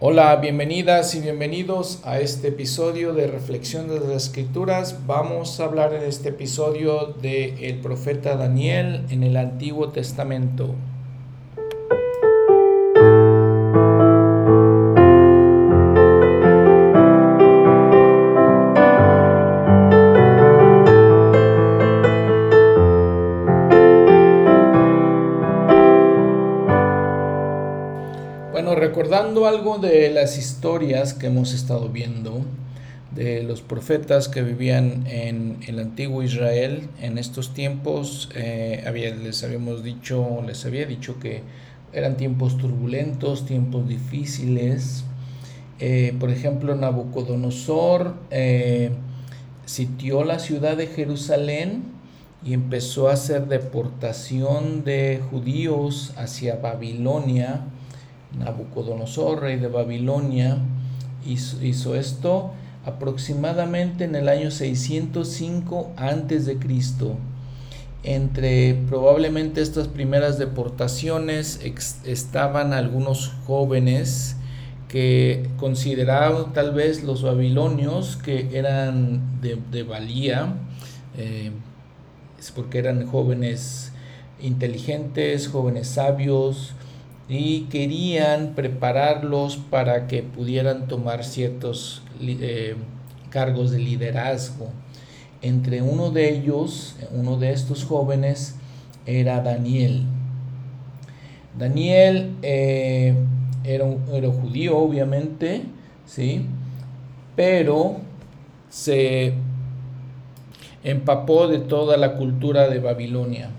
[0.00, 5.06] Hola, bienvenidas y bienvenidos a este episodio de Reflexión de las Escrituras.
[5.06, 10.74] Vamos a hablar en este episodio del el profeta Daniel en el Antiguo Testamento.
[29.54, 32.42] Algo de las historias que hemos estado viendo,
[33.14, 39.44] de los profetas que vivían en el antiguo Israel en estos tiempos, eh, había, les
[39.44, 41.42] habíamos dicho, les había dicho que
[41.92, 45.04] eran tiempos turbulentos, tiempos difíciles.
[45.78, 48.90] Eh, por ejemplo, Nabucodonosor eh,
[49.66, 51.84] sitió la ciudad de Jerusalén
[52.44, 57.66] y empezó a hacer deportación de judíos hacia Babilonia
[58.38, 60.58] Nabucodonosor, rey de Babilonia,
[61.26, 62.52] hizo, esto
[62.84, 67.16] aproximadamente en el año 605 antes de Cristo.
[68.02, 71.60] Entre probablemente estas primeras deportaciones
[72.04, 74.36] estaban algunos jóvenes
[74.88, 80.54] que consideraban tal vez los babilonios que eran de, valía,
[81.16, 81.50] eh,
[82.54, 83.92] porque eran jóvenes
[84.40, 86.74] inteligentes, jóvenes sabios,
[87.28, 92.76] y querían prepararlos para que pudieran tomar ciertos eh,
[93.30, 94.68] cargos de liderazgo.
[95.40, 98.56] Entre uno de ellos, uno de estos jóvenes,
[99.06, 100.04] era Daniel.
[101.58, 103.14] Daniel eh,
[103.64, 105.62] era, un, era judío, obviamente,
[106.06, 106.46] ¿sí?
[107.36, 107.96] pero
[108.68, 109.34] se
[110.82, 113.50] empapó de toda la cultura de Babilonia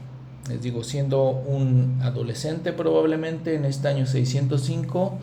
[0.49, 5.17] les digo, siendo un adolescente probablemente en este año 605,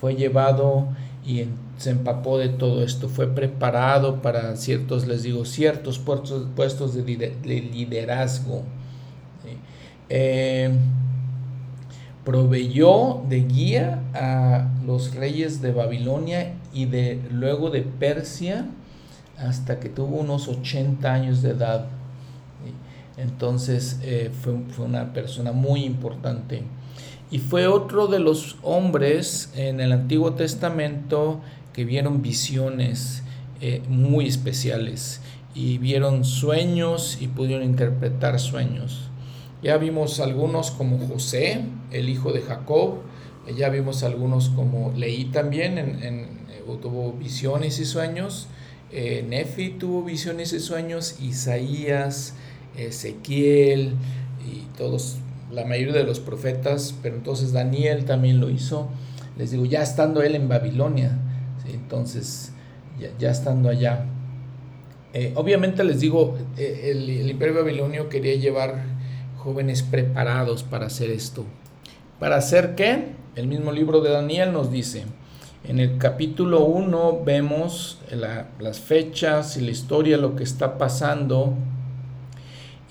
[0.00, 0.88] fue llevado
[1.24, 1.44] y
[1.78, 7.02] se empapó de todo esto, fue preparado para ciertos, les digo, ciertos puestos, puestos de,
[7.44, 8.62] liderazgo.
[10.08, 10.70] Eh,
[12.24, 18.66] proveyó de guía a los reyes de Babilonia y de luego de Persia
[19.38, 21.86] hasta que tuvo unos 80 años de edad.
[23.16, 26.62] Entonces eh, fue, una persona muy importante.
[27.30, 31.40] Y fue otro de los hombres en el Antiguo Testamento
[31.72, 33.22] que vieron visiones
[33.60, 35.20] eh, muy especiales
[35.54, 39.08] y vieron sueños y pudieron interpretar sueños.
[39.62, 42.96] Ya vimos algunos como José, el hijo de Jacob,
[43.56, 46.42] ya vimos algunos como Leí también, en,
[46.80, 48.48] tuvo visiones y sueños,
[48.90, 52.34] eh, Nefi tuvo visiones y sueños, Isaías,
[52.76, 53.94] Ezequiel
[54.44, 55.18] y todos,
[55.50, 58.88] la mayoría de los profetas, pero entonces Daniel también lo hizo.
[59.36, 61.18] Les digo, ya estando él en Babilonia,
[61.72, 62.52] entonces
[63.18, 64.06] ya, estando allá.
[65.14, 68.84] Eh, obviamente les digo, eh, el, el imperio babilonio quería llevar
[69.36, 71.44] jóvenes preparados para hacer esto.
[72.18, 73.12] ¿Para hacer qué?
[73.34, 75.04] El mismo libro de Daniel nos dice,
[75.64, 78.00] en el capítulo 1 vemos
[78.58, 81.54] las fechas y la historia, lo que está pasando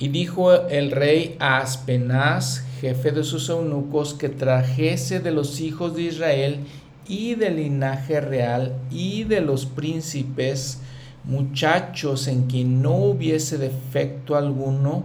[0.02, 5.96] y dijo el rey a Aspenaz, jefe de sus eunucos, que trajese de los hijos
[5.96, 6.62] de Israel
[7.08, 10.80] y del linaje real y de los príncipes
[11.24, 15.04] muchachos en quien no hubiese defecto alguno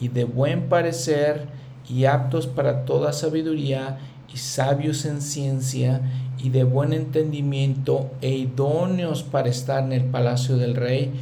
[0.00, 1.46] y de buen parecer
[1.88, 3.98] y aptos para toda sabiduría
[4.34, 6.00] y sabios en ciencia
[6.38, 11.12] y de buen entendimiento e idóneos para estar en el palacio del rey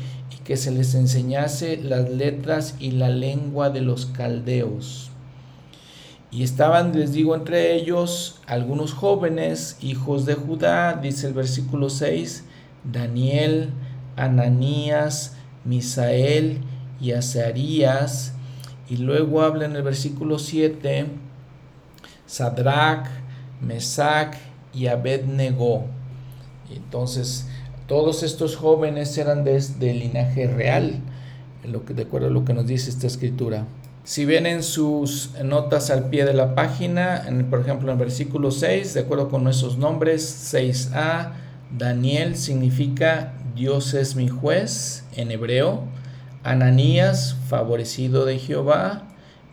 [0.44, 5.10] que se les enseñase las letras y la lengua de los caldeos.
[6.30, 12.44] Y estaban, les digo, entre ellos algunos jóvenes, hijos de Judá, dice el versículo 6,
[12.90, 13.70] Daniel,
[14.16, 16.60] Ananías, Misael
[17.00, 18.32] y Azarías.
[18.88, 21.06] Y luego habla en el versículo 7,
[22.26, 23.06] Sadrach,
[23.60, 24.36] Mesac
[24.72, 25.84] y Abednego.
[26.74, 27.46] Entonces,
[27.92, 29.60] todos estos jóvenes eran de,
[29.92, 30.94] linaje real,
[31.62, 33.66] lo que, de acuerdo a lo que nos dice esta escritura.
[34.02, 38.50] Si ven en sus notas al pie de la página, en, por ejemplo en versículo
[38.50, 41.32] 6, de acuerdo con esos nombres, 6a,
[41.76, 45.82] Daniel significa Dios es mi juez en hebreo,
[46.44, 49.02] Ananías, favorecido de Jehová,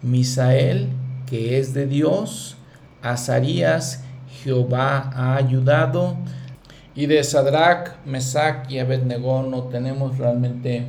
[0.01, 0.87] Misael,
[1.25, 2.55] que es de Dios,
[3.01, 4.05] Azarías,
[4.45, 6.15] Jehová ha ayudado,
[6.95, 10.85] y de Sadrach, Mesach y Abednego no tenemos realmente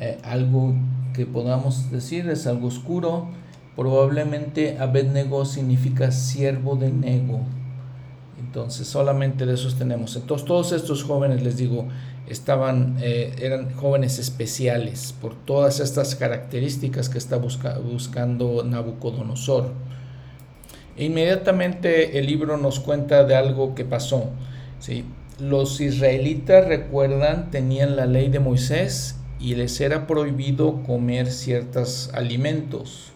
[0.00, 0.74] eh, algo
[1.14, 3.28] que podamos decir, es algo oscuro.
[3.76, 7.40] Probablemente Abednego significa siervo de Nego.
[8.38, 10.16] Entonces solamente de esos tenemos.
[10.16, 11.88] Entonces todos estos jóvenes, les digo,
[12.28, 19.72] estaban, eh, eran jóvenes especiales por todas estas características que está buscando Nabucodonosor.
[20.96, 24.30] E inmediatamente el libro nos cuenta de algo que pasó.
[24.80, 25.04] ¿sí?
[25.42, 33.10] Los israelitas, recuerdan, tenían la ley de Moisés y les era prohibido comer ciertos alimentos.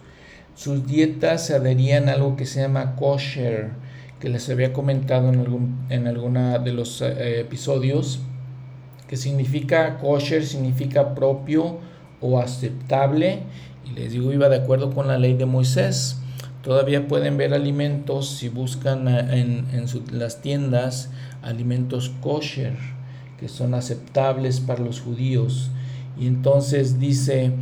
[0.56, 3.70] Sus dietas se adherían a algo que se llama kosher,
[4.18, 8.18] que les había comentado en, algún, en alguna de los eh, episodios,
[9.06, 11.78] que significa kosher, significa propio
[12.20, 13.42] o aceptable,
[13.84, 16.20] y les digo, iba de acuerdo con la ley de Moisés.
[16.66, 21.10] Todavía pueden ver alimentos si buscan eh, en, las tiendas
[21.40, 22.74] alimentos kosher,
[23.38, 25.70] que son aceptables para los judíos.
[26.18, 27.52] Y entonces dice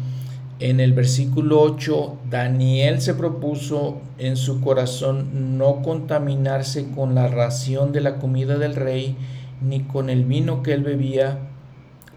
[0.59, 7.93] en el versículo 8, Daniel se propuso en su corazón no contaminarse con la ración
[7.93, 9.19] de la comida del rey,
[9.61, 11.41] ni con el vino que él bebía.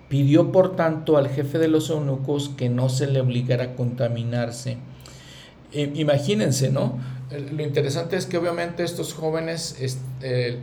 [0.08, 4.78] Pidió por tanto al jefe de los eunucos que no se le obligara a contaminarse.
[5.74, 6.98] Imagínense, ¿no?
[7.52, 9.76] Lo interesante es que obviamente estos jóvenes
[10.22, 10.60] eh,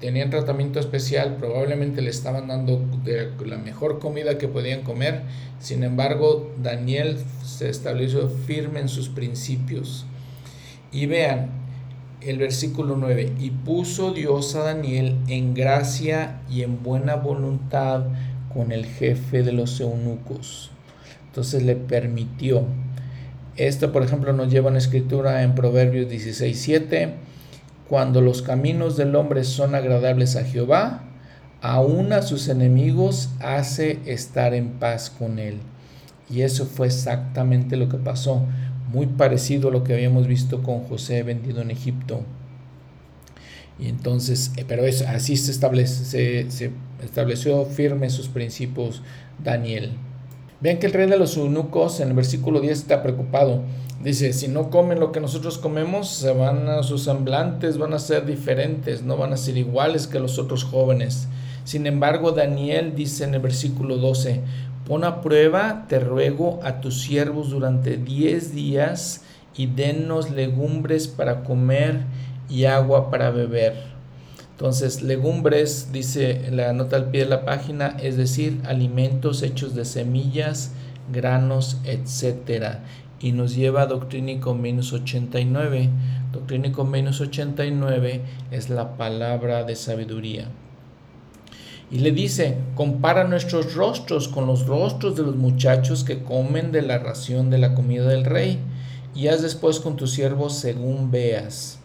[0.00, 2.80] tenían tratamiento especial, probablemente le estaban dando
[3.44, 5.22] la mejor comida que podían comer,
[5.58, 10.06] sin embargo Daniel se estableció firme en sus principios.
[10.92, 11.50] Y vean
[12.20, 18.04] el versículo 9, y puso Dios a Daniel en gracia y en buena voluntad
[18.54, 20.70] con el jefe de los eunucos.
[21.26, 22.64] Entonces le permitió
[23.56, 27.14] esto, por ejemplo, nos lleva una escritura en Proverbios 16:7.
[27.88, 31.04] Cuando los caminos del hombre son agradables a Jehová,
[31.60, 35.58] aún a sus enemigos hace estar en paz con él.
[36.28, 38.44] Y eso fue exactamente lo que pasó,
[38.92, 42.22] muy parecido a lo que habíamos visto con José vendido en Egipto.
[43.78, 45.52] Y entonces, eh, pero así se,
[46.50, 46.70] se
[47.02, 49.02] estableció firme sus principios
[49.42, 49.92] Daniel.
[50.60, 53.62] Vean que el rey de los eunucos en el versículo 10 está preocupado.
[54.02, 57.98] Dice, si no comen lo que nosotros comemos, se van a, sus semblantes van a
[57.98, 61.28] ser diferentes, no van a ser iguales que los otros jóvenes.
[61.64, 64.40] Sin embargo, Daniel dice en el versículo 12,
[64.86, 69.22] pon a prueba, te ruego, a tus siervos durante diez días
[69.56, 72.02] y dennos legumbres para comer
[72.48, 73.95] y agua para beber.
[74.56, 79.84] Entonces, legumbres, dice la nota al pie de la página, es decir, alimentos hechos de
[79.84, 80.72] semillas,
[81.12, 82.78] granos, etc.
[83.20, 85.90] Y nos lleva a Doctrínico menos 89.
[86.32, 90.48] Doctrínico menos 89 es la palabra de sabiduría.
[91.90, 96.80] Y le dice, compara nuestros rostros con los rostros de los muchachos que comen de
[96.80, 98.58] la ración de la comida del rey,
[99.14, 101.75] y haz después con tus siervos según veas.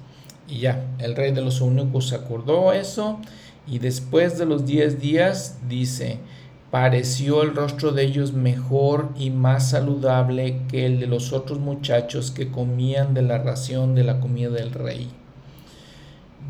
[0.52, 3.20] Y ya, el rey de los eunucos acordó eso
[3.66, 6.20] y después de los diez días dice,
[6.72, 12.32] pareció el rostro de ellos mejor y más saludable que el de los otros muchachos
[12.32, 15.10] que comían de la ración de la comida del rey.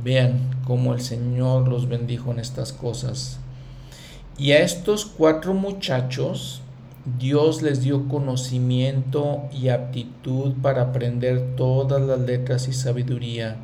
[0.04, 3.39] Vean cómo el Señor los bendijo en estas cosas.
[4.36, 6.63] Y a estos cuatro muchachos
[7.19, 13.57] Dios les dio conocimiento y aptitud para aprender todas las letras y sabiduría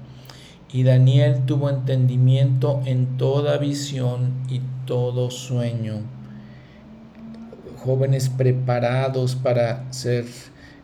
[0.72, 6.02] y Daniel tuvo entendimiento en toda visión y todo sueño.
[7.78, 10.26] Jóvenes preparados para ser,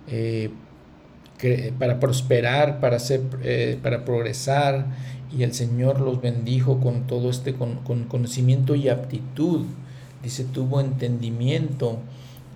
[0.07, 0.51] eh,
[1.77, 4.85] para prosperar, para, ser, eh, para progresar.
[5.35, 9.65] Y el Señor los bendijo con todo este con, conocimiento y aptitud.
[10.21, 11.97] Dice, tuvo entendimiento.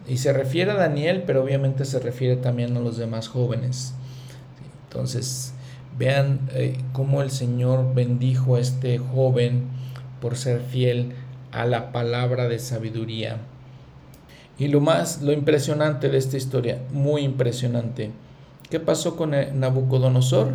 [0.07, 3.93] Y se refiere a Daniel, pero obviamente se refiere también a los demás jóvenes.
[4.87, 5.53] Entonces,
[5.97, 9.63] Vean eh, cómo el Señor bendijo a este joven
[10.21, 11.13] por ser fiel
[11.51, 13.37] a la palabra de sabiduría.
[14.59, 18.11] Y lo más, lo impresionante de esta historia, muy impresionante.
[18.69, 20.49] ¿Qué pasó con Nabucodonosor?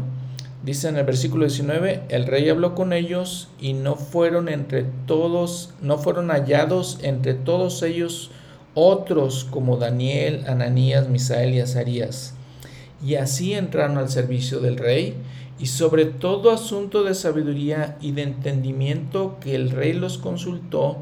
[0.64, 5.74] Dice en el versículo 19, el rey habló con ellos y no fueron entre todos,
[5.80, 8.30] no fueron hallados entre todos ellos
[8.74, 12.34] otros como Daniel, Ananías, Misael y Azarías.
[13.04, 15.14] Y así entraron al servicio del rey
[15.62, 20.96] y sobre todo asunto de sabiduría y de entendimiento que el rey los consultó,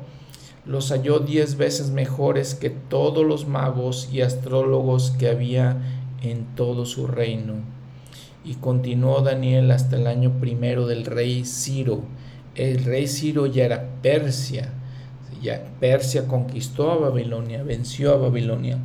[0.66, 5.78] los halló diez veces mejores que todos los magos y astrólogos que había
[6.20, 7.54] en todo su reino.
[8.44, 12.02] Y continuó Daniel hasta el año primero del rey Ciro.
[12.54, 14.74] El rey Ciro ya era Persia.
[15.40, 18.78] Ya Persia conquistó a Babilonia, venció a Babilonia.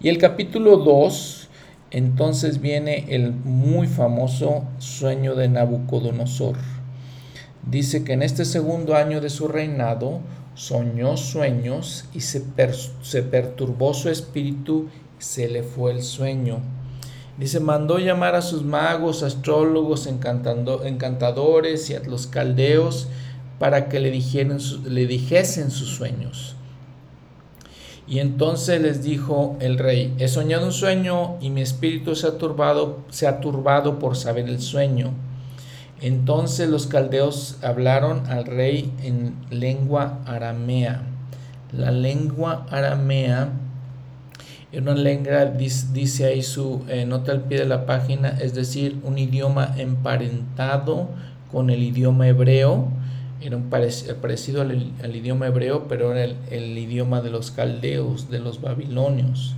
[0.00, 1.48] Y el capítulo 2
[1.94, 6.56] entonces viene el muy famoso sueño de Nabucodonosor.
[7.70, 10.18] dice que en este segundo año de su reinado
[10.56, 12.42] soñó sueños y se,
[13.02, 14.88] se perturbó su espíritu,
[15.20, 16.58] se le fue el sueño.
[17.38, 23.06] Dice, mandó llamar a sus magos, astrólogos, encantadores y a los caldeos
[23.60, 26.56] para que le, dijeran, le dijesen sus sueños.
[28.06, 32.36] Y entonces les dijo el rey, he soñado un sueño y mi espíritu se ha
[32.36, 35.12] turbado, se ha turbado por saber el sueño.
[36.02, 41.02] Entonces los caldeos hablaron al rey en lengua aramea.
[41.72, 43.52] La lengua aramea
[44.70, 48.98] era una lengua, dice ahí su eh, nota al pie de la página, es decir,
[49.04, 51.08] un idioma emparentado
[51.50, 52.88] con el idioma hebreo
[53.44, 58.62] era un parecido al, idioma hebreo, pero era el, idioma de los caldeos, de los
[58.62, 59.54] babilonios.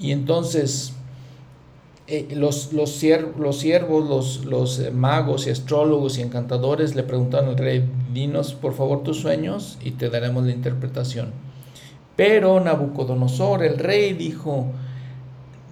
[0.00, 0.94] Y entonces
[2.08, 3.02] eh, los, los,
[3.38, 8.54] los, siervos, los, los eh, magos y astrólogos y encantadores le preguntaron al rey, dinos
[8.54, 11.30] por favor tus sueños y te daremos la interpretación.
[12.16, 14.66] Pero Nabucodonosor, el rey, dijo,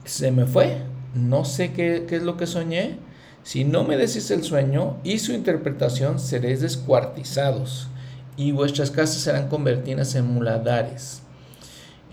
[0.04, 0.76] se me fue,
[1.14, 2.96] no sé qué, qué es lo que soñé,
[3.42, 7.88] si no me decís el sueño y su interpretación, seréis descuartizados,
[8.36, 11.22] y vuestras casas serán convertidas en muladares.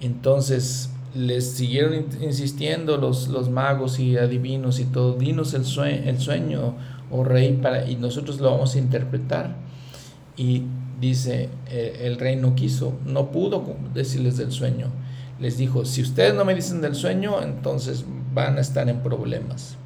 [0.01, 6.19] Entonces les siguieron insistiendo los, los magos y adivinos y todo, dinos el sueño, el
[6.19, 6.75] sueño
[7.09, 9.55] oh rey, para, y nosotros lo vamos a interpretar.
[10.35, 10.63] Y
[10.99, 14.91] dice, el, el rey no quiso, no pudo decirles del sueño.
[15.39, 18.03] Les dijo, si ustedes no me dicen del sueño, entonces
[18.33, 19.77] van a estar en problemas.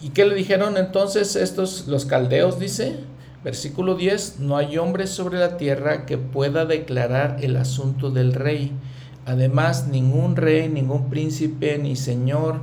[0.00, 2.60] ¿Y qué le dijeron entonces estos, los caldeos?
[2.60, 3.00] Dice,
[3.42, 8.72] versículo 10, no hay hombre sobre la tierra que pueda declarar el asunto del rey.
[9.26, 12.60] Además, ningún rey, ningún príncipe, ni señor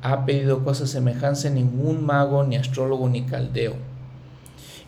[0.00, 3.74] ha pedido cosa semejante, ningún mago, ni astrólogo, ni caldeo.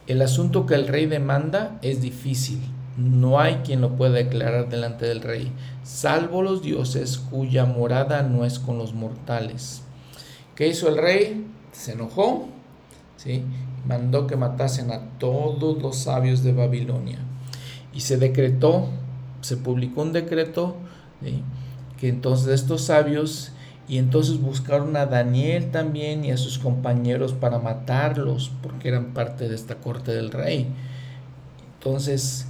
[0.07, 2.61] El asunto que el rey demanda es difícil.
[2.97, 5.53] No hay quien lo pueda declarar delante del rey,
[5.85, 9.83] salvo los dioses cuya morada no es con los mortales.
[10.55, 11.47] ¿Qué hizo el rey?
[11.81, 12.47] Se enojó,
[13.17, 13.43] ¿sí?
[13.87, 17.19] mandó que matasen a todos los sabios de Babilonia.
[17.95, 18.89] Y se decretó,
[19.41, 20.77] se publicó un decreto,
[21.99, 23.53] que entonces estos sabios,
[23.89, 29.49] y entonces buscaron a Daniel también y a sus compañeros para matarlos, porque eran parte
[29.49, 30.69] de esta corte del rey.
[31.79, 32.47] Entonces,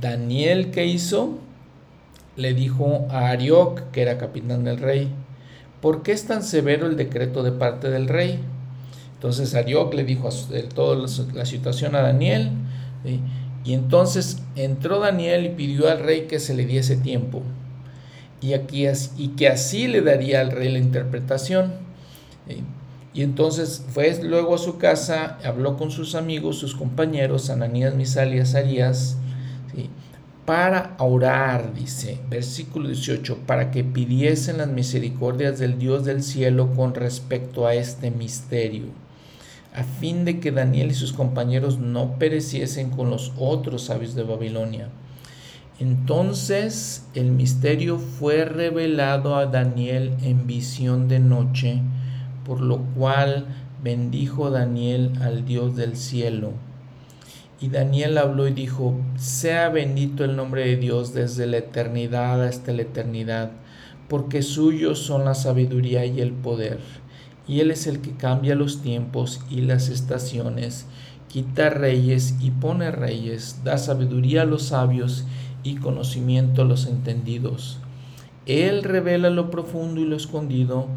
[0.00, 1.38] Daniel, ¿qué hizo?
[2.36, 5.10] Le dijo a Arioc, que era capitán del rey,
[5.84, 8.40] ¿por qué es tan severo el decreto de parte del rey?
[9.16, 10.30] Entonces Arioc le dijo
[10.74, 12.52] toda la situación a Daniel,
[13.66, 17.42] y entonces entró Daniel y pidió al rey que se le diese tiempo,
[18.40, 18.56] y,
[19.36, 21.74] que así le daría al rey la interpretación.
[23.12, 28.34] Y entonces fue luego a su casa, habló con sus amigos, sus compañeros, Ananías, Misal
[28.34, 28.40] y
[30.44, 36.94] para orar, dice, versículo 18, para que pidiesen las misericordias del Dios del cielo con
[36.94, 38.84] respecto a este misterio,
[39.74, 44.22] a fin de que Daniel y sus compañeros no pereciesen con los otros sabios de
[44.22, 44.88] Babilonia.
[45.80, 51.80] Entonces el misterio fue revelado a Daniel en visión de noche,
[52.44, 53.46] por lo cual
[53.82, 56.52] bendijo Daniel al Dios del cielo
[57.64, 62.72] y Daniel habló y dijo, sea bendito el nombre de Dios desde la eternidad hasta
[62.72, 63.52] la eternidad,
[64.06, 66.78] porque suyos son la sabiduría y el poder.
[67.48, 70.84] Y Él es el que cambia los tiempos y las estaciones,
[71.28, 75.24] quita reyes y pone reyes, da sabiduría a los sabios
[75.62, 77.78] y conocimiento a los entendidos.
[78.44, 80.88] Él revela lo profundo y lo escondido,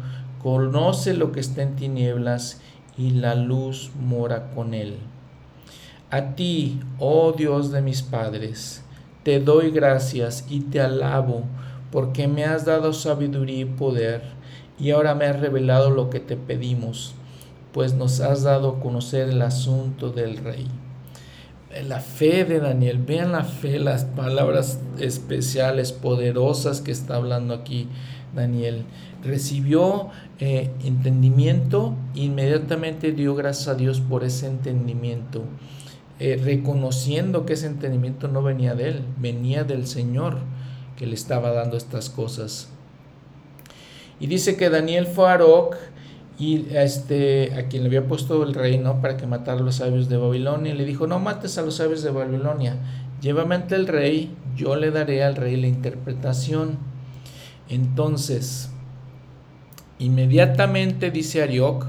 [0.42, 2.60] conoce lo que está en tinieblas
[2.98, 4.98] y la luz mora con Él.
[6.10, 8.82] A ti, oh Dios de mis padres,
[9.24, 11.42] te doy gracias y te alabo,
[11.92, 14.22] porque me has dado sabiduría y poder,
[14.78, 17.14] y ahora me has revelado lo que te pedimos,
[17.74, 20.66] pues nos has dado a conocer el asunto del rey.
[21.86, 27.86] La fe de Daniel, vean la fe, las palabras especiales, poderosas que está hablando aquí
[28.34, 28.84] Daniel.
[29.22, 35.44] Recibió eh, entendimiento, inmediatamente dio gracias a Dios por ese entendimiento.
[36.20, 40.38] Eh, reconociendo que ese entendimiento no venía de él, venía del Señor
[40.96, 42.68] que le estaba dando estas cosas.
[44.18, 45.76] Y dice que Daniel fue a Aroc
[46.36, 49.76] y a, este, a quien le había puesto el rey para que matara a los
[49.76, 52.76] sabios de Babilonia, le dijo, no mates a los sabios de Babilonia,
[53.20, 56.78] llévame ante el rey, yo le daré al rey la interpretación.
[57.68, 58.70] Entonces,
[60.00, 61.86] inmediatamente dice Arioc,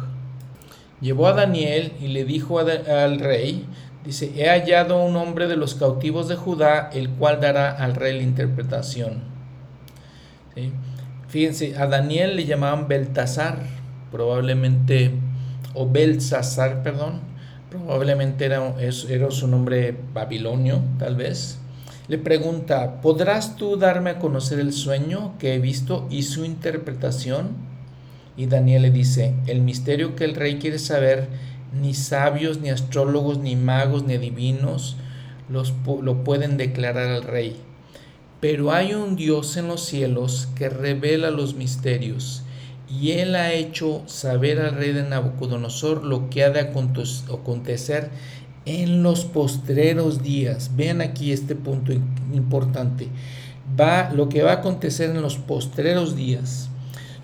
[1.01, 3.65] llevó a Daniel y le dijo al rey,
[4.05, 8.17] dice, he hallado un hombre de los cautivos de Judá, el cual dará al rey
[8.17, 9.23] la interpretación.
[11.27, 13.59] Fíjense, a Daniel le llamaban Beltasar,
[14.11, 15.11] probablemente,
[15.73, 17.21] o Belsasar, perdón,
[17.69, 21.59] probablemente era, era su nombre babilonio, tal vez.
[22.07, 27.49] Le pregunta, ¿podrás tú darme a conocer el sueño que he visto y su interpretación?
[28.35, 31.27] Y Daniel le dice, el misterio que el rey quiere saber,
[31.73, 34.97] ni sabios, ni astrólogos, ni magos, ni adivinos
[35.49, 37.55] los, lo pueden declarar al rey.
[38.39, 42.43] Pero hay un Dios en los cielos que revela los misterios,
[42.89, 48.09] y él ha hecho saber al rey de Nabucodonosor lo que ha de acontecer
[48.65, 50.71] en los postreros días.
[50.75, 53.07] Vean aquí este punto importante.
[53.79, 56.69] Va lo que va a acontecer en los postreros días.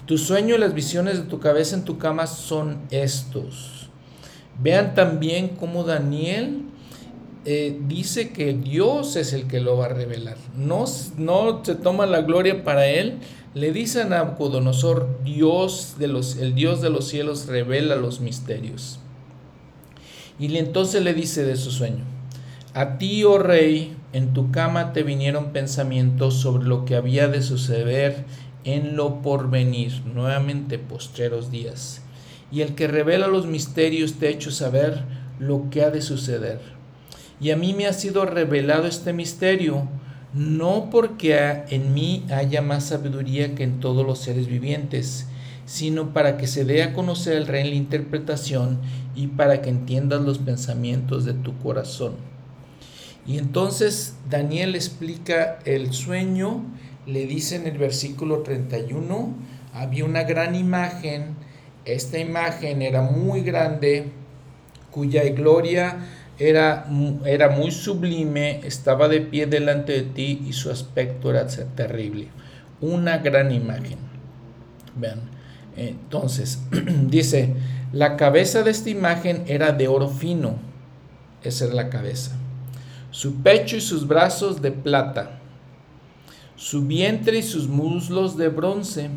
[0.05, 3.75] Tu sueño y las visiones de tu cabeza en tu cama son estos.
[4.62, 6.63] Vean también cómo Daniel
[7.47, 10.38] eh, dice que Dios es el que lo va a revelar.
[10.57, 10.85] No,
[11.17, 13.19] no se toma la gloria para él.
[13.53, 19.00] Le dice a Nabucodonosor, Dios de los, el Dios de los cielos revela los misterios.
[20.39, 22.03] Y entonces le dice de su sueño,
[22.74, 27.41] a ti, oh rey, en tu cama te vinieron pensamientos sobre lo que había de
[27.41, 28.25] suceder
[28.65, 32.01] en lo porvenir, nuevamente postreros días.
[32.51, 35.03] Y el que revela los misterios te ha hecho saber
[35.39, 36.59] lo que ha de suceder.
[37.39, 39.87] Y a mí me ha sido revelado este misterio,
[40.33, 45.27] no porque en mí haya más sabiduría que en todos los seres vivientes,
[45.65, 48.79] sino para que se dé a conocer el rey en la interpretación
[49.15, 52.13] y para que entiendas los pensamientos de tu corazón.
[53.27, 56.63] Y entonces Daniel explica el sueño
[57.05, 59.33] le dice en el versículo 31,
[59.73, 61.35] había una gran imagen,
[61.86, 64.12] esta imagen era muy grande,
[64.92, 65.98] cuya gloria
[66.38, 66.88] era,
[67.25, 72.28] era muy sublime, estaba de pie delante de ti y su aspecto era terrible.
[72.82, 74.00] Una gran imagen.
[74.95, 75.21] Vean,
[75.78, 76.60] entonces,
[77.08, 77.54] dice,
[77.91, 80.56] la cabeza de esta imagen era de oro fino,
[81.43, 82.32] esa es la cabeza.
[83.12, 85.39] Su pecho y sus brazos de plata
[86.56, 89.10] su vientre y sus muslos de bronce,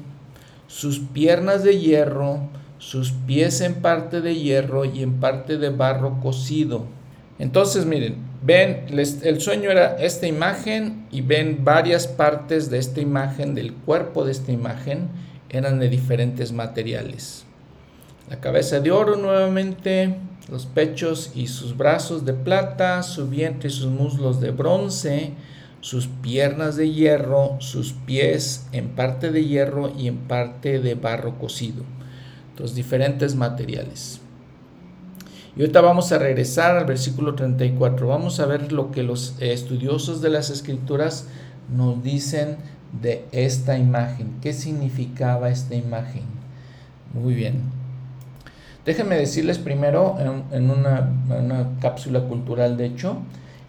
[0.66, 6.20] sus piernas de hierro, sus pies en parte de hierro y en parte de barro
[6.20, 6.86] cocido.
[7.38, 13.54] Entonces miren, ven, el sueño era esta imagen y ven varias partes de esta imagen,
[13.54, 15.08] del cuerpo de esta imagen,
[15.50, 17.44] eran de diferentes materiales.
[18.28, 20.16] La cabeza de oro nuevamente,
[20.50, 25.32] los pechos y sus brazos de plata, su vientre y sus muslos de bronce,
[25.80, 31.38] sus piernas de hierro, sus pies en parte de hierro y en parte de barro
[31.38, 31.84] cocido.
[32.58, 34.20] Los diferentes materiales.
[35.56, 38.06] Y ahorita vamos a regresar al versículo 34.
[38.06, 41.26] Vamos a ver lo que los estudiosos de las escrituras
[41.74, 42.56] nos dicen
[43.00, 44.36] de esta imagen.
[44.40, 46.22] ¿Qué significaba esta imagen?
[47.12, 47.62] Muy bien.
[48.84, 50.16] Déjenme decirles primero
[50.52, 53.18] en, una, una cápsula cultural, de hecho,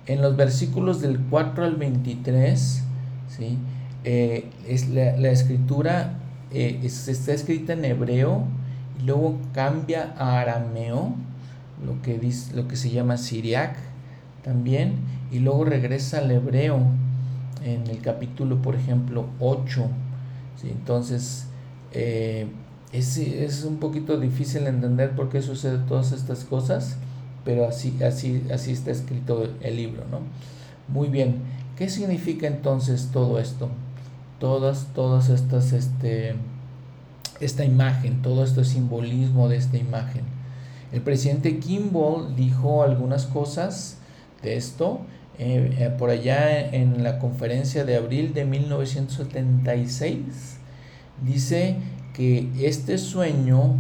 [0.06, 2.84] en los versículos del 4 al 23,
[3.28, 3.58] ¿sí?
[4.06, 6.20] Eh, es la, escritura
[6.52, 8.46] eh, está escrita en hebreo
[9.06, 11.14] luego cambia a arameo,
[11.86, 12.20] lo que,
[12.54, 13.76] lo que se llama siriac
[14.44, 14.96] también,
[15.32, 16.80] y luego regresa al hebreo
[17.64, 19.88] en el capítulo, por ejemplo, 8.
[20.62, 20.70] ¿sí?
[20.70, 21.48] Entonces,
[21.92, 22.48] eh,
[22.92, 26.98] es, un poquito difícil entender por qué sucede todas estas cosas
[27.46, 30.20] pero así, así, así está escrito el libro, ¿no?
[30.88, 31.38] Muy bien,
[31.78, 33.70] ¿qué significa entonces todo esto?
[34.40, 36.36] Todas, todas estas, este,
[37.40, 40.22] esta imagen, todo este simbolismo de esta imagen.
[40.92, 43.98] El presidente Kimball dijo algunas cosas
[44.42, 45.00] de esto
[45.38, 50.58] eh, eh, por allá en la conferencia de abril de 1976.
[51.24, 51.78] Dice
[52.14, 53.78] que este sueño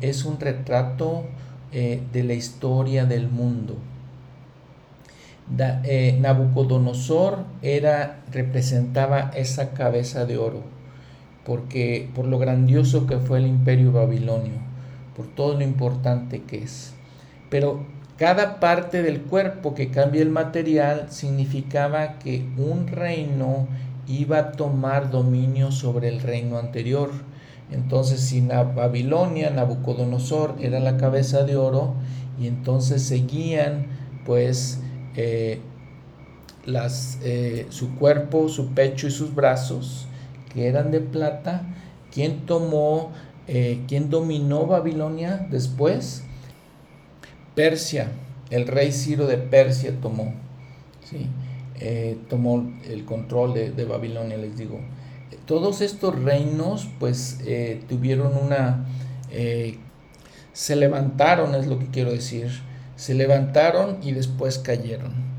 [0.00, 1.24] es un retrato
[1.72, 3.74] eh, de la historia del mundo.
[6.20, 10.62] Nabucodonosor era, representaba esa cabeza de oro,
[11.44, 14.54] porque por lo grandioso que fue el imperio babilonio,
[15.16, 16.94] por todo lo importante que es.
[17.48, 17.84] Pero
[18.16, 23.66] cada parte del cuerpo que cambia el material significaba que un reino
[24.06, 27.10] iba a tomar dominio sobre el reino anterior
[27.72, 31.94] entonces, si Babilonia, Nabucodonosor era la cabeza de oro,
[32.38, 33.86] y entonces seguían,
[34.26, 34.80] pues,
[35.16, 35.60] eh,
[36.64, 40.08] las, eh, su cuerpo, su pecho y sus brazos,
[40.52, 41.62] que eran de plata.
[42.12, 43.12] ¿Quién tomó,
[43.46, 46.24] eh, quién dominó Babilonia después?
[47.54, 48.08] Persia,
[48.50, 50.34] el rey Ciro de Persia tomó,
[51.04, 51.26] ¿sí?
[51.80, 54.80] Eh, tomó el control de, Babilonia, les digo.
[55.46, 58.86] Todos estos reinos pues eh, tuvieron una...
[59.30, 59.78] Eh,
[60.52, 62.50] se levantaron, es lo que quiero decir,
[62.96, 65.29] se levantaron y después cayeron.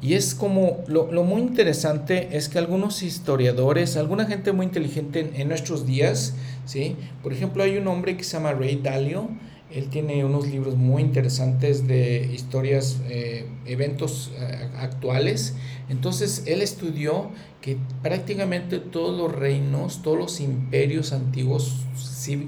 [0.00, 5.48] Y es como, lo, muy interesante es que algunos historiadores, alguna gente muy inteligente en,
[5.48, 6.34] nuestros días,
[6.66, 6.94] ¿sí?
[7.22, 9.28] Por ejemplo, hay un hombre que se llama Ray Dalio,
[9.70, 15.56] él tiene unos libros muy interesantes de historias, eh, eventos eh, actuales.
[15.90, 17.30] Entonces, él estudió
[17.60, 21.84] que prácticamente todos los reinos, todos los imperios antiguos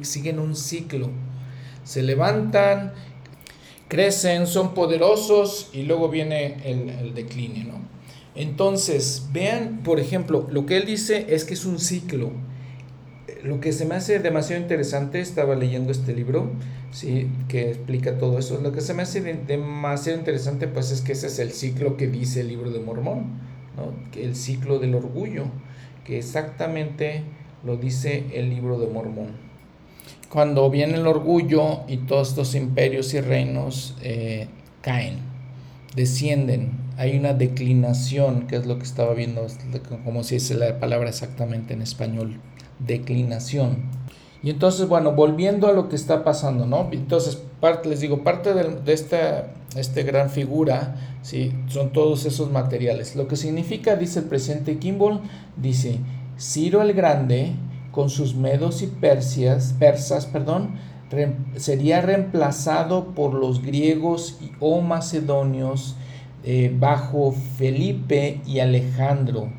[0.02, 1.10] siguen un ciclo.
[1.84, 2.94] Se levantan,
[3.90, 7.72] crecen, son poderosos y luego viene el, el decline.
[8.36, 12.30] Entonces, vean, por ejemplo, lo que él dice es que es un ciclo.
[13.42, 16.52] Lo que se me hace demasiado interesante, estaba leyendo este libro,
[16.92, 17.28] ¿sí?
[17.48, 18.60] que explica todo eso.
[18.62, 22.06] Lo que se me hace demasiado interesante, pues es que ese es el ciclo que
[22.06, 23.40] dice el libro de Mormón,
[23.76, 23.92] ¿no?
[24.20, 25.46] el ciclo del orgullo,
[26.04, 27.24] que exactamente
[27.64, 29.49] lo dice el libro de Mormón
[30.30, 34.48] cuando viene el orgullo y todos estos imperios y reinos eh,
[34.80, 35.18] caen,
[35.96, 39.46] descienden, hay una declinación, que es lo que estaba viendo,
[40.04, 42.40] como si dice la palabra exactamente en español,
[42.78, 43.90] declinación.
[44.42, 46.88] Y entonces, bueno, volviendo a lo que está pasando, ¿no?
[46.92, 51.52] Entonces, parte, les digo, parte de, esta, este gran figura, ¿sí?
[51.68, 53.16] Son todos esos materiales.
[53.16, 55.20] Lo que significa, dice el presidente Kimball,
[55.56, 55.98] dice,
[56.38, 57.52] Ciro el Grande,
[57.90, 60.76] con sus medos y persias, persas, perdón,
[61.56, 65.96] sería reemplazado por los griegos o macedonios
[66.44, 69.52] eh, bajo Felipe y Alejandro,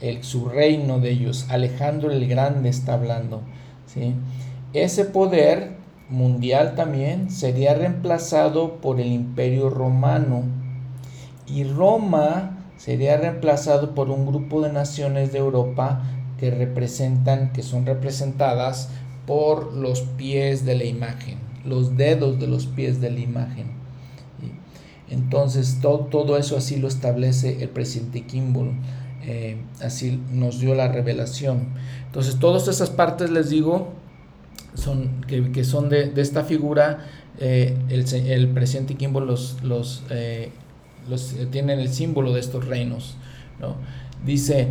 [0.00, 1.46] el, su reino de ellos.
[1.50, 3.42] Alejandro el Grande está hablando.
[3.86, 4.14] ¿sí?
[4.72, 5.72] Ese poder
[6.08, 10.44] mundial también sería reemplazado por el imperio romano
[11.46, 16.02] y Roma sería reemplazado por un grupo de naciones de Europa
[16.44, 18.90] que representan, que son representadas
[19.26, 23.68] por los pies de la imagen, los dedos de los pies de la imagen.
[25.08, 28.72] Entonces todo, todo eso así lo establece el presidente Kimball,
[29.22, 31.68] eh, así nos dio la revelación.
[32.08, 33.94] Entonces todas esas partes les digo
[34.74, 37.06] son, que, son de, esta figura,
[37.38, 40.50] eh, el, el, presidente Kimball los, los, eh,
[41.08, 43.16] los tiene el símbolo de estos reinos.
[43.60, 43.76] ¿no?
[44.24, 44.68] Dice,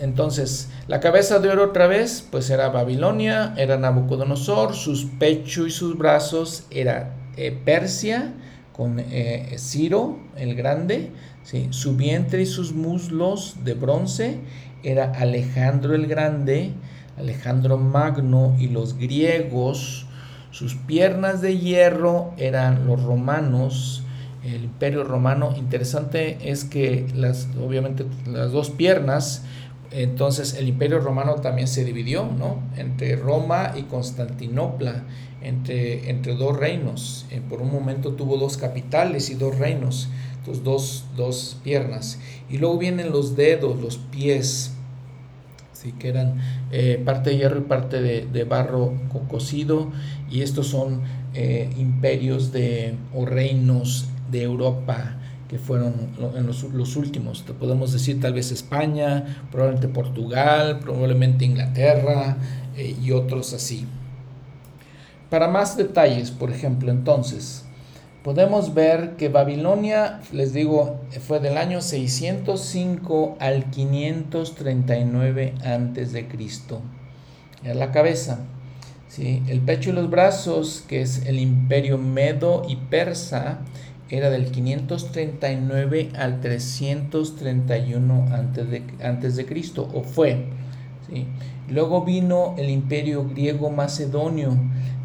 [0.00, 5.70] entonces, la cabeza de oro otra vez, pues era Babilonia, era Nabucodonosor, sus pechos y
[5.70, 8.32] sus brazos era eh, Persia,
[8.72, 11.10] con eh, Ciro el Grande,
[11.70, 14.38] su vientre y sus muslos de bronce
[14.82, 16.72] era Alejandro el Grande,
[17.18, 20.06] Alejandro Magno y los griegos,
[20.50, 24.02] sus piernas de hierro eran los romanos,
[24.44, 25.54] el imperio romano.
[25.56, 29.44] Interesante es que las, obviamente las dos piernas,
[29.90, 32.60] entonces el imperio romano también se dividió, ¿no?
[32.76, 35.04] Entre Roma y Constantinopla,
[35.42, 37.26] entre, entre dos reinos.
[37.30, 42.20] Eh, por un momento tuvo dos capitales y dos reinos, entonces dos, dos piernas.
[42.48, 44.74] Y luego vienen los dedos, los pies,
[45.72, 45.92] ¿sí?
[45.92, 48.94] que eran eh, parte de hierro y parte de, barro
[49.28, 49.90] cocido.
[50.30, 51.00] Y estos son
[51.34, 55.16] eh, imperios de, o reinos de Europa
[55.50, 55.94] que fueron
[56.36, 57.42] en los, últimos.
[57.58, 62.36] Podemos decir tal vez España, probablemente Portugal, probablemente Inglaterra
[62.76, 63.84] eh, y otros así.
[65.28, 67.64] Para más detalles, por ejemplo, entonces,
[68.22, 76.80] podemos ver que Babilonia, les digo, fue del año 605 al 539 antes de Cristo.
[77.64, 78.38] Es la cabeza.
[79.08, 79.42] ¿sí?
[79.48, 83.58] El pecho y los brazos, que es el imperio medo y persa,
[84.10, 90.46] era del 539 al 331 antes de, antes de Cristo, o fue.
[91.08, 91.26] ¿sí?
[91.68, 94.56] Luego vino el imperio griego macedonio,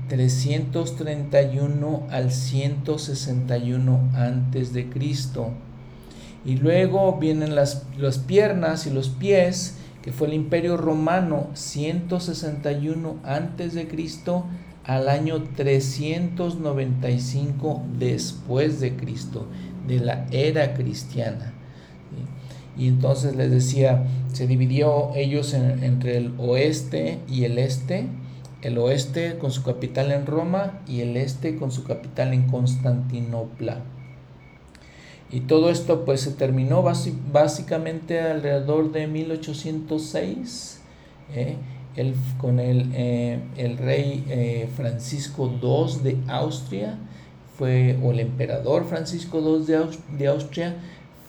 [0.09, 5.51] 331 al 161 antes de Cristo.
[6.43, 13.17] Y luego vienen las, las piernas y los pies, que fue el imperio romano, 161
[13.23, 14.45] antes de Cristo
[14.83, 19.47] al año 395 después de Cristo,
[19.87, 21.53] de la era cristiana.
[22.77, 28.05] Y entonces les decía, se dividió ellos entre el oeste y el este,
[28.61, 33.79] el oeste con su capital en Roma y el este con su capital en Constantinopla.
[35.31, 36.83] Y todo esto pues se terminó
[37.31, 40.81] básicamente alrededor de 1806
[42.39, 46.97] con el, eh, el rey eh, Francisco II de Austria
[47.57, 50.75] fue, o el emperador Francisco II de Austria,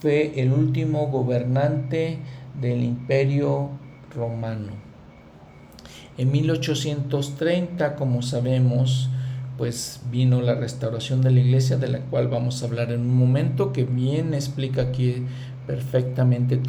[0.01, 2.19] fue el último gobernante
[2.61, 3.71] del imperio
[4.15, 4.73] romano.
[6.19, 9.09] En 1830, como sabemos,
[9.57, 13.17] pues vino la restauración de la iglesia, de la cual vamos a hablar en un
[13.17, 15.25] momento, que bien explica aquí
[15.67, 16.61] perfectamente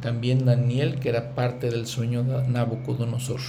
[0.00, 3.40] también Daniel, que era parte del sueño de Nabucodonosor.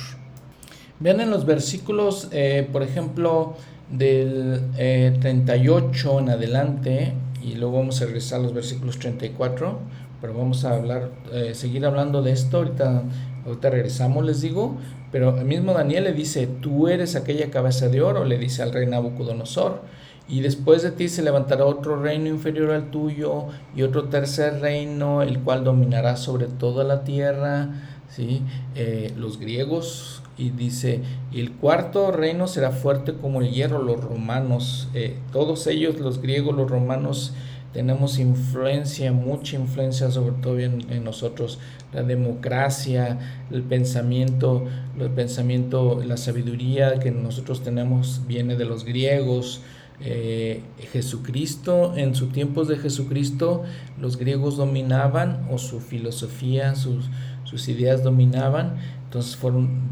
[1.00, 3.56] Vean en los versículos, eh, por ejemplo,
[3.92, 9.80] del 38 eh, en adelante, y luego vamos a regresar a los versículos 34,
[10.20, 13.04] pero vamos a hablar, eh, seguir hablando de esto, ahorita,
[13.46, 14.78] ahorita regresamos, les digo,
[15.12, 18.74] pero el mismo Daniel le dice, tú eres aquella cabeza de oro, le dice al
[18.74, 19.82] rey Nabucodonosor,
[20.30, 25.22] y después de ti se levantará otro reino inferior al tuyo y otro tercer reino,
[25.22, 27.70] el cual dominará sobre toda la tierra,
[28.10, 28.42] ¿sí?
[28.76, 31.02] Eh, los griegos, y dice,
[31.34, 36.56] el cuarto reino será fuerte como el hierro, los romanos, eh, todos ellos, los griegos,
[36.56, 37.34] los romanos,
[37.78, 41.60] tenemos influencia, mucha influencia sobre todo en, nosotros,
[41.94, 43.20] la democracia,
[43.52, 44.66] el pensamiento,
[45.00, 49.62] el pensamiento, la sabiduría que nosotros tenemos viene de los griegos,
[50.00, 53.62] eh, Jesucristo, en sus tiempos de Jesucristo,
[54.02, 57.06] los griegos dominaban o su filosofía, sus,
[57.44, 59.88] sus ideas dominaban, entonces fueron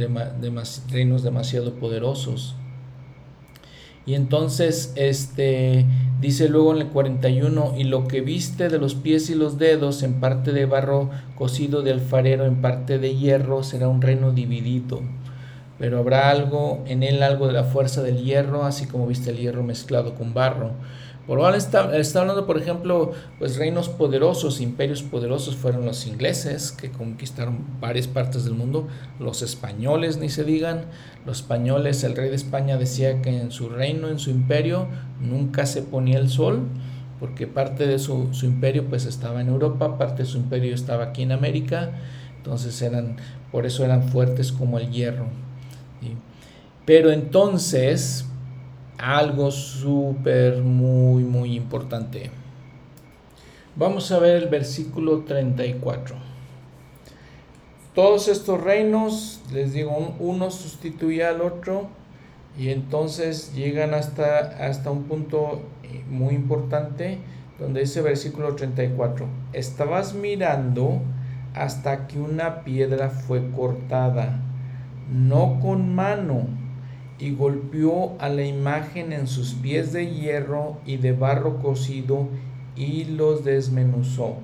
[0.90, 2.56] reinos demasiado poderosos.
[4.06, 5.86] Y entonces, este,
[6.22, 10.04] dice luego en el 41, y lo que viste de los pies y los dedos,
[10.04, 15.02] en parte de barro cocido de alfarero, en parte de hierro, será un reino dividido.
[15.80, 19.38] Pero habrá algo, en él algo de la fuerza del hierro, así como viste el
[19.38, 20.72] hierro mezclado con barro.
[21.28, 26.92] Por está, está hablando, por ejemplo, pues reinos poderosos, imperios poderosos fueron los ingleses, que
[26.92, 28.88] conquistaron varias partes del mundo,
[29.20, 30.86] los españoles, ni se digan,
[31.26, 34.88] los españoles, el rey de España decía que en su reino, en su imperio,
[35.20, 36.68] nunca se ponía el sol,
[37.20, 41.24] porque parte de su, imperio pues estaba en Europa, parte de su imperio estaba aquí
[41.24, 41.92] en América,
[42.38, 43.18] entonces eran,
[43.52, 45.26] por eso eran fuertes como el hierro.
[46.86, 48.25] Pero entonces,
[48.98, 52.32] algo súper, muy, muy importante.
[53.76, 56.16] Vamos a ver el versículo 34.
[57.94, 61.88] Todos estos reinos, les digo, uno sustituye al otro
[62.58, 67.20] y entonces llegan hasta, hasta un punto eh, muy importante
[67.60, 71.02] donde dice versículo 34, estabas mirando
[71.54, 74.42] hasta que una piedra fue cortada,
[75.10, 76.48] no con mano,
[77.18, 82.28] y golpeó a la imagen en sus pies de hierro y de barro cocido
[82.76, 84.36] y los desmenuzó.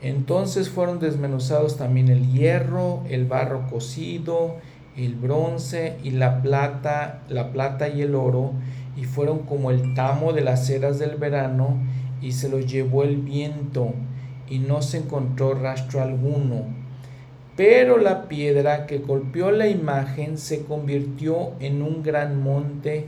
[0.00, 4.56] Entonces fueron desmenuzados también el hierro, el barro cocido,
[4.96, 8.52] el bronce y la plata, la plata y el oro,
[8.96, 11.76] y fueron como el tamo de las ceras del verano,
[12.22, 13.92] y se los llevó el viento,
[14.48, 16.79] y no se encontró rastro alguno
[17.60, 23.04] pero la piedra que golpeó la imagen se convirtió en un gran monte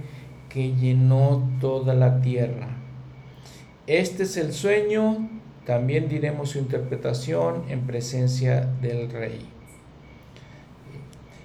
[0.50, 2.68] que llenó toda la tierra.
[3.86, 5.26] Este es el sueño,
[5.64, 9.40] también diremos su interpretación en presencia del rey.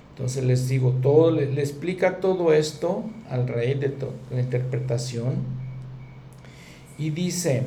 [0.10, 3.96] Entonces les digo, todo, le, explica todo esto al rey de
[4.32, 5.36] la interpretación
[6.98, 7.64] y dice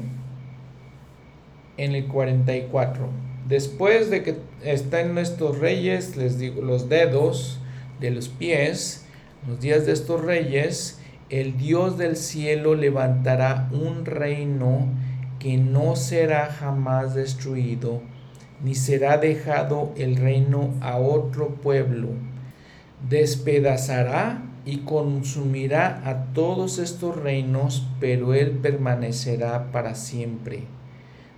[1.78, 7.58] en el 44, Después de que estén estos reyes, les digo, los dedos
[8.00, 9.06] de los pies,
[9.46, 14.88] los días de estos reyes, el Dios del cielo levantará un reino
[15.38, 18.02] que no será jamás destruido,
[18.62, 22.08] ni será dejado el reino a otro pueblo.
[23.08, 30.64] Despedazará y consumirá a todos estos reinos, pero él permanecerá para siempre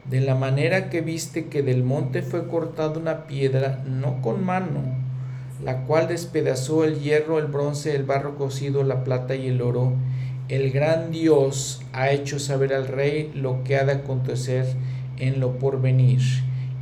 [0.05, 4.81] de la manera que viste que del monte fue cortada una piedra, no con mano,
[5.65, 9.95] la cual despedazó el hierro, el bronce, el barro cocido, la plata y el oro,
[10.49, 14.67] el gran Dios ha hecho saber al rey lo que ha de acontecer
[15.19, 16.21] en lo porvenir,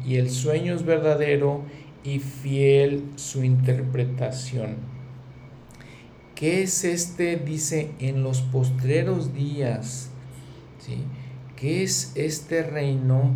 [0.07, 1.63] y el sueño es verdadero
[2.03, 4.77] y fiel su interpretación.
[6.35, 7.37] ¿Qué es este?
[7.37, 10.09] Dice, en los postreros días.
[10.79, 11.05] ¿sí?
[11.61, 13.35] ¿Qué es este reino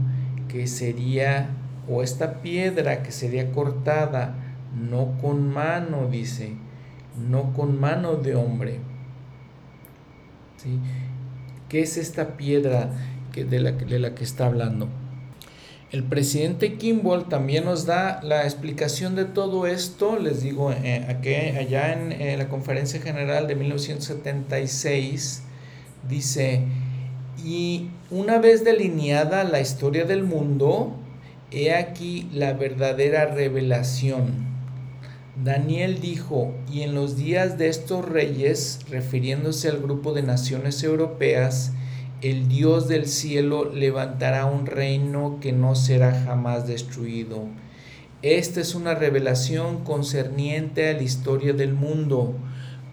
[0.49, 1.51] que sería,
[1.87, 4.35] o esta piedra que sería cortada,
[4.75, 6.55] no con mano, dice,
[7.29, 8.79] no con mano de hombre?
[10.57, 10.79] ¿Sí?
[11.69, 12.89] ¿Qué es esta piedra
[13.31, 14.89] que, de, la, de la que está hablando?
[15.93, 21.05] El presidente Kimball también nos da la explicación de todo esto, les digo, eh,
[21.59, 25.43] allá en la conferencia general de 1976,
[26.09, 26.65] dice,
[27.45, 30.95] y una vez delineada la historia del mundo,
[31.51, 34.55] he aquí la verdadera revelación.
[35.43, 41.73] Daniel dijo, y en los días de estos reyes, refiriéndose al grupo de naciones europeas,
[42.23, 47.43] el Dios del cielo levantará un reino que no será jamás destruido.
[48.23, 52.35] Esta es una revelación concerniente a la historia del mundo,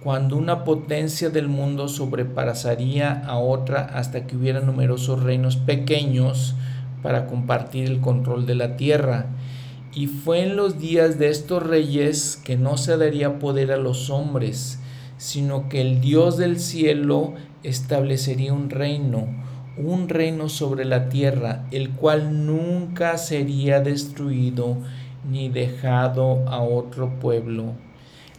[0.03, 6.55] cuando una potencia del mundo sobrepasaría a otra hasta que hubiera numerosos reinos pequeños
[7.03, 9.27] para compartir el control de la tierra.
[9.93, 14.09] Y fue en los días de estos reyes que no se daría poder a los
[14.09, 14.79] hombres,
[15.17, 19.27] sino que el Dios del cielo establecería un reino,
[19.77, 24.77] un reino sobre la tierra, el cual nunca sería destruido
[25.29, 27.75] ni dejado a otro pueblo.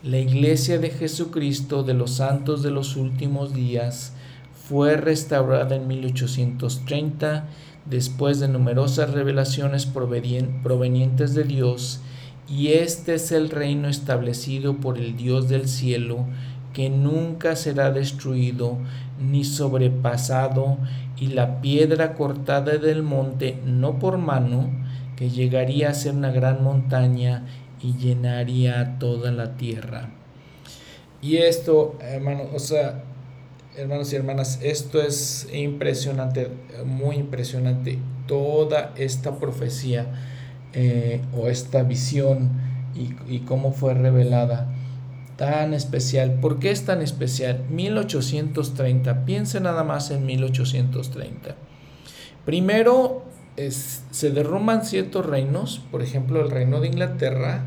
[0.03, 4.15] La iglesia de Jesucristo de los santos de los últimos días
[4.53, 7.45] fue restaurada en 1830
[7.85, 12.01] después de numerosas revelaciones provenientes de Dios,
[12.49, 16.27] y este es el reino establecido por el Dios del cielo,
[16.73, 18.79] que nunca será destruido
[19.21, 20.79] ni sobrepasado,
[21.17, 24.69] y la piedra cortada del monte, no por mano,
[25.15, 27.47] que llegaría a ser una gran montaña
[27.83, 30.11] y llenaría toda la tierra.
[31.21, 33.05] Y esto, hermano, o sea,
[33.77, 36.49] hermanos y hermanas, esto es impresionante,
[36.85, 37.99] muy impresionante.
[38.27, 40.07] Toda esta profecía
[40.73, 42.51] eh, o esta visión
[42.95, 44.73] y, y, cómo fue revelada.
[45.37, 46.41] Tan especial.
[46.41, 47.65] ¿Por qué es tan especial?
[47.71, 49.25] 1830.
[49.25, 51.57] Piense nada más en 1830.
[52.45, 53.25] Primero,
[53.57, 57.65] es, se derrumban ciertos reinos, por ejemplo el reino de Inglaterra,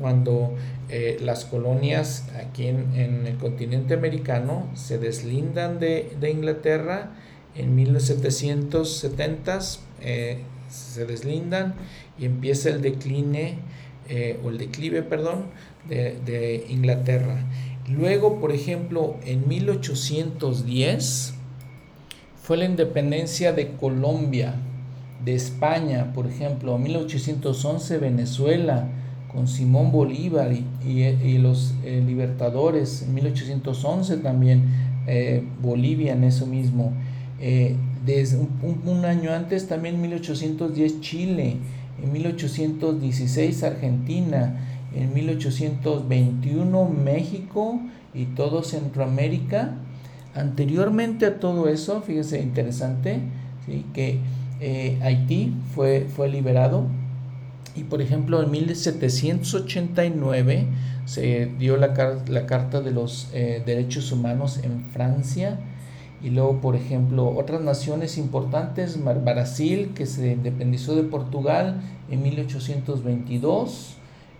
[0.00, 0.54] cuando
[0.88, 7.12] eh, las colonias aquí en, el continente americano se deslindan de, Inglaterra
[7.54, 9.58] en 1770
[10.02, 11.74] eh, se deslindan
[12.18, 13.58] y empieza el decline
[14.08, 15.46] eh, o el declive perdón
[15.88, 17.44] de, de Inglaterra.
[17.88, 21.34] Luego por ejemplo en 1810
[22.42, 24.54] fue la independencia de Colombia
[25.24, 28.88] de España, por ejemplo, 1811 Venezuela
[29.32, 34.64] con Simón Bolívar y, los eh, libertadores, en 1811 también
[35.06, 36.92] eh, Bolivia en eso mismo.
[37.40, 41.56] Eh, desde un, año antes también 1810 Chile,
[42.02, 44.58] en 1816 Argentina,
[44.94, 47.80] en 1821 México
[48.14, 49.74] y todo Centroamérica.
[50.34, 53.20] Anteriormente a todo eso, fíjese interesante,
[53.66, 53.84] ¿sí?
[53.92, 54.18] que
[54.60, 56.86] eh, Haití fue, fue liberado
[57.80, 60.66] y por ejemplo en 1789
[61.06, 61.94] se dio la,
[62.28, 65.58] la Carta de los eh, Derechos Humanos en Francia.
[66.22, 73.94] Y luego por ejemplo otras naciones importantes, Brasil que se independizó de Portugal en 1822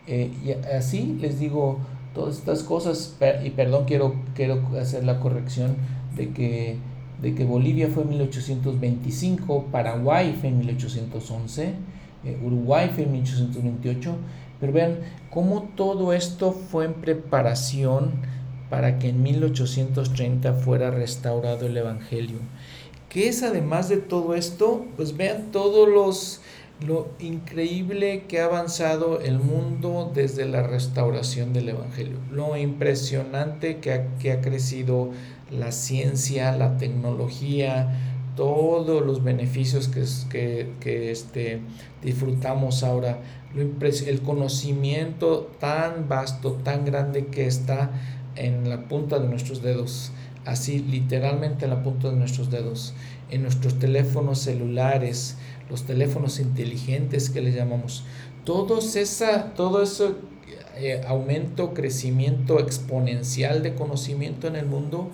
[0.07, 1.79] eh, y así les digo
[2.15, 3.17] todas estas cosas.
[3.43, 5.77] Y perdón quiero, quiero hacer la corrección
[6.15, 6.77] de que
[7.23, 11.75] de que Bolivia fue en 1825, Paraguay fue en 1811,
[12.25, 14.17] eh, Uruguay fue en 1828,
[14.61, 14.99] pero vean
[15.31, 18.13] cómo todo esto fue en preparación
[18.69, 22.39] para que en 1830 fuera restaurado el Evangelio.
[23.09, 24.85] ¿Qué es además de todo esto?
[24.97, 26.41] Pues vean todos los
[26.87, 34.07] lo increíble que ha avanzado el mundo desde la restauración del Evangelio, lo impresionante que
[34.19, 35.11] que ha crecido
[35.51, 38.10] la ciencia, la tecnología,
[38.41, 39.89] todos los beneficios
[40.31, 41.61] que, que, este,
[42.03, 43.21] disfrutamos ahora,
[43.55, 47.91] el conocimiento tan vasto, tan grande que está
[48.37, 50.13] en la punta de nuestros dedos,
[50.47, 52.95] así literalmente en la punta de nuestros dedos,
[53.31, 55.37] en nuestros teléfonos celulares,
[55.69, 58.05] los teléfonos inteligentes que le llamamos,
[58.45, 60.13] todos esa, todo ese
[60.79, 65.11] eh, aumento, crecimiento exponencial de conocimiento en el mundo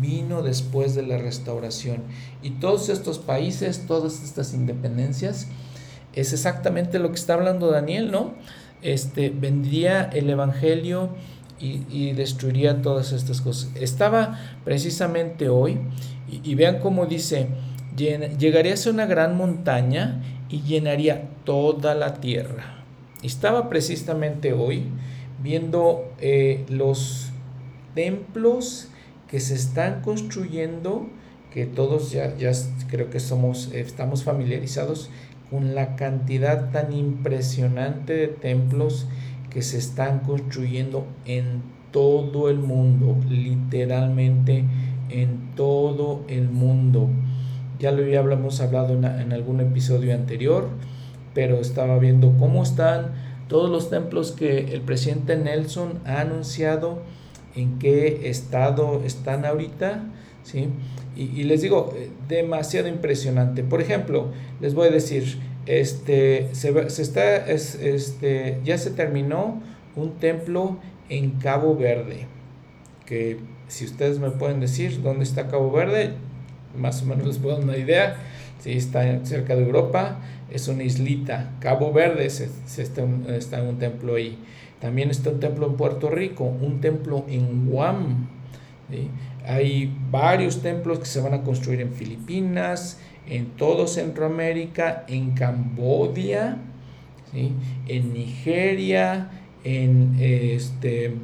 [0.00, 2.02] vino después de la restauración.
[2.42, 5.48] Y todos estos países, todas estas independencias,
[6.12, 8.34] es exactamente lo que está hablando Daniel, ¿no?
[8.82, 11.10] Este, vendría el Evangelio
[11.58, 13.70] y, destruiría todas estas cosas.
[13.76, 15.78] Estaba precisamente hoy,
[16.30, 17.48] y, vean cómo dice,
[17.96, 22.84] llegaría a ser una gran montaña y llenaría toda la tierra.
[23.22, 24.84] Estaba precisamente hoy
[25.42, 27.30] viendo eh, los
[27.94, 28.88] templos
[29.28, 31.06] que se están construyendo,
[31.52, 32.52] que todos ya, ya
[32.88, 35.10] creo que somos, estamos familiarizados
[35.50, 39.06] con la cantidad tan impresionante de templos
[39.50, 41.62] que se están construyendo en
[41.92, 44.64] todo el mundo, literalmente
[45.08, 47.08] en todo el mundo.
[47.78, 50.68] Ya lo habíamos hablado en, en algún episodio anterior,
[51.32, 53.12] pero estaba viendo cómo están
[53.48, 57.02] todos los templos que el presidente Nelson ha anunciado
[57.56, 60.04] en qué estado están ahorita,
[60.44, 60.68] ¿sí?
[61.16, 63.64] Y, les digo, eh, demasiado impresionante.
[63.64, 66.68] Por ejemplo, les voy a decir, este, se,
[67.02, 69.62] está, este, ya se terminó
[69.96, 70.76] un templo
[71.08, 72.26] en Cabo Verde,
[73.06, 73.38] que
[73.68, 76.12] si ustedes me pueden decir dónde está Cabo Verde,
[76.76, 78.16] más o menos les puedo dar una idea,
[78.60, 80.18] si está cerca de Europa,
[80.50, 82.50] es una islita, Cabo Verde se,
[82.82, 84.38] está, está en un templo ahí.
[84.80, 88.28] También está un templo en Puerto Rico, un templo en Guam.
[89.46, 96.58] Hay varios templos que se van a construir en Filipinas, en todo Centroamérica, en Cambodia,
[97.32, 99.30] en Nigeria,
[99.64, 101.14] en este,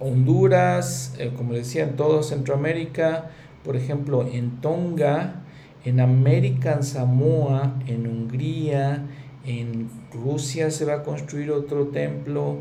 [0.00, 3.30] Honduras, eh, como decía, en todo Centroamérica,
[3.62, 5.42] por ejemplo, en Tonga,
[5.84, 9.04] en América, en Samoa, en Hungría,
[9.44, 12.58] en Rusia se va a construir otro templo,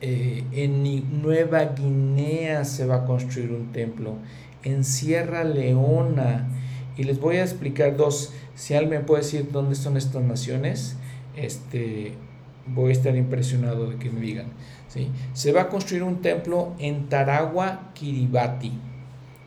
[0.00, 4.14] eh, en Nueva Guinea se va a construir un templo,
[4.62, 6.48] en Sierra Leona,
[6.96, 10.96] y les voy a explicar dos, si alguien me puede decir dónde son estas naciones,
[11.36, 12.14] este,
[12.66, 14.46] voy a estar impresionado de que me digan.
[14.88, 15.10] ¿sí?
[15.34, 18.72] Se va a construir un templo en Taragua, Kiribati.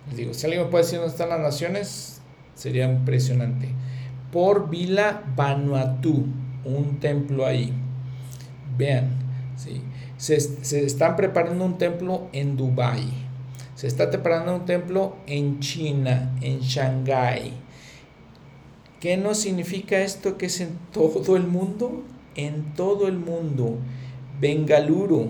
[0.08, 2.22] Les digo, si alguien me puede decir dónde están las naciones,
[2.56, 3.70] sería impresionante.
[4.32, 6.26] Por Vila Vanuatu,
[6.66, 7.74] un templo ahí.
[8.78, 9.10] Vean,
[9.56, 9.82] ¿sí?
[10.18, 13.10] se, se están preparando un templo en Dubái.
[13.76, 17.54] Se está preparando un templo en China, en Shanghái.
[19.00, 22.04] ¿Qué no significa esto que es en todo el mundo?
[22.36, 23.78] En todo el mundo.
[24.42, 25.30] Bengaluru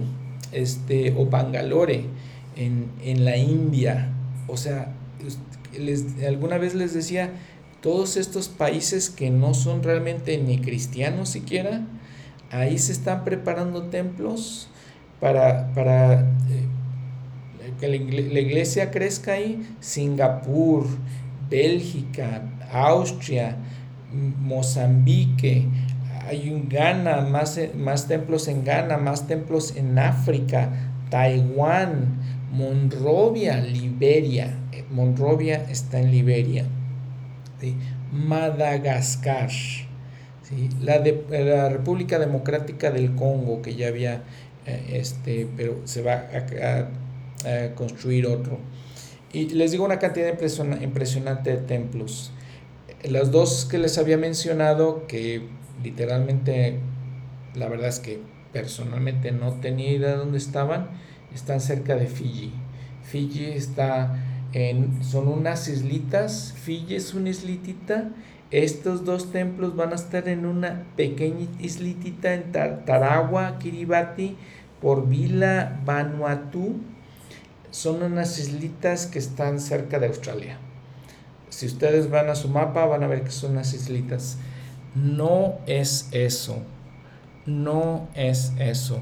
[0.52, 2.06] este, o Bangalore
[2.56, 4.12] en, en la India.
[4.48, 4.96] O sea,
[5.78, 7.32] les, alguna vez les decía,
[7.82, 11.82] todos estos países que no son realmente ni cristianos siquiera,
[12.52, 14.70] ahí se están preparando templos
[15.20, 16.68] para, para eh,
[17.80, 19.66] que la, iglesia crezca ahí.
[19.80, 20.88] Singapur,
[21.50, 23.58] Bélgica, Austria,
[24.12, 25.68] Mozambique,
[26.28, 32.20] hay un Ghana, más, más templos en Ghana, más templos en África, Taiwán,
[32.52, 34.56] Monrovia, Liberia.
[34.92, 36.66] Monrovia está en Liberia.
[38.12, 39.50] Madagascar.
[40.82, 44.24] La, de, la República Democrática del Congo, que ya había,
[44.66, 46.90] eh, este, pero se va a,
[47.76, 48.58] construir otro.
[49.32, 50.34] Y les digo una cantidad
[50.82, 52.32] impresionante de templos.
[53.04, 55.44] Las dos que les había mencionado, que
[55.84, 56.80] literalmente,
[57.56, 58.20] la verdad es que
[58.52, 60.90] personalmente no tenía idea de dónde estaban,
[61.34, 62.52] están cerca de Fiji.
[63.04, 64.29] Fiji está
[65.02, 68.10] son unas islitas, Fiji es una islitita,
[68.52, 74.36] estos dos templos van a estar en una pequeña islitita en Tarawa, Kiribati,
[74.82, 76.78] por Vila Vanuatu,
[77.70, 80.58] son unas islitas que están cerca de Australia.
[81.50, 84.38] Si ustedes van a su mapa van a ver que son unas islitas.
[84.96, 86.58] No es eso,
[87.46, 89.00] no es eso.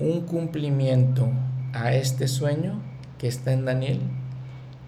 [0.00, 1.28] Un cumplimiento
[1.72, 2.82] a este sueño
[3.18, 4.00] que está en Daniel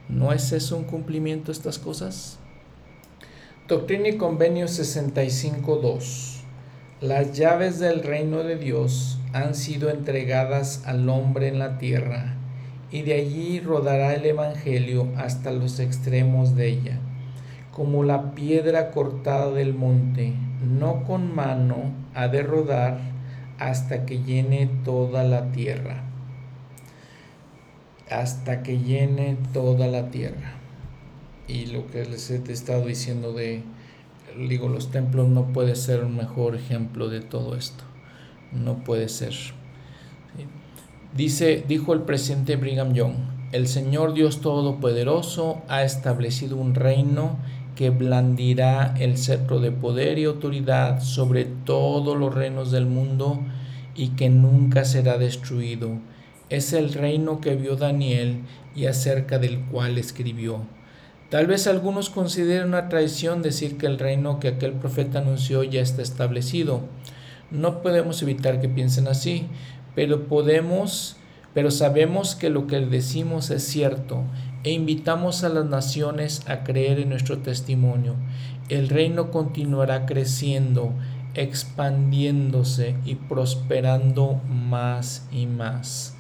[0.08, 2.38] ¿No es eso un cumplimiento estas cosas?
[3.68, 6.40] Doctrina y Convenio 65.2.
[7.02, 12.36] Las llaves del reino de Dios han sido entregadas al hombre en la tierra,
[12.90, 16.98] y de allí rodará el Evangelio hasta los extremos de ella,
[17.70, 20.32] como la piedra cortada del monte,
[20.66, 22.98] no con mano ha de rodar
[23.58, 26.07] hasta que llene toda la tierra
[28.10, 30.54] hasta que llene toda la tierra.
[31.46, 33.62] Y lo que les he estado diciendo de,
[34.48, 37.84] digo, los templos no puede ser un mejor ejemplo de todo esto.
[38.52, 39.34] No puede ser.
[41.16, 43.14] Dice, dijo el presidente Brigham Young,
[43.52, 47.38] el Señor Dios Todopoderoso ha establecido un reino
[47.76, 53.40] que blandirá el cetro de poder y autoridad sobre todos los reinos del mundo
[53.94, 55.92] y que nunca será destruido
[56.50, 58.42] es el reino que vio Daniel
[58.74, 60.62] y acerca del cual escribió.
[61.30, 65.82] Tal vez algunos consideren una traición decir que el reino que aquel profeta anunció ya
[65.82, 66.80] está establecido.
[67.50, 69.46] No podemos evitar que piensen así,
[69.94, 71.16] pero podemos,
[71.52, 74.22] pero sabemos que lo que decimos es cierto
[74.64, 78.14] e invitamos a las naciones a creer en nuestro testimonio.
[78.68, 80.94] El reino continuará creciendo,
[81.34, 86.17] expandiéndose y prosperando más y más.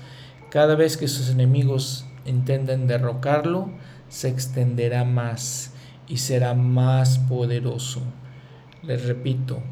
[0.50, 3.70] Cada vez que sus enemigos intenten derrocarlo,
[4.08, 5.72] se extenderá más
[6.08, 8.00] y será más poderoso.
[8.82, 9.62] Les repito,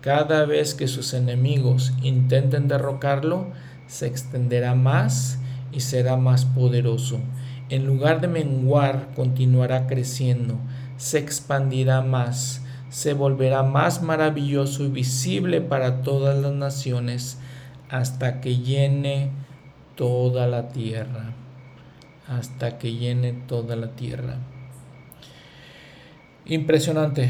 [0.00, 3.48] cada vez que sus enemigos intenten derrocarlo,
[3.86, 5.38] se extenderá más
[5.70, 7.20] y será más poderoso.
[7.68, 10.58] En lugar de menguar, continuará creciendo,
[10.96, 17.38] se expandirá más, se volverá más maravilloso y visible para todas las naciones
[17.90, 19.30] hasta que llene
[19.96, 21.32] toda la tierra,
[22.28, 24.36] hasta que llene toda la tierra.
[26.44, 27.28] Impresionante,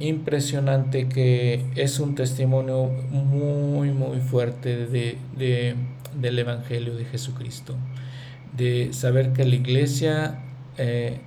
[0.00, 5.76] impresionante que es un testimonio muy, muy fuerte de,
[6.18, 7.76] del Evangelio de Jesucristo,
[8.56, 10.42] de saber que la iglesia,
[10.78, 11.18] eh,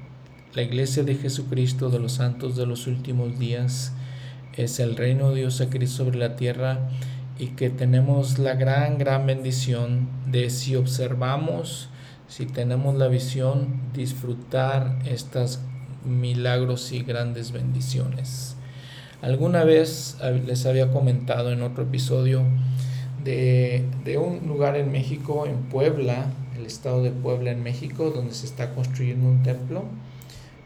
[0.55, 3.93] la iglesia de Jesucristo, de los santos de los últimos días,
[4.55, 6.89] es el reino de Dios aquí sobre la tierra
[7.39, 11.89] y que tenemos la gran, gran bendición de si observamos,
[12.27, 15.61] si tenemos la visión, disfrutar estas
[16.05, 18.55] milagros y grandes bendiciones.
[19.21, 22.43] Alguna vez les había comentado en otro episodio
[23.23, 26.27] de, de, un lugar en México, en Puebla,
[26.57, 29.85] el estado de Puebla en México, donde se está construyendo un templo.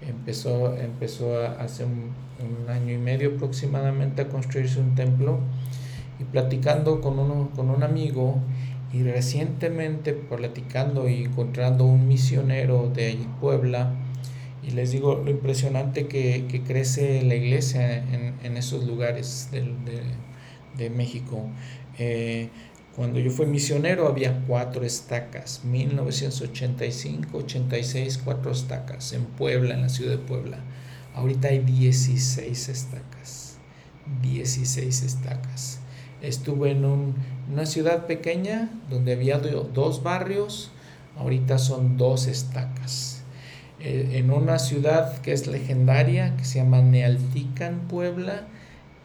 [0.02, 2.12] Empezó, empezó hace un,
[2.42, 5.40] un año y medio aproximadamente a construirse un templo
[6.22, 8.38] y platicando con, uno, con un amigo
[8.94, 13.94] y recientemente platicando y encontrando un misionero de Puebla
[14.64, 19.74] y les digo lo impresionante que, que crece la iglesia en, en esos lugares de,
[20.78, 21.50] de, México.
[21.98, 22.50] Eh,
[22.96, 29.90] cuando yo fui misionero había cuatro estacas, 1985, 86, cuatro estacas en Puebla, en la
[29.90, 30.60] ciudad de Puebla.
[31.16, 33.58] Ahorita hay 16 estacas,
[34.22, 35.81] 16 estacas.
[36.22, 36.86] Estuve en
[37.52, 40.72] una ciudad pequeña donde había dos barrios,
[41.18, 43.24] ahorita son dos estacas.
[43.80, 48.48] Eh, en una ciudad que es legendaria, que se llama Nealtican, Puebla,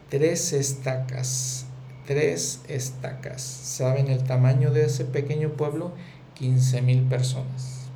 [0.09, 1.65] tres estacas.
[2.05, 3.41] Tres estacas.
[3.41, 5.91] ¿Saben el tamaño de ese pequeño pueblo?
[6.35, 7.87] 15 mil personas.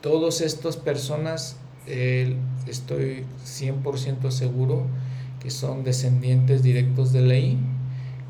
[0.00, 2.36] Todas estas personas, eh,
[2.66, 4.86] estoy 100% seguro,
[5.42, 7.58] que son descendientes directos de ley,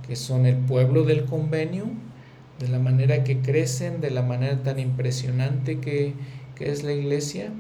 [0.09, 1.85] que son el pueblo del convenio,
[2.59, 6.15] de la manera que crecen, de la manera tan impresionante que,
[6.59, 7.53] es la iglesia.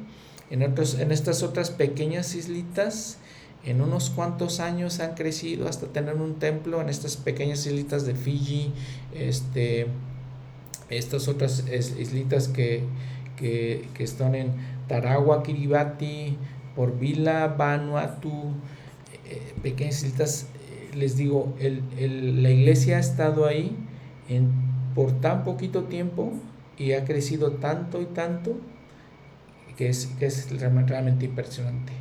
[0.48, 3.18] En, otros, en estas otras pequeñas islitas,
[3.64, 8.14] en unos cuantos años han crecido hasta tener un templo en estas pequeñas islitas de
[8.14, 8.72] Fiji,
[9.12, 9.88] este,
[10.88, 12.84] estas otras islitas que,
[13.36, 14.52] que, que están en
[14.86, 16.38] Tarawa, Kiribati,
[16.76, 18.54] por Vila, Vanuatu,
[19.32, 23.74] eh, pequeñas islitas, eh, les digo, el, el, la iglesia ha estado ahí
[24.28, 24.50] en,
[24.94, 26.34] por tan poquito tiempo
[26.76, 28.56] y ha crecido tanto y tanto
[29.76, 31.92] que es, que es realmente impresionante.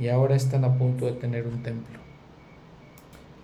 [0.00, 1.98] y ahora están a punto de tener un templo.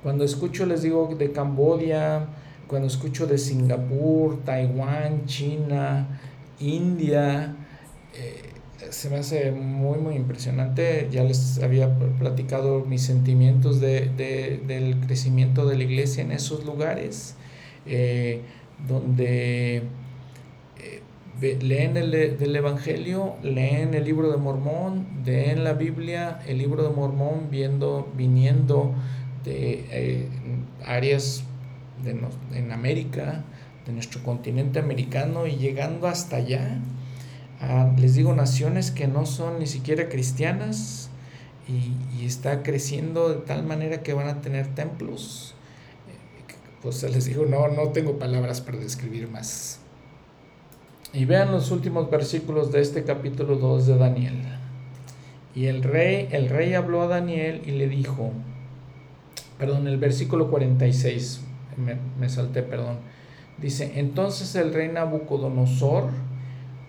[0.03, 2.27] Cuando escucho, les digo, de Cambodia,
[2.67, 6.21] cuando escucho de Singapur, Taiwán, China,
[6.59, 7.55] India,
[8.15, 8.51] eh,
[8.91, 11.09] se me hace muy, muy impresionante.
[11.11, 16.65] Ya les había platicado mis sentimientos de, de, del crecimiento de la iglesia en esos
[16.65, 17.37] lugares,
[17.87, 18.41] eh,
[18.89, 19.83] donde
[21.41, 26.91] leen el del Evangelio, leen el libro de Mormón, leen la Biblia, el libro de
[26.91, 28.95] Mormón, viendo, viniendo
[29.45, 30.29] de eh,
[30.85, 31.45] áreas
[32.03, 32.19] de,
[32.59, 33.45] en América,
[33.87, 36.79] de nuestro continente americano y llegando hasta allá,
[37.61, 41.11] a, les digo, naciones que no son ni siquiera cristianas
[41.69, 45.55] y, y está creciendo de tal manera que van a tener templos.
[46.09, 49.81] Eh, pues les digo, no, no tengo palabras para describir más.
[51.17, 54.35] Y vean los últimos versículos de este capítulo 2 de Daniel.
[55.55, 58.33] Y el rey, el rey habló a Daniel y le dijo,
[59.59, 61.41] perdón, el versículo 46,
[61.79, 62.99] me, me salté, perdón.
[63.57, 66.11] Dice, entonces el rey Nabucodonosor,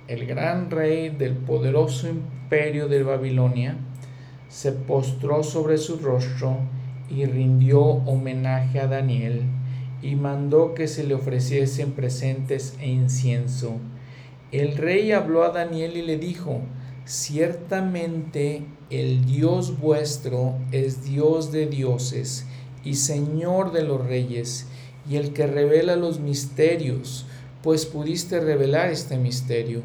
[0.09, 3.77] el gran rey del poderoso imperio de Babilonia,
[4.49, 6.57] se postró sobre su rostro
[7.09, 9.43] y rindió homenaje a Daniel
[10.01, 13.79] y mandó que se le ofreciesen presentes e incienso
[14.51, 16.61] el rey habló a Daniel y le dijo,
[17.05, 22.45] ciertamente el Dios vuestro es Dios de dioses
[22.83, 24.67] y Señor de los reyes,
[25.09, 27.25] y el que revela los misterios,
[27.61, 29.81] pues pudiste revelar este misterio.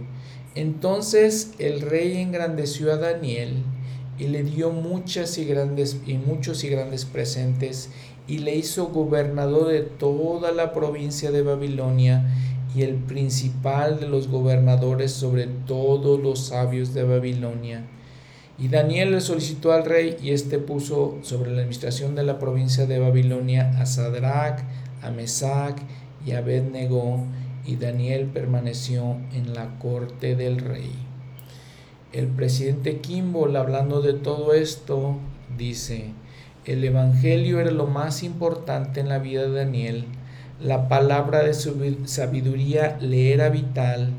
[0.54, 3.62] Entonces el rey engrandeció a Daniel
[4.18, 7.90] y le dio muchas y grandes y muchos y grandes presentes
[8.28, 12.24] y le hizo gobernador de toda la provincia de Babilonia
[12.74, 17.84] y el principal de los gobernadores sobre todos los sabios de Babilonia.
[18.58, 22.86] Y Daniel le solicitó al rey y éste puso sobre la administración de la provincia
[22.86, 24.60] de Babilonia a Sadrach,
[25.02, 25.82] a Mesac
[26.24, 27.24] y a Abednego,
[27.66, 30.92] y Daniel permaneció en la corte del rey.
[32.12, 35.16] El presidente Kimball, hablando de todo esto,
[35.56, 36.10] dice,
[36.64, 40.04] el Evangelio era lo más importante en la vida de Daniel.
[40.64, 44.10] La palabra de su sabiduría le era vital.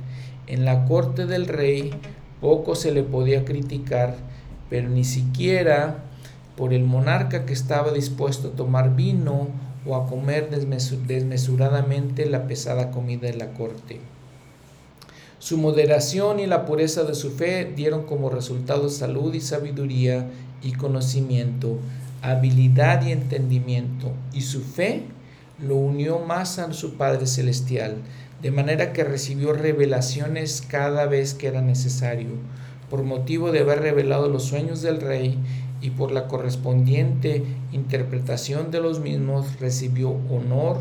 [0.46, 1.92] En la corte del rey
[2.42, 4.18] poco se le podía criticar,
[4.70, 6.04] pero ni siquiera
[6.58, 9.48] por el monarca que estaba dispuesto a tomar vino
[9.86, 14.02] o a comer desmesuradamente la pesada comida de la corte.
[15.40, 20.28] Su moderación y la pureza de su fe dieron como resultado salud y sabiduría
[20.62, 21.78] y conocimiento,
[22.22, 25.04] habilidad y entendimiento, y su fe
[25.68, 27.98] lo unió más a su Padre Celestial,
[28.42, 32.32] de manera que recibió revelaciones cada vez que era necesario,
[32.90, 35.40] por motivo de haber revelado los sueños del rey
[35.82, 40.78] y por la correspondiente interpretación de los mismos recibió honor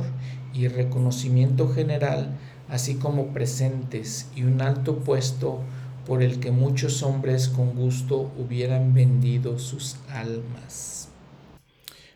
[0.53, 2.37] y reconocimiento general,
[2.69, 5.61] así como presentes y un alto puesto
[6.07, 11.12] por el que muchos hombres con gusto hubieran vendido sus almas.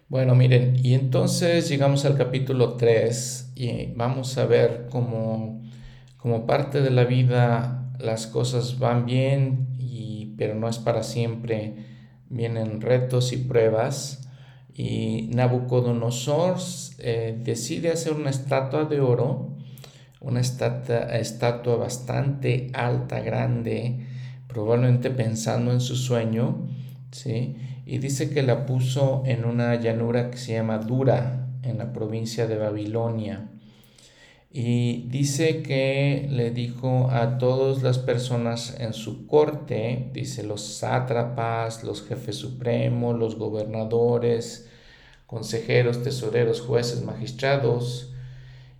[0.09, 5.62] Bueno, miren, y entonces llegamos al capítulo 3 y vamos a ver cómo,
[6.16, 11.74] como parte de la vida las cosas van bien, y, pero no es para siempre.
[12.28, 14.28] Vienen retos y pruebas.
[14.72, 16.54] Y Nabucodonosor
[16.98, 19.57] eh, decide hacer una estatua de oro,
[20.20, 24.07] una estatua, estatua bastante alta, grande,
[24.46, 26.68] probablemente pensando en su sueño,
[27.11, 27.57] ¿sí?
[27.87, 32.49] Y dice que la puso en una llanura que se llama Dura, en la provincia
[32.49, 33.49] de Babilonia.
[34.51, 41.84] Y dice que le dijo a todas las personas en su corte, dice los sátrapas,
[41.84, 44.68] los jefes supremos, los gobernadores,
[45.26, 48.12] consejeros, tesoreros, jueces, magistrados,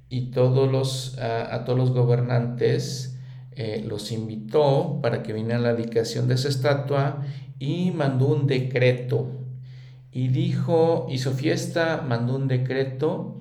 [0.09, 3.19] y todos los, a, todos los gobernantes
[3.53, 7.25] eh, los invitó para que vinieran a la dedicación de esa estatua
[7.59, 9.29] y mandó un decreto.
[10.13, 13.37] Y dijo, hizo fiesta, mandó un decreto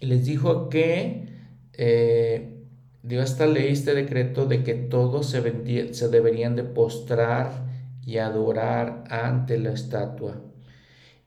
[0.00, 1.28] y les dijo que
[1.72, 2.64] eh,
[3.02, 7.64] dio esta ley, este decreto de que todos se, se deberían de postrar
[8.04, 10.40] y adorar ante la estatua.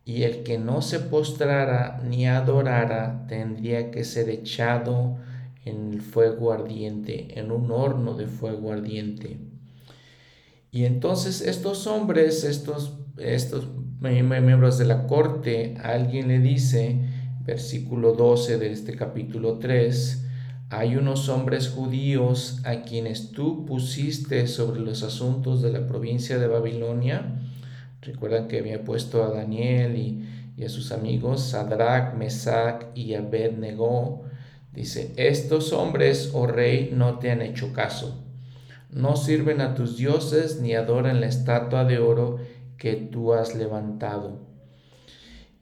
[0.05, 5.17] Y el que no se postrara ni adorara tendría que ser echado
[5.65, 9.37] en el fuego ardiente, en un horno de fuego ardiente.
[10.71, 13.67] Y entonces estos hombres, estos, estos
[13.99, 16.99] miembros de la corte, alguien le dice,
[17.45, 20.25] versículo 12 de este capítulo 3,
[20.69, 26.47] hay unos hombres judíos a quienes tú pusiste sobre los asuntos de la provincia de
[26.47, 27.39] Babilonia.
[28.01, 34.23] Recuerdan que había puesto a Daniel y, y a sus amigos, Sadrach, Mesach y Abednego.
[34.73, 38.26] Dice, estos hombres, oh rey, no te han hecho caso
[38.89, 42.37] no sirven a tus dioses ni adoran la estatua de oro
[42.77, 44.39] que tú has levantado.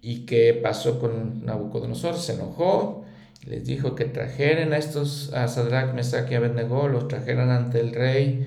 [0.02, 2.16] ¿Y qué pasó con Nabucodonosor?
[2.16, 3.06] Se enojó,
[3.46, 7.94] les dijo que trajeran a estos, a Sadrach, Mesach y Abednego, los trajeran ante el
[7.94, 8.46] rey,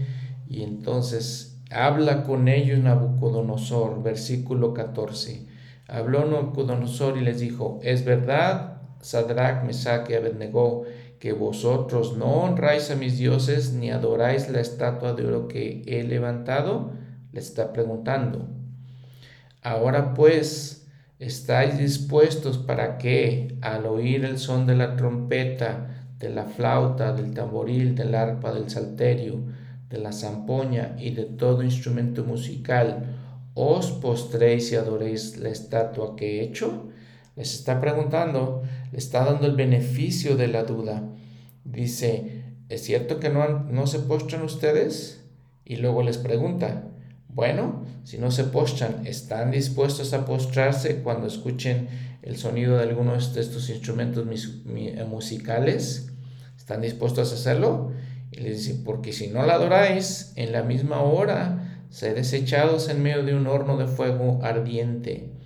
[0.49, 5.47] y entonces habla con ellos Nabucodonosor, versículo 14.
[5.89, 10.85] Habló Nabucodonosor y les dijo, es verdad, Sadrach, Mesach y Abednego,
[11.19, 16.05] que vosotros no honráis a mis dioses ni adoráis la estatua de oro que he
[16.05, 16.93] levantado?
[17.33, 18.49] Le está preguntando.
[19.63, 20.87] Ahora pues,
[21.19, 27.35] ¿estáis dispuestos para que, al oír el son de la trompeta, de la flauta, del
[27.35, 29.41] tamboril, del arpa, del salterio,
[29.89, 33.17] de la zampoña y de todo instrumento musical,
[33.55, 36.89] os postréis y adoréis la estatua que he hecho?
[37.39, 41.05] Les está preguntando, le está dando el beneficio de la duda.
[41.63, 45.23] Dice, ¿es cierto que no, no se postran ustedes?
[45.65, 46.89] Y luego les pregunta,
[47.29, 51.87] bueno, si no se postran, ¿están dispuestos a postrarse cuando escuchen
[52.23, 54.27] el sonido de algunos de estos instrumentos
[54.67, 56.11] eh, musicales?
[56.57, 57.93] ¿Están dispuestos a hacerlo?
[58.33, 63.01] Y les dice, porque si no la adoráis, en la misma hora seréis echados en
[63.01, 65.38] medio de un horno de fuego ardiente.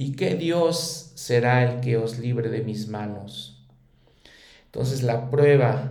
[0.00, 3.68] ¿Y qué Dios será el que os libre de mis manos?
[4.64, 5.90] Entonces la prueba,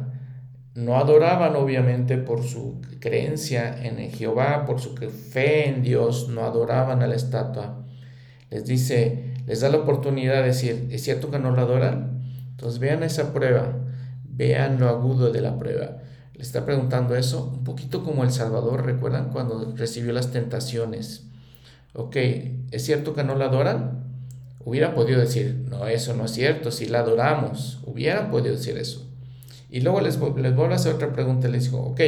[0.74, 7.03] no adoraban obviamente por su creencia en Jehová, por su fe en Dios, no adoraban
[7.03, 7.86] a la estatua.
[8.49, 12.24] Les dice, les da la oportunidad de decir, ¿es cierto que no la adoran?
[12.49, 13.78] Entonces vean esa prueba,
[14.24, 15.99] vean lo agudo de la prueba.
[16.34, 21.28] Le está preguntando eso, un poquito como El Salvador, ¿recuerdan cuando recibió las tentaciones?
[21.93, 22.16] Ok,
[22.72, 23.99] ¿es cierto que no la adoran?
[24.64, 29.10] Hubiera podido decir, no, eso no es cierto, si la adoramos, hubieran podido decir eso.
[29.70, 32.01] Y luego les, les vuelvo a hacer otra pregunta, les digo, ok,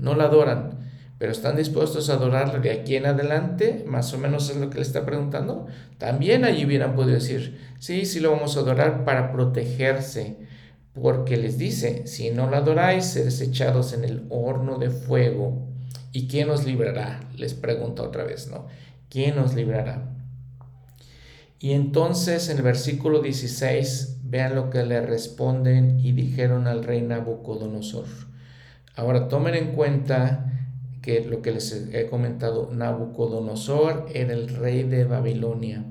[0.00, 0.84] no la adoran,
[1.18, 4.76] pero están dispuestos a adorarle de aquí en adelante, más o menos es lo que
[4.76, 5.66] le está preguntando.
[5.96, 10.36] También allí hubieran podido decir, sí, sí lo vamos a adorar para protegerse,
[10.92, 15.66] porque les dice, si no la adoráis, seréis echados en el horno de fuego.
[16.12, 17.20] ¿Y quién os librará?
[17.36, 18.66] Les pregunta otra vez, ¿no?
[19.08, 20.13] ¿Quién nos librará?
[21.64, 27.00] Y entonces en el versículo 16, vean lo que le responden y dijeron al rey
[27.00, 28.04] Nabucodonosor.
[28.96, 30.52] Ahora tomen en cuenta
[31.00, 35.86] que lo que les he comentado, Nabucodonosor era el rey de Babilonia,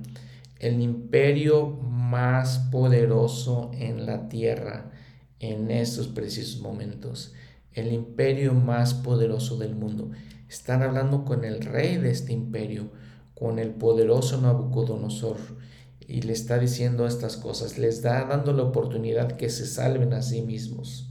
[0.60, 4.92] el imperio más poderoso en la tierra
[5.40, 7.34] en estos precisos momentos,
[7.72, 10.12] el imperio más poderoso del mundo.
[10.48, 12.92] Están hablando con el rey de este imperio
[13.34, 15.63] con el poderoso Nabucodonosor
[16.08, 20.22] y le está diciendo estas cosas, les da dando la oportunidad que se salven a
[20.22, 21.10] sí mismos.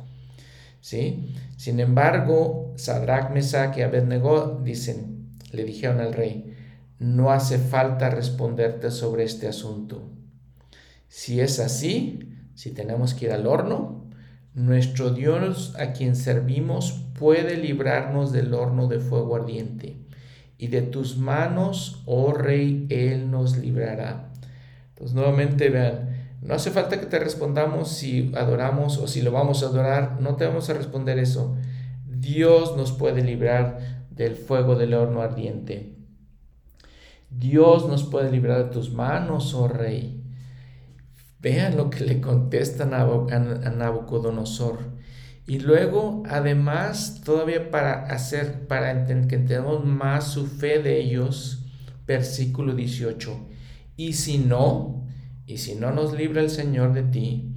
[0.80, 1.34] ¿Sí?
[1.56, 6.56] Sin embargo, Sadrach, Mesach y Abednego dicen, le dijeron al rey,
[6.98, 10.10] no hace falta responderte sobre este asunto.
[11.08, 14.06] Si es así, si tenemos que ir al horno,
[14.54, 19.96] nuestro Dios a quien servimos puede librarnos del horno de fuego ardiente
[20.58, 24.31] y de tus manos, oh rey, Él nos librará.
[25.02, 29.64] Entonces nuevamente vean, no hace falta que te respondamos si adoramos o si lo vamos
[29.64, 31.56] a adorar, no te vamos a responder eso.
[32.06, 35.96] Dios nos puede librar del fuego del horno ardiente.
[37.30, 40.22] Dios nos puede librar de tus manos, oh rey.
[41.40, 44.78] Vean lo que le contestan a Nabucodonosor.
[45.48, 51.66] Y luego, además, todavía para hacer, para que entendamos más su fe de ellos,
[52.06, 53.48] versículo 18.
[53.96, 55.06] Y si no,
[55.46, 57.54] y si no nos libra el Señor de ti,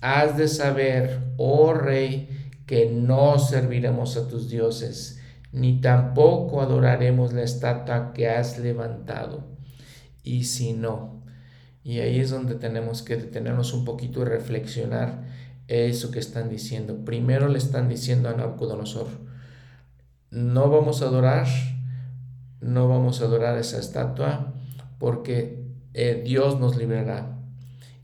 [0.00, 2.28] has de saber, oh rey,
[2.66, 5.20] que no serviremos a tus dioses,
[5.52, 9.56] ni tampoco adoraremos la estatua que has levantado.
[10.22, 11.22] Y si no,
[11.82, 15.24] y ahí es donde tenemos que detenernos un poquito y reflexionar
[15.68, 17.04] eso que están diciendo.
[17.04, 19.06] Primero le están diciendo a Nabucodonosor,
[20.30, 21.46] no vamos a adorar,
[22.60, 24.52] no vamos a adorar esa estatua
[24.98, 25.57] porque
[26.00, 27.40] eh, Dios nos librará.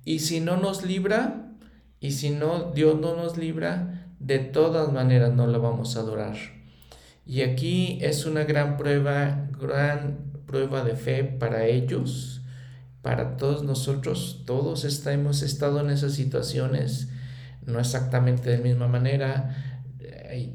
[0.04, 1.52] Y si no nos libra,
[2.00, 6.34] y si no, Dios no nos libra, de todas maneras no la vamos a adorar.
[7.24, 12.42] Y aquí es una gran prueba, gran prueba de fe para ellos,
[13.00, 14.42] para todos nosotros.
[14.44, 17.10] Todos hemos estado en esas situaciones
[17.64, 19.54] no exactamente de la misma manera.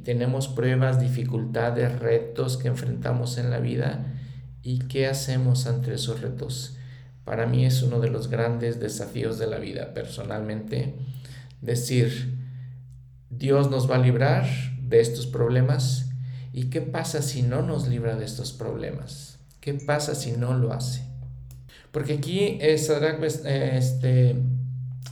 [0.04, 4.14] tenemos pruebas, dificultades, retos que enfrentamos en la vida
[4.62, 6.76] y qué hacemos ante esos retos.
[7.30, 10.96] Para mí es uno de los grandes desafíos de la vida personalmente.
[11.62, 12.40] Decir,
[13.30, 14.48] Dios nos va a librar
[14.82, 16.10] de estos problemas
[16.54, 19.38] y qué pasa si no nos libra de estos problemas.
[19.62, 21.04] ¿Qué pasa si no lo hace?
[21.92, 24.36] Porque aquí es eh, este,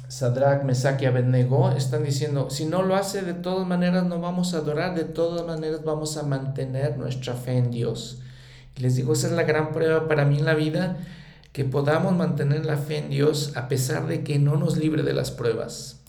[0.07, 4.55] Sadrach, Mesach y Abednego están diciendo, si no lo hace, de todas maneras no vamos
[4.55, 8.23] a adorar, de todas maneras vamos a mantener nuestra fe en Dios.
[8.75, 10.97] Y les digo, esa es la gran prueba para mí en la vida,
[11.57, 15.13] que podamos mantener la fe en Dios a pesar de que no nos libre de
[15.13, 16.03] las pruebas.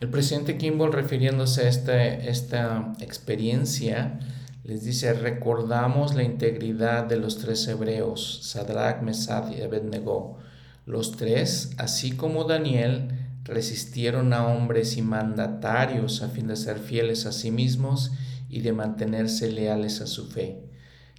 [0.00, 4.18] El presidente Kimball, refiriéndose a esta, esta experiencia,
[4.64, 10.38] les dice, recordamos la integridad de los tres hebreos, Sadrach, Mesach y Abednego.
[10.86, 13.10] Los tres, así como Daniel,
[13.44, 18.12] resistieron a hombres y mandatarios a fin de ser fieles a sí mismos
[18.48, 20.62] y de mantenerse leales a su fe.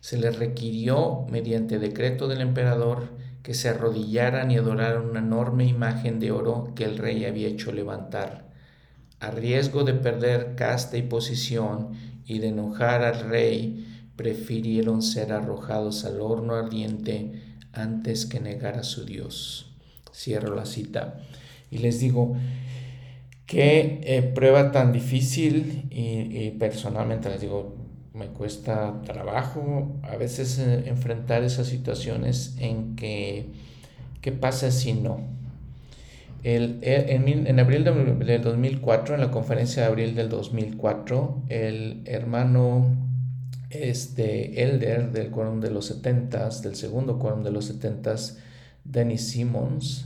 [0.01, 6.20] Se les requirió, mediante decreto del emperador, que se arrodillaran y adoraran una enorme imagen
[6.20, 8.50] de oro que el rey había hecho levantar.
[9.22, 11.93] A riesgo de perder casta y posición
[12.26, 13.88] y de enojar al rey,
[14.18, 17.41] prefirieron ser arrojados al horno ardiente
[17.72, 19.74] antes que negar a su Dios.
[20.14, 21.22] Cierro la cita.
[21.72, 22.36] Y les digo,
[23.45, 27.76] qué eh, prueba tan difícil y, personalmente les digo,
[28.18, 33.51] me cuesta trabajo a veces eh, enfrentar esas situaciones en que,
[34.22, 35.22] ¿qué pasa si no?
[36.43, 42.95] El, en, abril del 2004, en la conferencia de abril del 2004, el hermano
[43.70, 48.15] este, Elder del quórum de los 70 del segundo quórum de los 70
[48.86, 50.05] Dennis Simmons,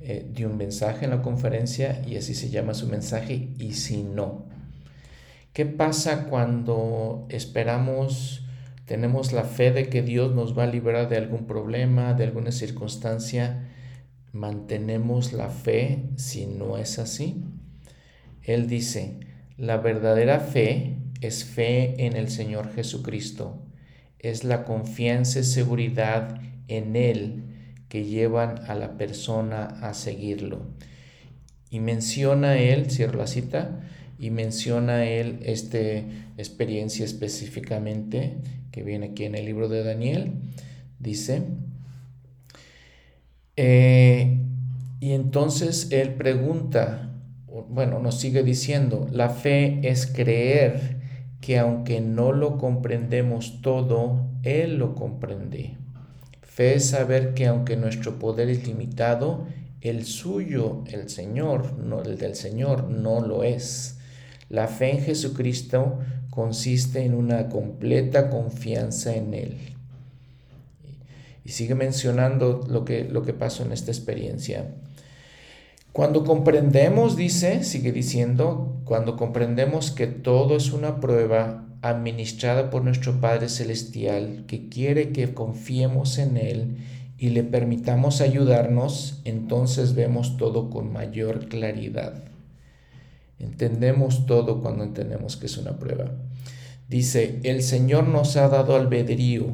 [0.00, 4.02] eh, dio un mensaje en la conferencia y así se llama su mensaje, y si
[4.02, 4.51] no.
[5.52, 8.42] ¿Qué pasa cuando esperamos,
[8.86, 12.52] tenemos la fe de que Dios nos va a liberar de algún problema, de alguna
[12.52, 13.68] circunstancia?
[14.32, 17.44] ¿Mantenemos la fe si no es así?
[18.42, 19.20] Él dice,
[19.58, 23.62] la verdadera fe es fe en el Señor Jesucristo,
[24.20, 27.44] es la confianza y seguridad en Él
[27.90, 30.62] que llevan a la persona a seguirlo.
[31.68, 33.82] Y menciona Él, cierro la cita,
[34.22, 35.80] y menciona Él esta
[36.38, 38.36] experiencia específicamente
[38.70, 40.34] que viene aquí en el libro de Daniel.
[41.00, 41.42] Dice,
[43.56, 44.38] eh,
[45.00, 47.10] y entonces Él pregunta,
[47.68, 51.00] bueno, nos sigue diciendo, la fe es creer
[51.40, 55.76] que aunque no lo comprendemos todo, Él lo comprende.
[56.42, 59.48] Fe es saber que aunque nuestro poder es limitado,
[59.80, 63.91] el suyo, el Señor, no, el del Señor, no lo es.
[64.52, 65.98] La fe en Jesucristo
[66.28, 69.56] consiste en una completa confianza en Él.
[71.42, 74.74] Y sigue mencionando lo que, lo que pasó en esta experiencia.
[75.92, 83.22] Cuando comprendemos, dice, sigue diciendo, cuando comprendemos que todo es una prueba administrada por nuestro
[83.22, 86.76] Padre Celestial, que quiere que confiemos en Él
[87.16, 92.31] y le permitamos ayudarnos, entonces vemos todo con mayor claridad.
[93.42, 96.12] Entendemos todo cuando entendemos que es una prueba.
[96.88, 99.46] Dice, el Señor nos ha dado albedrío,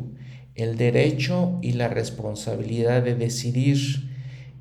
[0.54, 3.78] el derecho y la responsabilidad de decidir.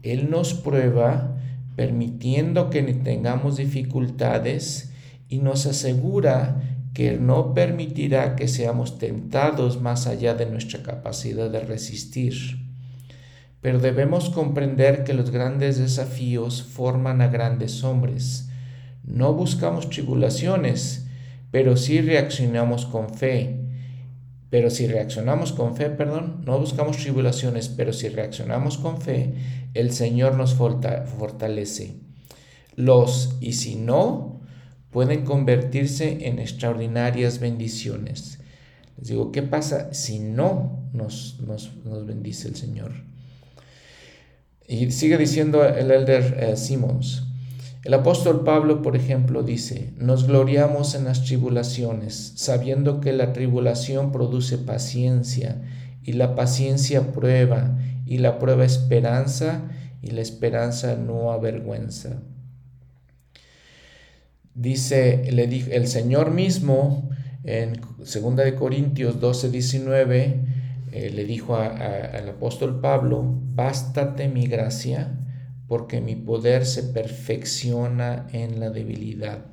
[0.04, 1.38] Él nos prueba
[1.76, 4.92] permitiendo que tengamos dificultades
[5.28, 6.62] y nos asegura
[6.94, 12.34] que no permitirá que seamos tentados más allá de nuestra capacidad de resistir.
[13.62, 18.47] Pero debemos comprender que los grandes desafíos forman a grandes hombres.
[19.08, 21.08] No buscamos tribulaciones,
[21.50, 23.68] pero sí reaccionamos con fe
[24.50, 29.34] pero si reaccionamos con fe, perdón, no buscamos tribulaciones, pero si reaccionamos con fe,
[29.74, 31.96] el Señor nos fortalece.
[32.76, 34.42] Los y si no,
[34.90, 38.40] pueden convertirse en extraordinarias bendiciones.
[38.98, 41.72] Les digo, ¿qué pasa si no nos, nos,
[42.06, 42.94] bendice el Señor?
[44.66, 47.27] Y sigue diciendo el elder uh, Simmons,
[47.88, 54.12] el apóstol Pablo, por ejemplo, dice, nos gloriamos en las tribulaciones, sabiendo que la tribulación
[54.12, 55.62] produce paciencia,
[56.04, 59.72] y la paciencia prueba, y la prueba esperanza,
[60.02, 62.22] y la esperanza no avergüenza.
[64.54, 67.10] Dice le el Señor mismo
[67.46, 70.42] en 2 Corintios 12, 19,
[70.92, 73.24] eh, le dijo al apóstol Pablo,
[73.56, 75.24] bástate mi gracia
[75.68, 79.46] porque mi poder se perfecciona en la debilidad.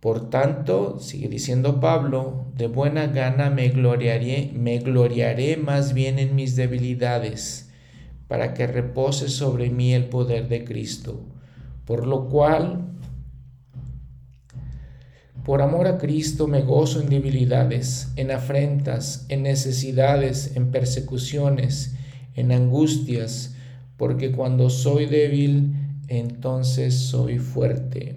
[0.00, 6.36] Por tanto, sigue diciendo Pablo, de buena gana me gloriaré, me gloriaré más bien en
[6.36, 7.70] mis debilidades,
[8.28, 11.24] para que repose sobre mí el poder de Cristo.
[11.84, 12.92] Por lo cual,
[15.44, 21.96] por amor a Cristo me gozo en debilidades, en afrentas, en necesidades, en persecuciones,
[22.34, 23.56] en angustias,
[23.98, 25.74] porque cuando soy débil,
[26.08, 28.16] entonces soy fuerte.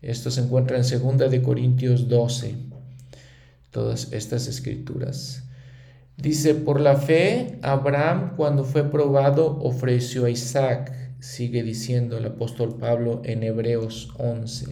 [0.00, 2.56] Esto se encuentra en 2 de Corintios 12,
[3.70, 5.44] todas estas escrituras.
[6.16, 12.76] Dice, por la fe, Abraham cuando fue probado ofreció a Isaac, sigue diciendo el apóstol
[12.78, 14.66] Pablo en Hebreos 11.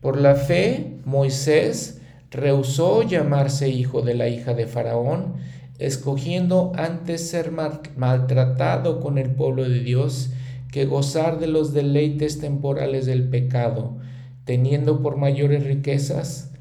[0.00, 2.00] Por la fe, Moisés
[2.30, 5.34] rehusó llamarse hijo de la hija de Faraón,
[5.78, 10.30] escogiendo antes ser maltratado con el pueblo de Dios
[10.72, 13.96] que gozar de los deleites temporales del pecado,
[14.44, 16.52] teniendo por mayores riquezas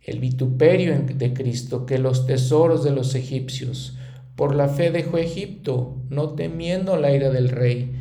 [0.00, 3.96] el vituperio de Cristo que los tesoros de los egipcios.
[4.36, 7.94] Por la fe dejó Egipto, no temiendo la ira del rey.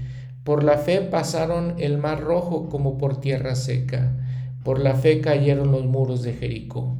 [0.44, 4.18] Por la fe pasaron el mar rojo como por tierra seca.
[4.66, 6.98] Por la fe cayeron los muros de Jericó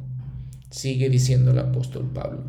[0.74, 2.42] sigue diciendo el apóstol Pablo.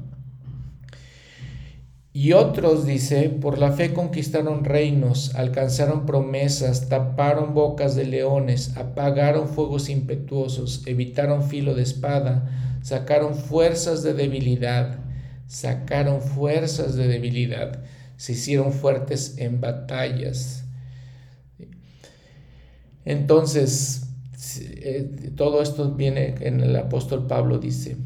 [2.12, 9.48] Y otros, dice, por la fe conquistaron reinos, alcanzaron promesas, taparon bocas de leones, apagaron
[9.48, 12.50] fuegos impetuosos, evitaron filo de espada,
[12.82, 14.98] sacaron fuerzas de debilidad,
[15.46, 17.84] sacaron fuerzas de debilidad,
[18.18, 20.64] se hicieron fuertes en batallas.
[23.04, 24.08] Entonces,
[24.62, 27.98] eh, todo esto viene en el apóstol Pablo dice,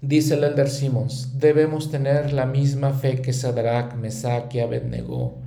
[0.00, 5.38] dice el elder Simons, debemos tener la misma fe que Sadrach, Mesach y Abednego.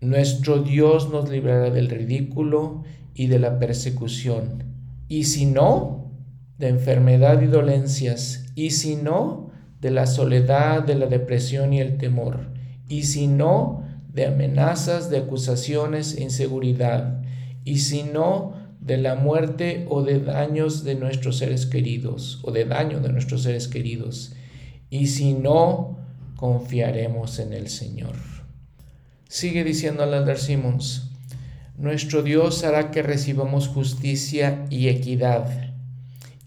[0.00, 2.84] Nuestro Dios nos librará del ridículo
[3.14, 4.64] y de la persecución.
[5.08, 5.98] Y si no,
[6.58, 8.46] de enfermedad y dolencias.
[8.54, 12.50] Y si no, de la soledad, de la depresión y el temor.
[12.88, 17.22] Y si no, de amenazas, de acusaciones e inseguridad.
[17.64, 22.64] Y si no, de la muerte o de daños de nuestros seres queridos, o de
[22.64, 24.34] daño de nuestros seres queridos.
[24.90, 25.98] Y si no,
[26.36, 28.14] confiaremos en el Señor.
[29.28, 31.10] Sigue diciendo Alder Simmons,
[31.76, 35.74] nuestro Dios hará que recibamos justicia y equidad.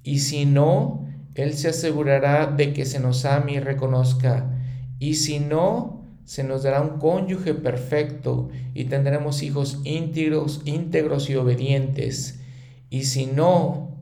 [0.04, 4.58] Y si no, Él se asegurará de que se nos ame y reconozca.
[5.00, 11.36] Y si no, se nos dará un cónyuge perfecto y tendremos hijos íntegros, íntegros y
[11.36, 12.42] obedientes.
[12.90, 14.02] Y si no,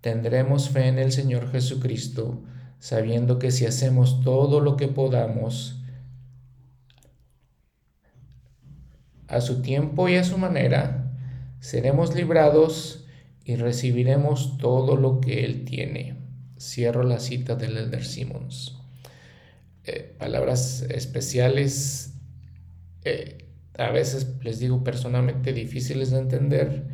[0.00, 2.42] tendremos fe en el Señor Jesucristo,
[2.78, 5.78] sabiendo que si hacemos todo lo que podamos,
[9.28, 11.12] a su tiempo y a su manera,
[11.60, 13.04] seremos librados
[13.44, 16.16] y recibiremos todo lo que Él tiene.
[16.58, 18.77] Cierro la cita del Elder Simmons.
[19.90, 22.12] Eh, palabras especiales,
[23.04, 23.46] eh,
[23.78, 26.84] a veces les digo personalmente difíciles de entender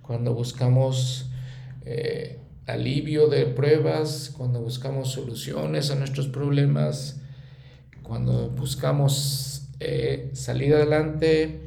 [0.00, 1.30] cuando buscamos
[1.84, 7.20] eh, alivio de pruebas, cuando buscamos soluciones a nuestros problemas,
[8.02, 9.68] cuando buscamos
[10.32, 11.60] salir adelante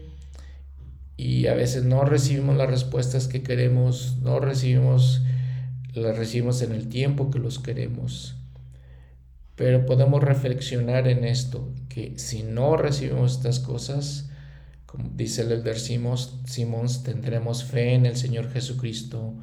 [1.17, 5.21] y a veces no recibimos las respuestas que queremos, no recibimos,
[5.93, 8.37] las recibimos en el tiempo que los queremos.
[9.55, 14.29] Pero podemos reflexionar en esto, que si no recibimos estas cosas,
[14.85, 19.35] como dice el elder Simons, tendremos fe en el Señor Jesucristo,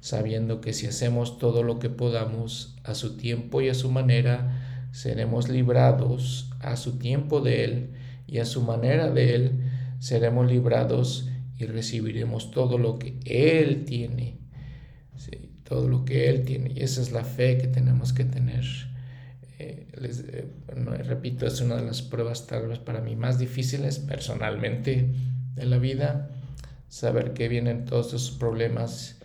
[0.00, 4.88] sabiendo que si hacemos todo lo que podamos a su tiempo y a su manera,
[4.92, 7.90] seremos librados a su tiempo de Él
[8.26, 9.52] y a su manera de Él
[9.98, 14.38] seremos librados y recibiremos todo lo que Él tiene.
[15.64, 16.72] todo lo que Él tiene.
[16.74, 18.64] Y esa es la fe que tenemos que tener.
[19.58, 20.48] Eh, les, eh,
[21.04, 25.12] repito, es una de las pruebas tal vez para mí más difíciles personalmente
[25.56, 26.30] de la vida,
[26.88, 29.18] saber que vienen todos esos problemas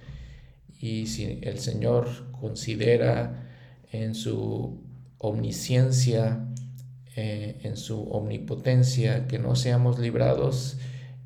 [0.79, 3.47] y si el Señor considera
[3.91, 4.83] en su
[5.19, 6.45] omnisciencia,
[7.15, 10.77] eh, en su omnipotencia, que no seamos librados,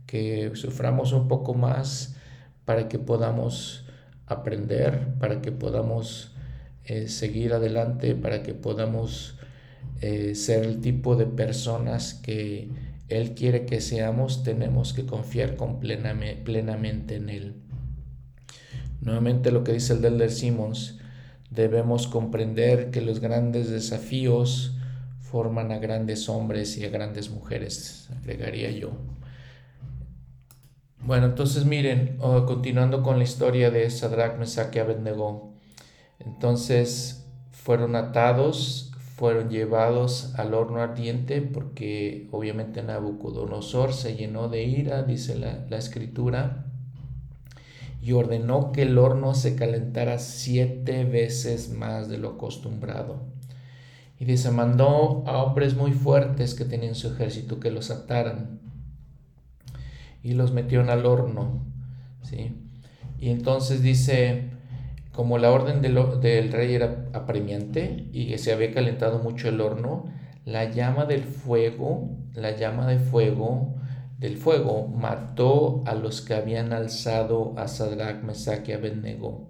[0.06, 2.16] que suframos un poco más
[2.66, 3.86] para que podamos
[4.26, 6.36] aprender, para que podamos
[6.88, 9.38] eh, seguir adelante, para que podamos
[10.02, 12.70] eh, ser el tipo de personas que
[13.10, 17.56] Él quiere que seamos, tenemos que confiar con plenamente en Él.
[19.02, 20.98] Nuevamente lo que dice el Delder Simons,
[21.50, 24.78] debemos comprender que los grandes desafíos
[25.20, 28.92] forman a grandes hombres y a grandes mujeres, agregaría yo.
[31.00, 35.57] Bueno, entonces miren, oh, continuando con la historia de Sadrach, Mesach y Abednego.
[36.28, 45.04] Entonces fueron atados, fueron llevados al horno ardiente porque obviamente Nabucodonosor se llenó de ira,
[45.04, 46.66] dice la, la escritura,
[48.02, 53.22] y ordenó que el horno se calentara siete veces más de lo acostumbrado.
[54.20, 58.60] Y dice, mandó a hombres muy fuertes que tenían su ejército que los ataran
[60.24, 61.62] y los metieron al horno.
[62.24, 62.54] ¿sí?
[63.20, 64.47] Y entonces dice,
[65.18, 70.06] como la orden del, rey era apremiante y que se había calentado mucho el horno,
[70.46, 73.74] la llama del fuego, la llama de fuego,
[74.20, 79.48] del fuego mató a los que habían alzado a Sadrach, Mesach y Abednego.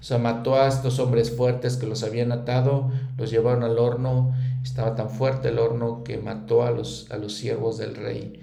[0.00, 4.34] O sea, mató a estos hombres fuertes que los habían atado, los llevaron al horno.
[4.64, 8.42] Estaba tan fuerte el horno que mató a los, a los siervos del rey.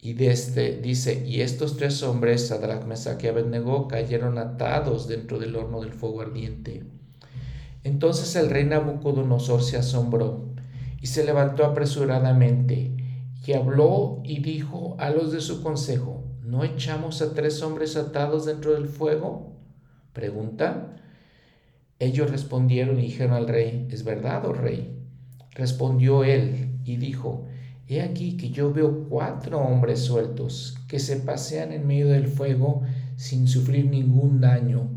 [0.00, 5.38] Y de este, dice, y estos tres hombres, Sadrach, Mesach y Abednego, cayeron atados dentro
[5.38, 6.84] del horno del fuego ardiente.
[7.82, 10.48] Entonces el rey Nabucodonosor se asombró
[11.00, 12.94] y se levantó apresuradamente
[13.44, 18.46] y habló y dijo a los de su consejo, ¿no echamos a tres hombres atados
[18.46, 19.56] dentro del fuego?
[20.12, 20.96] Pregunta.
[21.98, 24.96] Ellos respondieron y dijeron al rey, ¿es verdad, oh rey?
[25.52, 27.47] Respondió él y dijo,
[27.88, 32.82] He aquí que yo veo cuatro hombres sueltos que se pasean en medio del fuego
[33.16, 34.90] sin sufrir ningún daño,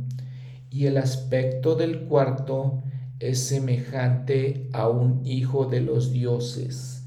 [0.70, 2.84] y el aspecto del cuarto
[3.20, 7.06] es semejante a un hijo de los dioses.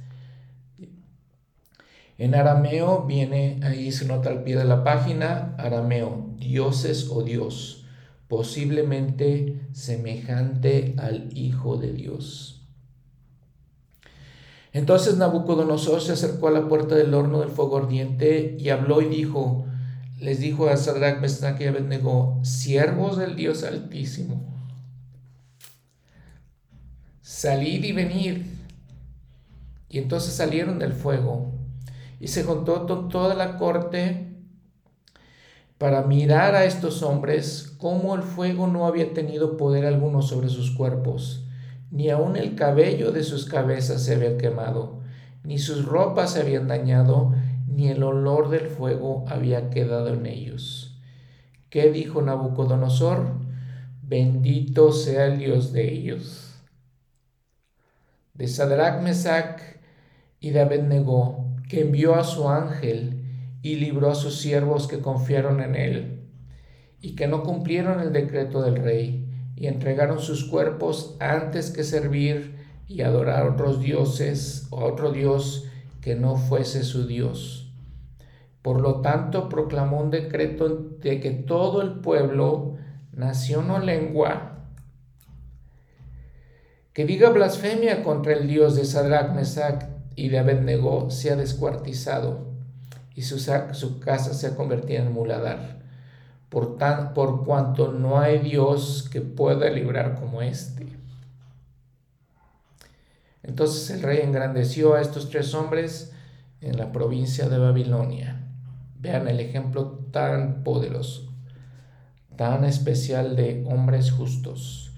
[2.16, 7.84] En arameo viene, ahí se nota al pie de la página, arameo, dioses o Dios,
[8.28, 12.53] posiblemente semejante al Hijo de Dios.
[14.74, 19.08] Entonces Nabucodonosor se acercó a la puerta del horno del fuego ardiente y habló y
[19.08, 19.64] dijo,
[20.18, 24.52] les dijo a Sadrach, Mesach y Abednego, siervos del Dios Altísimo,
[27.22, 28.42] salid y venid.
[29.88, 31.52] Y entonces salieron del fuego
[32.18, 34.34] y se juntó toda la corte
[35.78, 40.72] para mirar a estos hombres cómo el fuego no había tenido poder alguno sobre sus
[40.72, 41.43] cuerpos
[41.94, 45.00] ni aun el cabello de sus cabezas se había quemado,
[45.44, 47.32] ni sus ropas se habían dañado,
[47.68, 51.00] ni el olor del fuego había quedado en ellos.
[51.70, 53.36] ¿Qué dijo Nabucodonosor?
[54.02, 56.56] Bendito sea el Dios de ellos.
[58.32, 59.60] De Sadrach, Mesach
[60.40, 63.22] y de Abednego, que envió a su ángel
[63.62, 66.28] y libró a sus siervos que confiaron en él,
[67.00, 69.23] y que no cumplieron el decreto del rey
[69.56, 72.56] y entregaron sus cuerpos antes que servir
[72.88, 75.66] y adorar a otros dioses o a otro Dios
[76.00, 77.72] que no fuese su Dios.
[78.62, 82.76] Por lo tanto, proclamó un decreto de que todo el pueblo,
[83.12, 84.66] nación o lengua,
[86.92, 89.84] que diga blasfemia contra el Dios de Sadrach, Mesach
[90.16, 92.54] y de Abednego sea descuartizado
[93.14, 95.83] y su, su casa sea convertida en muladar
[96.54, 96.78] por,
[97.14, 100.86] por cuanto no hay Dios que pueda librar como éste.
[103.42, 106.12] Entonces el rey engrandeció a estos tres hombres
[106.60, 108.46] en la provincia de Babilonia.
[109.00, 111.34] Vean el ejemplo tan poderoso,
[112.36, 114.92] tan especial de hombres justos,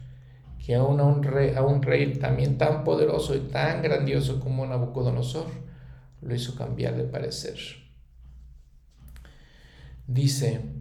[0.62, 4.66] que aún a un rey, a un rey también tan poderoso y tan grandioso como
[4.66, 5.46] Nabucodonosor
[6.20, 7.56] lo hizo cambiar de parecer.
[10.06, 10.75] Dice,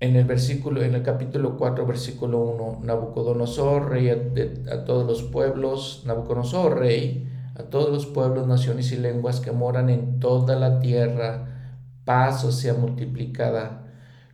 [0.00, 6.04] en el versículo, en el capítulo 4, versículo 1, Nabucodonosor, rey a, todos los pueblos,
[6.06, 11.76] Nabucodonosor, rey a todos los pueblos, naciones y lenguas que moran en toda la tierra,
[12.06, 13.86] paz o sea multiplicada.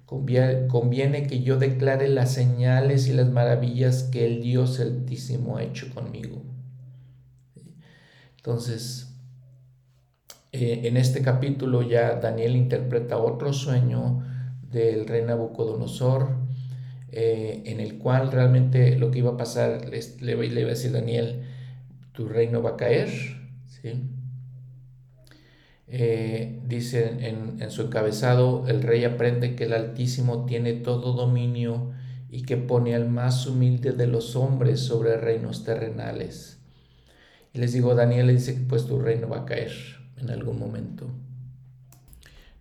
[0.04, 5.64] Conviene, conviene que yo declare las señales y las maravillas que el Dios Altísimo ha
[5.64, 6.42] hecho conmigo.
[8.36, 9.12] Entonces,
[10.52, 14.22] eh, en este capítulo ya Daniel interpreta otro sueño
[14.70, 16.28] del rey Nabucodonosor,
[17.12, 20.92] eh, en el cual realmente lo que iba a pasar, le, le, iba a decir
[20.92, 21.42] Daniel,
[22.12, 23.08] tu reino va a caer,
[23.66, 23.92] ¿sí?
[25.88, 31.92] Eh, dice en, en, su encabezado, el rey aprende que el Altísimo tiene todo dominio
[32.28, 36.58] y que pone al más humilde de los hombres sobre reinos terrenales.
[37.54, 39.72] Y les digo, Daniel le dice, pues tu reino va a caer
[40.18, 41.08] en algún momento.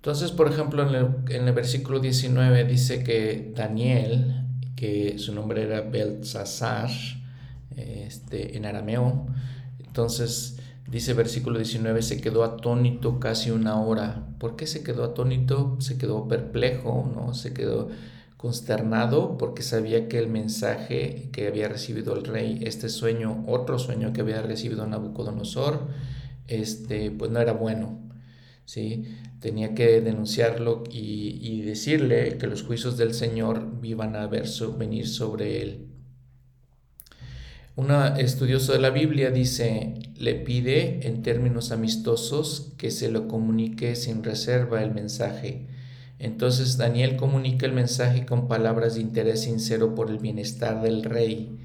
[0.05, 4.45] Entonces, por ejemplo, en el, versículo 19 dice que Daniel,
[4.75, 6.91] que su nombre era Beltzazar,
[7.75, 9.25] este, en arameo,
[9.83, 14.27] entonces dice versículo 19, se quedó atónito casi una hora.
[14.37, 15.77] ¿Por qué se quedó atónito?
[15.79, 17.33] Se quedó perplejo, ¿no?
[17.33, 17.89] Se quedó
[18.37, 24.13] consternado porque sabía que el mensaje que había recibido el rey, este sueño, otro sueño
[24.13, 25.87] que había recibido Nabucodonosor,
[26.47, 28.05] este, pues no era bueno.
[28.65, 29.05] ¿sí?
[29.45, 35.61] Tenía que denunciarlo y, decirle que los juicios del Señor iban a ver, venir sobre
[35.61, 35.85] él.
[37.75, 43.95] Un estudioso de la Biblia dice, le pide en términos amistosos que se lo comunique
[43.95, 45.67] sin reserva el mensaje.
[46.17, 51.55] Entonces Daniel comunica el mensaje con palabras de interés sincero por el bienestar del rey.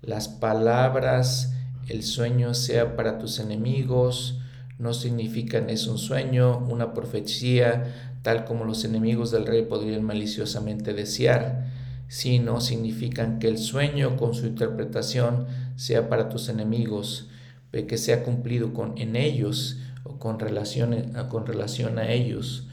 [0.00, 1.52] Las palabras,
[1.88, 4.41] el sueño sea para tus enemigos,
[4.82, 10.92] no significan es un sueño, una profecía, tal como los enemigos del rey podrían maliciosamente
[10.92, 11.70] desear,
[12.08, 15.46] sino significan que el sueño con su interpretación
[15.76, 17.28] sea para tus enemigos,
[17.70, 22.66] que sea cumplido con, en ellos o con relación, con relación a ellos.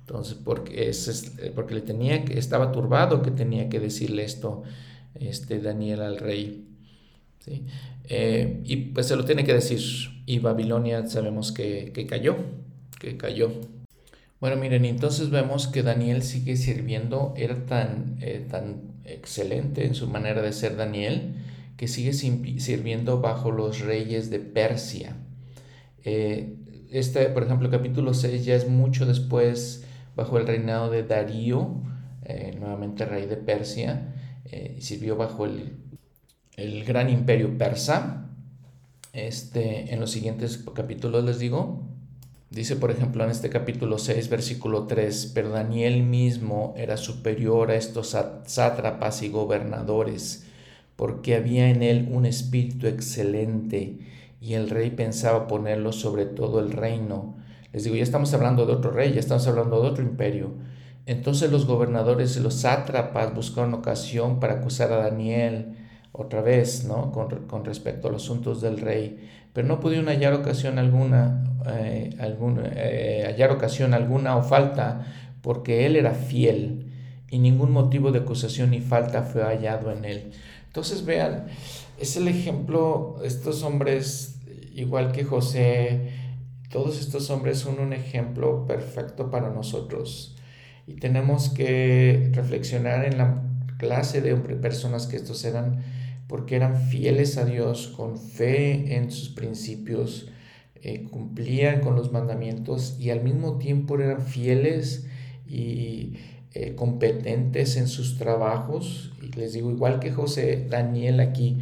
[0.00, 4.64] Entonces, porque, es, porque le tenía estaba turbado que tenía que decirle esto
[5.14, 6.68] este, Daniel al rey.
[7.40, 7.64] ¿sí?
[8.08, 9.80] Eh, y pues se lo tiene que decir.
[10.26, 12.36] Y Babilonia sabemos que, cayó,
[12.98, 13.50] que cayó.
[14.40, 20.08] Bueno, miren, entonces vemos que Daniel sigue sirviendo, era tan, eh, tan excelente en su
[20.08, 21.34] manera de ser Daniel,
[21.76, 25.16] que sigue sirviendo bajo los reyes de Persia.
[26.04, 26.56] Eh,
[26.90, 31.82] este, por ejemplo, capítulo 6 ya es mucho después, bajo el reinado de Darío,
[32.58, 34.14] nuevamente rey de Persia,
[34.78, 35.72] sirvió bajo el
[36.56, 38.20] el gran imperio persa.
[39.12, 41.84] Este, en los siguientes capítulos les digo,
[42.54, 47.74] Dice, por ejemplo, en este capítulo 6, versículo 3, pero Daniel mismo era superior a
[47.74, 48.16] estos
[48.46, 50.46] sátrapas y gobernadores,
[50.94, 53.98] porque había en él un espíritu excelente,
[54.40, 57.34] y el rey pensaba ponerlo sobre todo el reino.
[57.72, 60.52] Les digo, ya estamos hablando de otro rey, ya estamos hablando de otro imperio.
[61.06, 65.74] Entonces los gobernadores y los sátrapas buscaron ocasión para acusar a Daniel
[66.16, 67.10] otra vez, ¿no?
[67.10, 72.10] Con, con respecto a los asuntos del rey, pero no pudieron hallar ocasión alguna eh,
[72.18, 75.06] eh, hallar ocasión alguna o falta,
[75.42, 76.92] porque él era fiel
[77.30, 80.32] y ningún motivo de acusación ni falta fue hallado en él.
[80.66, 81.46] Entonces vean,
[81.98, 84.40] es el ejemplo, estos hombres,
[84.74, 86.10] igual que José,
[86.70, 90.36] todos estos hombres son un ejemplo perfecto para nosotros
[90.86, 93.42] y tenemos que reflexionar en la
[93.78, 95.82] clase de personas que estos eran
[96.26, 100.28] porque eran fieles a Dios con fe en sus principios
[100.86, 105.06] eh, cumplían con los mandamientos y al mismo tiempo eran fieles
[105.48, 106.18] y
[106.52, 109.14] eh, competentes en sus trabajos.
[109.22, 111.58] Y les digo, igual que José, Daniel aquí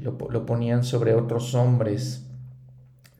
[0.00, 2.26] lo, ponían sobre otros hombres.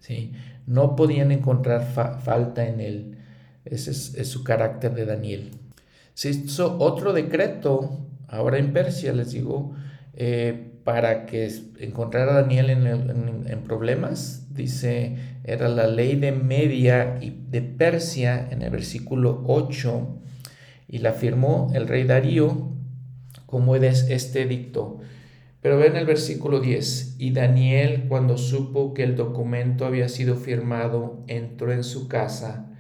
[0.01, 0.33] ¿sí?
[0.67, 3.19] No podían encontrar falta en él.
[3.65, 5.53] Ese es, su carácter de Daniel.
[6.15, 9.77] Se hizo otro decreto, ahora en Persia, les digo,
[10.15, 11.51] eh, para que
[11.81, 18.61] encontrara a Daniel en, problemas, dice, era la ley de Media y de Persia en
[18.63, 20.21] el versículo 8,
[20.89, 22.71] y la firmó el rey Darío
[23.47, 25.01] como es este edicto.
[25.63, 31.25] Pero ven el versículo 10, y Daniel cuando supo que el documento había sido firmado,
[31.27, 32.71] entró en su casa,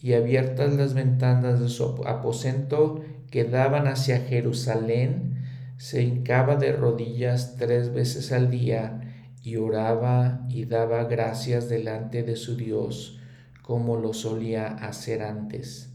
[0.00, 5.39] y abiertas las ventanas de su aposento que daban hacia Jerusalén,
[5.80, 9.00] se hincaba de rodillas tres veces al día
[9.42, 13.18] y oraba y daba gracias delante de su Dios
[13.62, 15.88] como lo solía hacer antes.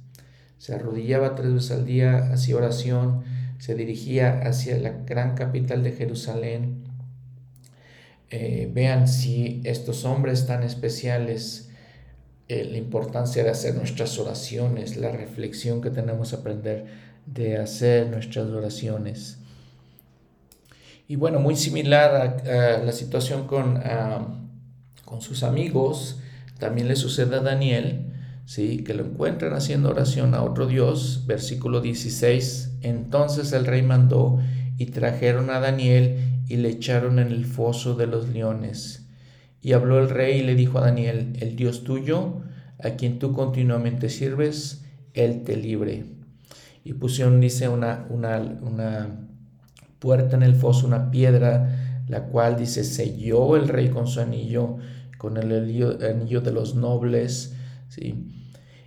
[0.58, 3.26] Se arrodillaba tres veces al día, hacía oración,
[3.60, 6.84] se dirigía hacia la gran capital de Jerusalén.
[8.32, 11.70] Eh, vean si estos hombres tan especiales,
[12.48, 16.86] eh, la importancia de hacer nuestras oraciones, la reflexión que tenemos que aprender
[17.28, 19.45] de hacer nuestras oraciones.
[21.08, 23.80] Y bueno, muy similar a, la situación con,
[25.04, 26.20] con sus amigos,
[26.60, 28.14] también le sucede a Daniel,
[28.46, 28.84] ¿sí?
[28.84, 32.78] que lo encuentran haciendo oración a otro Dios, versículo 16.
[32.82, 34.40] Entonces el rey mandó
[34.78, 39.08] y trajeron a Daniel y le echaron en el foso de los leones.
[39.62, 42.42] Y habló el rey y le dijo a Daniel, el Dios tuyo,
[42.84, 46.06] a quien tú continuamente sirves, él te libre.
[46.84, 49.25] Y pusieron, dice, una, una, una
[50.06, 54.78] puerta en el foso una piedra, la cual dice, selló el rey con su anillo,
[55.18, 55.52] con el
[56.04, 57.56] anillo, de los nobles,
[57.90, 58.32] ¿sí?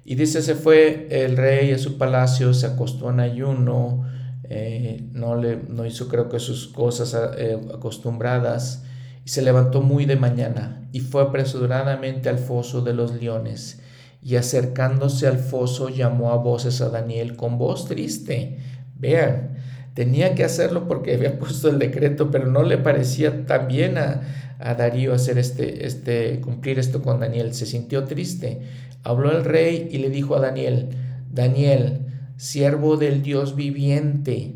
[0.04, 4.06] Y dice, se fue el rey a su palacio, se acostó en ayuno,
[4.44, 8.84] eh, no, le, no hizo creo que sus cosas eh, acostumbradas,
[9.24, 13.80] y se levantó muy de mañana, y fue apresuradamente al foso de los leones,
[14.22, 18.58] y acercándose al foso llamó a voces a Daniel con voz triste.
[18.94, 19.58] Vean,
[19.98, 24.22] tenía que hacerlo porque había puesto el decreto, pero no le parecía tan bien a,
[24.60, 27.52] Darío hacer este, este, cumplir esto con Daniel.
[27.52, 28.60] Se sintió triste.
[29.02, 30.90] Habló el rey y le dijo a Daniel,
[31.32, 32.06] Daniel,
[32.36, 34.54] siervo del Dios viviente,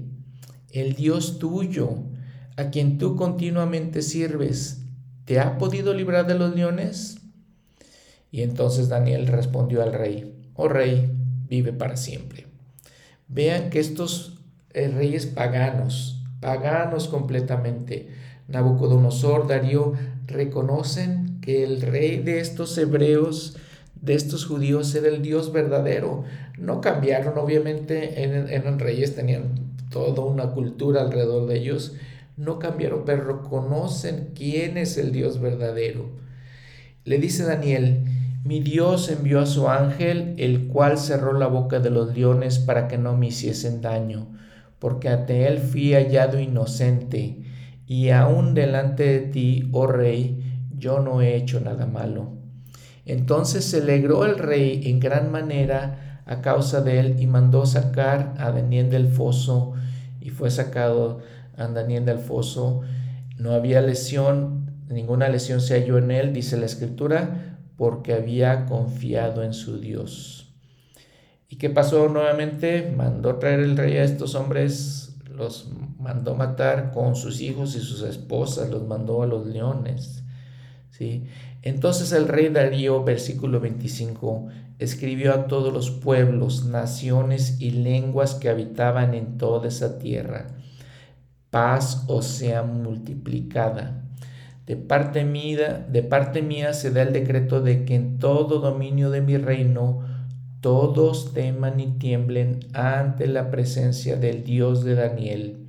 [0.70, 2.04] el Dios tuyo,
[2.56, 4.84] a quien tú continuamente sirves,
[5.24, 7.18] ¿te ha podido librar de los leones?
[8.30, 11.10] Y entonces Daniel respondió al rey, oh rey,
[11.48, 12.46] vive para siempre.
[13.26, 14.41] Vean que estos
[14.74, 18.08] eh, reyes paganos, paganos completamente.
[18.48, 19.92] Nabucodonosor, Darío,
[20.26, 23.56] reconocen que el rey de estos hebreos,
[24.00, 26.24] de estos judíos, era el Dios verdadero.
[26.58, 31.94] No cambiaron, obviamente eran reyes, tenían toda una cultura alrededor de ellos.
[32.36, 36.10] No cambiaron, pero reconocen quién es el Dios verdadero.
[37.04, 38.04] Le dice Daniel,
[38.44, 42.88] mi Dios envió a su ángel, el cual cerró la boca de los leones para
[42.88, 44.28] que no me hiciesen daño
[44.82, 47.40] porque ante él fui hallado inocente,
[47.86, 50.42] y aún delante de ti, oh rey,
[50.76, 52.32] yo no he hecho nada malo.
[53.06, 58.34] Entonces se alegró el rey en gran manera a causa de él y mandó sacar
[58.38, 59.74] a Daniel del foso,
[60.20, 61.20] y fue sacado
[61.56, 62.80] a Daniel del foso.
[63.38, 69.44] No había lesión, ninguna lesión se halló en él, dice la escritura, porque había confiado
[69.44, 70.41] en su Dios.
[71.52, 72.90] ¿Y qué pasó nuevamente?
[72.96, 75.68] Mandó traer el rey a estos hombres, los
[75.98, 80.24] mandó matar con sus hijos y sus esposas, los mandó a los leones.
[80.88, 81.26] ¿sí?
[81.60, 84.48] Entonces el rey Darío, versículo 25,
[84.78, 90.56] escribió a todos los pueblos, naciones y lenguas que habitaban en toda esa tierra.
[91.50, 94.04] Paz os sea multiplicada.
[94.64, 99.10] De parte, mía, de parte mía se da el decreto de que en todo dominio
[99.10, 100.10] de mi reino
[100.62, 105.66] todos teman y tiemblen ante la presencia del Dios de Daniel,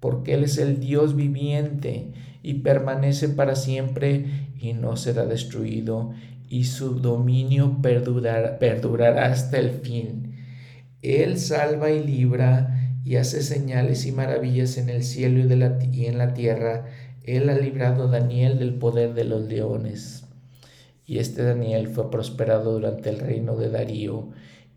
[0.00, 6.12] porque Él es el Dios viviente y permanece para siempre y no será destruido,
[6.46, 10.34] y su dominio perdurará hasta el fin.
[11.00, 16.18] Él salva y libra y hace señales y maravillas en el cielo y, y en
[16.18, 16.84] la tierra.
[17.24, 20.27] Él ha librado a Daniel del poder de los leones.
[21.08, 24.28] Y este Daniel fue prosperado durante el reino de Darío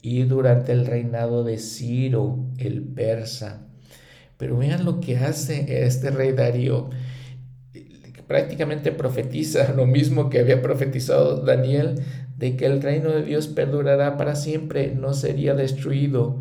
[0.02, 3.68] y durante el reinado de Ciro el persa.
[4.38, 6.90] Pero vean lo que hace este rey Darío
[8.32, 11.96] prácticamente profetiza lo mismo que había profetizado Daniel,
[12.38, 16.40] de que el reino de Dios perdurará para siempre, no sería destruido.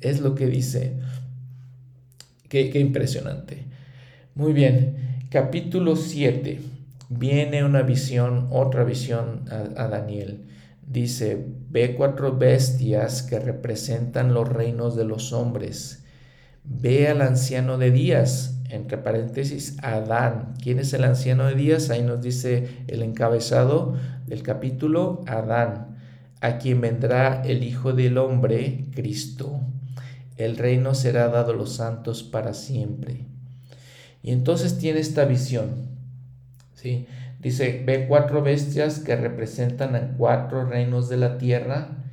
[0.00, 0.94] Es lo que dice.
[2.48, 3.66] Qué, impresionante.
[4.34, 6.71] Muy bien, capítulo 7.
[7.18, 10.46] Viene una visión, otra visión a, Daniel.
[10.86, 16.04] Dice, ve cuatro bestias que representan los reinos de los hombres.
[16.64, 20.54] Ve al anciano de días entre paréntesis, Adán.
[20.62, 21.90] ¿Quién es el anciano de días?
[21.90, 23.94] Ahí nos dice el encabezado
[24.26, 25.98] del capítulo, Adán,
[26.40, 29.60] a quien vendrá el Hijo del Hombre, Cristo.
[30.38, 33.26] El reino será dado a los santos para siempre.
[34.22, 35.91] Y entonces tiene esta visión.
[36.82, 37.06] ¿Sí?
[37.40, 42.04] Dice, ve cuatro bestias que representan a cuatro reinos de la tierra.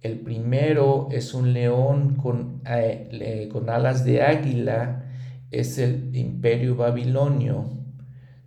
[0.00, 5.08] El primero es un león con, eh, con alas de águila
[5.52, 7.68] es el imperio babilonio.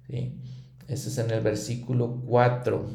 [0.09, 0.33] ¿sí?
[0.87, 2.85] Ese es en el versículo 4.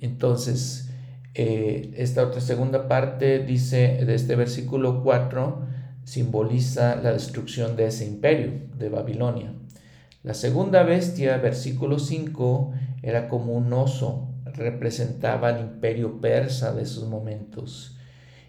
[0.00, 0.88] Entonces,
[1.34, 5.66] eh, esta otra segunda parte dice de este versículo 4
[6.04, 9.52] simboliza la destrucción de ese imperio de Babilonia.
[10.22, 12.72] La segunda bestia, versículo 5,
[13.02, 17.96] era como un oso, representaba el imperio persa de esos momentos.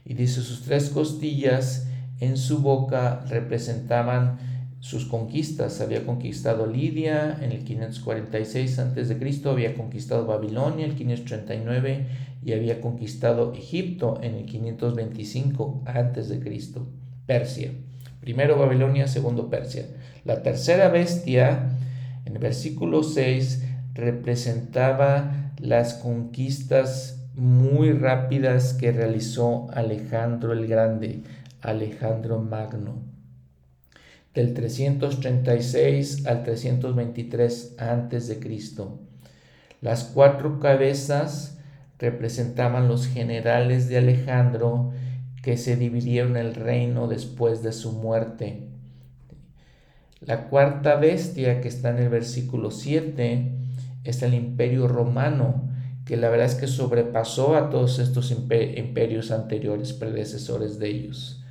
[0.05, 1.87] Y dice sus tres costillas
[2.19, 4.37] en su boca representaban
[4.81, 5.81] sus conquistas.
[5.81, 12.05] Había conquistado Lidia en el 546 a.C., había conquistado Babilonia en el 539
[12.45, 16.41] y había conquistado Egipto en el 525 a.C.,
[17.25, 17.71] Persia.
[18.19, 19.85] Primero Babilonia, segundo Persia.
[20.25, 21.71] La tercera bestia,
[22.25, 23.63] en el versículo 6,
[23.93, 31.23] representaba las conquistas muy rápidas que realizó Alejandro el Grande
[31.61, 33.01] Alejandro Magno.
[34.33, 38.39] Del 336 al 323 a.C.
[39.81, 41.57] Las cuatro cabezas
[41.99, 44.91] representaban los generales de Alejandro
[45.41, 48.72] que se dividieron el reino después de su muerte.
[50.25, 53.51] La cuarta bestia que está en el versículo 7
[54.03, 55.69] es el imperio romano,
[56.05, 61.43] que la verdad es que sobrepasó a todos estos imperios anteriores, predecesores de ellos.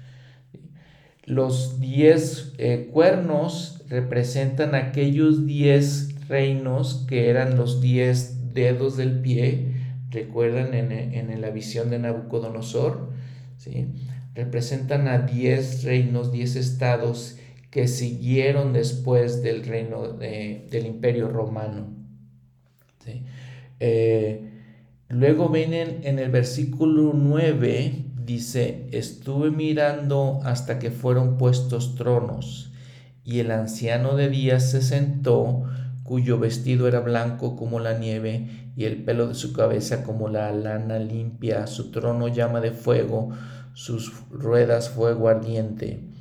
[1.24, 9.74] Los diez eh, cuernos representan aquellos diez reinos que eran los diez dedos del pie.
[10.11, 13.12] Recuerdan en, la visión de Nabucodonosor,
[13.57, 13.89] ¿sí?
[14.35, 17.36] representan a diez reinos, diez estados
[17.73, 21.86] que siguieron después del reino del imperio romano.
[23.81, 24.51] Eh,
[25.09, 32.70] luego vienen en el versículo 9 dice, estuve mirando hasta que fueron puestos tronos,
[33.24, 35.65] y el anciano de días se sentó,
[36.03, 40.53] cuyo vestido era blanco como la nieve, y el pelo de su cabeza como la
[40.53, 43.31] lana limpia, su trono llama de fuego,
[43.73, 46.11] sus ruedas fuego ardiente.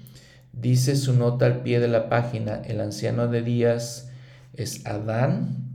[0.62, 4.12] Dice su nota al pie de la página, el anciano de días
[4.54, 5.72] es Adán,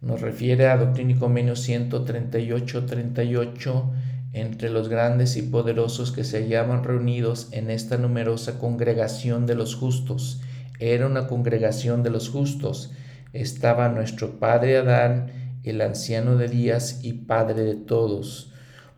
[0.00, 3.90] nos refiere a Doctrina y Convenio 138-38,
[4.32, 9.74] entre los grandes y poderosos que se hallaban reunidos en esta numerosa congregación de los
[9.74, 10.40] justos.
[10.78, 12.92] Era una congregación de los justos.
[13.32, 15.32] Estaba nuestro padre Adán,
[15.64, 18.52] el anciano de días y padre de todos.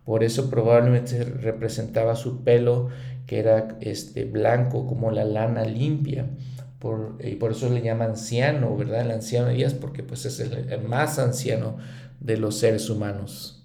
[0.05, 2.90] Por eso probablemente representaba su pelo
[3.27, 6.31] que era este blanco como la lana limpia.
[6.78, 9.01] Por, y por eso le llama anciano, ¿verdad?
[9.01, 11.78] El anciano de días porque pues es el más anciano
[12.20, 13.65] de los seres humanos.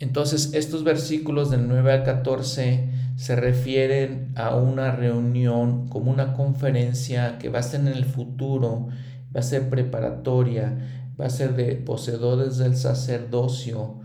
[0.00, 7.38] Entonces, estos versículos del 9 al 14 se refieren a una reunión como una conferencia
[7.38, 8.88] que va a ser en el futuro
[9.34, 10.78] va a ser preparatoria,
[11.20, 14.00] va a ser de poseedores del sacerdocio,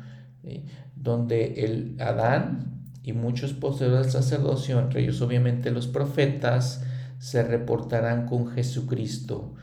[0.95, 2.72] donde el Adán
[3.03, 6.83] y muchos poseedores del sacerdocio, entre ellos obviamente los profetas,
[7.19, 9.53] se reportarán con Jesucristo.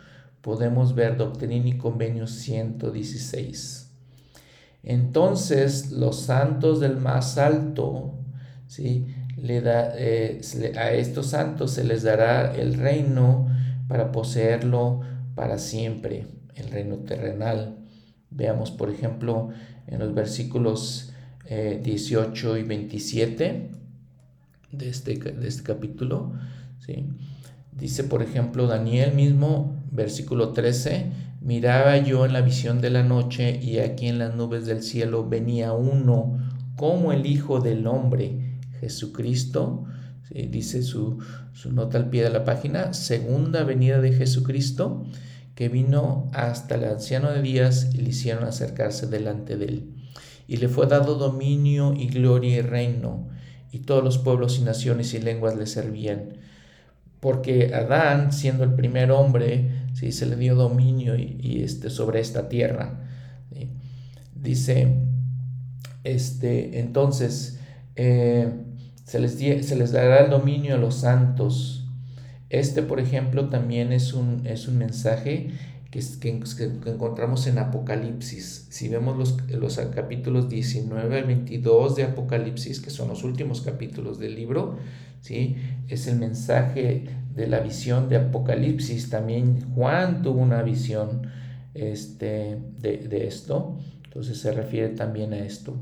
[0.43, 3.91] Podemos ver Doctrina y Convenio 116.
[4.83, 8.15] Entonces los santos del más alto,
[8.67, 9.07] ¿sí?
[9.37, 10.41] Le da, eh,
[10.77, 13.49] a estos santos se les dará el reino
[13.89, 15.01] para poseerlo
[15.35, 17.79] para siempre, el reino terrenal.
[18.31, 19.49] Veamos, por ejemplo,
[19.87, 21.10] en los versículos
[21.49, 23.71] 18 eh, y 27
[24.73, 26.33] de este, de este capítulo.
[26.79, 27.07] ¿sí?
[27.73, 31.11] Dice, por ejemplo, Daniel mismo, versículo 13,
[31.41, 35.29] miraba yo en la visión de la noche y aquí en las nubes del cielo
[35.29, 36.39] venía uno
[36.77, 39.85] como el Hijo del Hombre, Jesucristo.
[40.31, 41.19] Dice su,
[41.53, 45.05] su nota al pie de la página, segunda venida de Jesucristo,
[45.57, 49.99] que vino hasta el anciano de días y le hicieron acercarse delante de él
[50.51, 53.28] y le fue dado dominio y gloria y reino,
[53.70, 56.39] y todos los pueblos y naciones y lenguas le servían.
[57.20, 60.10] Porque Adán, siendo el primer hombre, ¿sí?
[60.10, 62.98] se le dio dominio y, este, sobre esta tierra.
[64.35, 64.97] Dice,
[66.02, 67.60] este, entonces,
[67.94, 68.52] eh,
[69.05, 71.86] se, les se les dará el dominio a los santos.
[72.48, 75.52] Este, por ejemplo, también es un, es un mensaje
[75.91, 78.67] que, que, encontramos en Apocalipsis.
[78.71, 84.19] Si vemos los, los capítulos 19 al 22 de Apocalipsis, que son los últimos capítulos
[84.19, 84.77] del libro,
[85.21, 85.57] ¿sí?
[85.89, 89.11] es el mensaje de la visión de Apocalipsis.
[89.11, 91.23] También Juan tuvo una visión
[91.75, 95.77] este, de, de esto, entonces se refiere también a esto.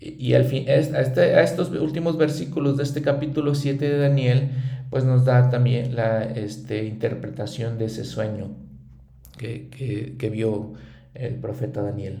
[0.00, 4.50] Y, al fin, a, este, a estos últimos versículos de este capítulo 7 de Daniel,
[4.90, 8.61] pues nos da también la este, interpretación de ese sueño
[9.42, 10.72] que, vio
[11.14, 12.20] el profeta Daniel.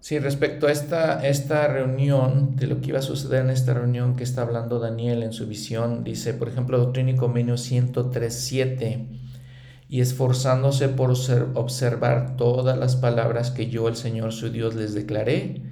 [0.00, 4.16] Sí, respecto a esta, esta reunión, de lo que iba a suceder en esta reunión
[4.16, 9.06] que está hablando Daniel en su visión, dice, por ejemplo, Doctrina y Convenio 103.7,
[9.88, 15.62] y esforzándose por observar todas las palabras que yo, el Señor su Dios, les declaré,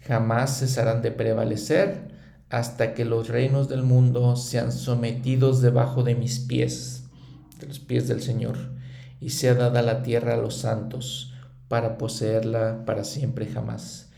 [0.00, 2.08] jamás cesarán de prevalecer
[2.48, 7.04] hasta que los reinos del mundo sean sometidos debajo de mis pies,
[7.60, 8.77] de los pies del Señor
[9.20, 11.34] y sea dada la tierra a los santos
[11.68, 14.10] para poseerla para siempre jamás.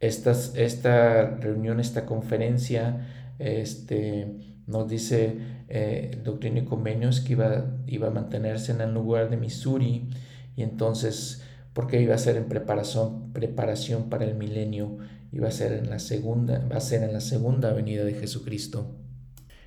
[0.00, 3.06] esta reunión, esta conferencia,
[3.38, 5.36] este, nos dice
[5.68, 10.08] eh, Doctrina y Convenios que iba, iba a mantenerse en el lugar de Missouri
[10.56, 14.98] y entonces, porque iba a ser en preparación, preparación para el milenio,
[15.32, 18.94] iba a ser en la segunda, va a ser en la segunda venida de Jesucristo.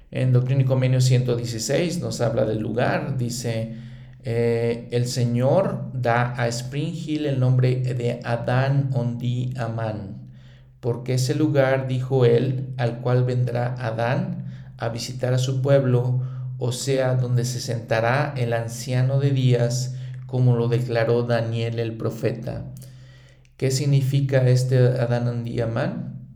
[0.10, 3.76] En Doctrina y Convenios 116 nos habla del lugar, dice
[4.30, 10.28] eh, el Señor da a Spring Hill el nombre de Adán Ondi Amán,
[10.82, 16.24] porque ese lugar, dijo él, al cual vendrá Adán a visitar a su pueblo,
[16.58, 19.96] o sea, donde se sentará el anciano de días,
[20.26, 22.66] como lo declaró Daniel el profeta.
[23.56, 26.28] ¿Qué significa este Adán Ondi Amán?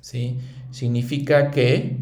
[0.00, 0.40] ¿Sí?
[0.72, 1.96] Significa que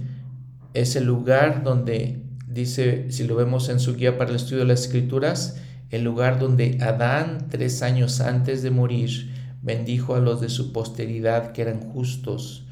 [0.73, 4.69] es el lugar donde dice, si lo vemos en su guía para el estudio de
[4.69, 5.61] las escrituras,
[5.91, 11.53] el lugar donde Adán, tres años antes de morir, bendijo a los de su posteridad
[11.53, 12.65] que eran justos.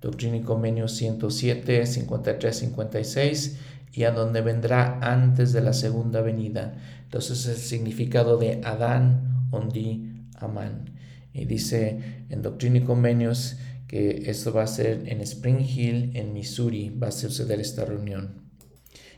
[0.00, 3.58] Doctrina y Convenio 107, 53, 56,
[3.92, 6.76] y a donde vendrá antes de la segunda venida.
[7.02, 10.90] Entonces el significado de Adán, Ondi, Amán.
[11.32, 13.56] Y dice en Doctrina y Convenios
[13.88, 18.47] que esto va a ser en Spring Hill, en Missouri, va a suceder esta reunión.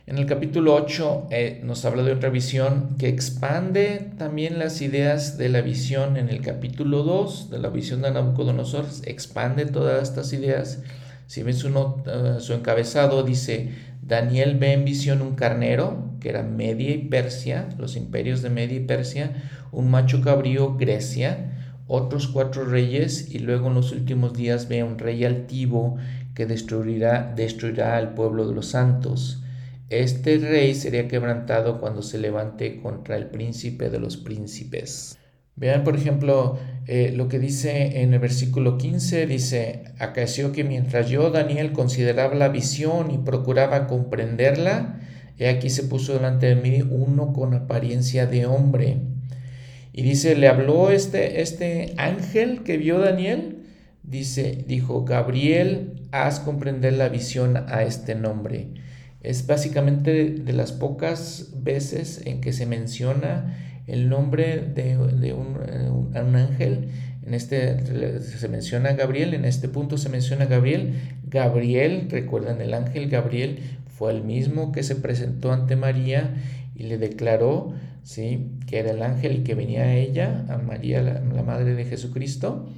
[0.07, 5.37] En el capítulo 8 eh, nos habla de otra visión que expande también las ideas
[5.37, 10.33] de la visión en el capítulo 2, de la visión de Nabucodonosor, expande todas estas
[10.33, 10.83] ideas.
[11.27, 13.73] Si ven su, eh, su encabezado, dice,
[14.03, 18.79] Daniel ve en visión un carnero, que era Media y Persia, los imperios de Media
[18.79, 19.33] y Persia,
[19.71, 24.87] un macho cabrío, Grecia, otros cuatro reyes, y luego en los últimos días ve a
[24.87, 25.99] un rey altivo
[26.35, 29.43] que destruirá, destruirá al pueblo de los santos.
[29.91, 35.19] Este rey sería quebrantado cuando se levante contra el príncipe de los príncipes.
[35.57, 41.11] Vean, por ejemplo, eh, lo que dice en el versículo 15, dice, acaeció que mientras
[41.11, 45.01] yo, Daniel, consideraba la visión y procuraba comprenderla,
[45.39, 48.99] he aquí se puso delante de mí uno con apariencia de hombre.
[49.93, 53.65] Y dice, le habló este, este ángel que vio Daniel,
[54.05, 58.69] dice, dijo, Gabriel, haz comprender la visión a este nombre
[59.23, 63.57] es básicamente de las pocas veces en que se menciona
[63.87, 65.59] el nombre de, un,
[66.15, 66.89] un, ángel.
[67.27, 70.95] En este se menciona Gabriel, en este punto se menciona Gabriel.
[71.29, 76.35] Gabriel, recuerdan, el ángel Gabriel fue el mismo que se presentó ante María
[76.75, 78.53] y le declaró ¿sí?
[78.67, 82.69] que era el ángel que venía a ella, a María, la, la madre de Jesucristo.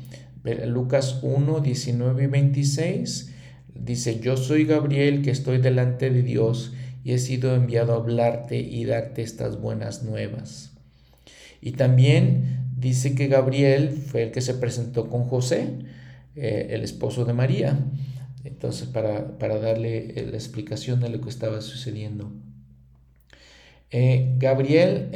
[0.66, 3.31] Lucas 1, 19 y 26
[3.74, 6.72] dice, yo soy Gabriel que estoy delante de Dios
[7.04, 10.72] y he sido enviado a hablarte y darte estas buenas nuevas.
[11.60, 15.68] Y también dice que Gabriel fue el que se presentó con José,
[16.34, 17.78] eh, el esposo de María.
[18.44, 22.32] Entonces, para, darle eh, la explicación de lo que estaba sucediendo.
[23.90, 25.10] Eh, Gabriel,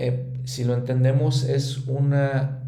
[0.44, 2.62] si lo entendemos, es una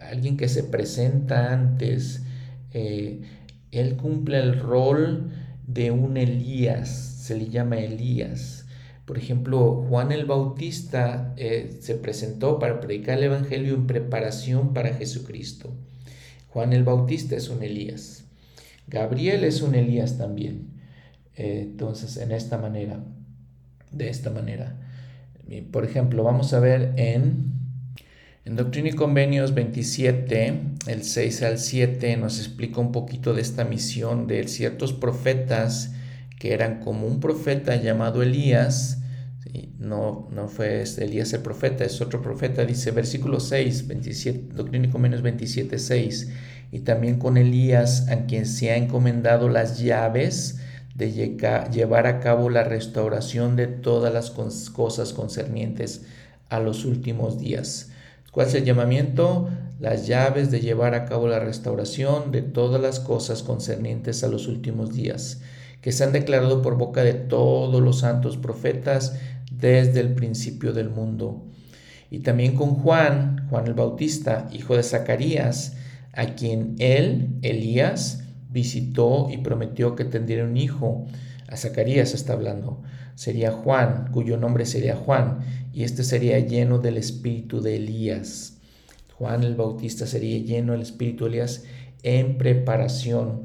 [0.00, 2.22] alguien que se presenta antes.
[3.72, 5.30] Él cumple el rol
[5.66, 8.66] de un Elías, se le llama Elías.
[9.04, 14.94] Por ejemplo, Juan el Bautista eh, se presentó para predicar el Evangelio en preparación para
[14.94, 15.74] Jesucristo.
[16.48, 18.24] Juan el Bautista es un Elías.
[18.86, 20.68] Gabriel es un Elías también.
[21.36, 23.02] Eh, entonces, en esta manera,
[23.90, 24.76] de esta manera.
[25.72, 27.52] Por ejemplo, vamos a ver en,
[28.44, 33.64] en Doctrina y Convenios 27, el 6 al 7, nos explica un poquito de esta
[33.64, 35.92] misión de ciertos profetas
[36.38, 38.98] que eran como un profeta llamado Elías,
[39.78, 44.98] no, no fue este Elías el profeta, es otro profeta, dice versículo 6, 27, doctrínico
[44.98, 46.30] menos 27, 6,
[46.72, 50.60] y también con Elías a quien se ha encomendado las llaves
[50.94, 51.12] de
[51.72, 56.02] llevar a cabo la restauración de todas las cosas concernientes
[56.50, 57.90] a los últimos días.
[58.30, 59.48] ¿Cuál es el llamamiento?
[59.80, 64.46] Las llaves de llevar a cabo la restauración de todas las cosas concernientes a los
[64.46, 65.40] últimos días
[65.80, 69.18] que se han declarado por boca de todos los santos profetas
[69.50, 71.46] desde el principio del mundo.
[72.10, 75.76] Y también con Juan, Juan el Bautista, hijo de Zacarías,
[76.12, 81.06] a quien él, Elías, visitó y prometió que tendría un hijo.
[81.48, 82.82] A Zacarías está hablando.
[83.14, 85.38] Sería Juan, cuyo nombre sería Juan,
[85.72, 88.59] y este sería lleno del espíritu de Elías.
[89.20, 91.64] Juan el Bautista sería lleno del espíritu Elías
[92.02, 93.42] en preparación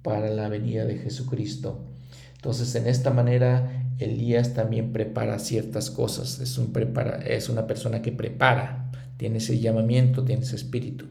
[0.00, 1.84] para la venida de Jesucristo.
[2.36, 6.40] Entonces, en esta manera, Elías también prepara ciertas cosas.
[6.40, 11.04] Es, un prepara, es una persona que prepara, tiene ese llamamiento, tiene ese espíritu.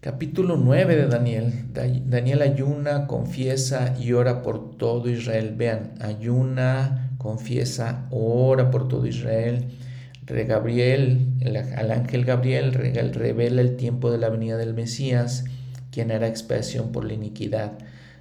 [0.00, 1.52] Capítulo 9 de Daniel.
[2.06, 5.56] Daniel ayuna, confiesa y ora por todo Israel.
[5.56, 9.66] Vean, ayuna, confiesa, ora por todo Israel.
[10.30, 11.34] Gabriel,
[11.76, 15.44] al ángel Gabriel revela el tiempo de la venida del Mesías
[15.90, 17.78] quien hará expiación por la iniquidad.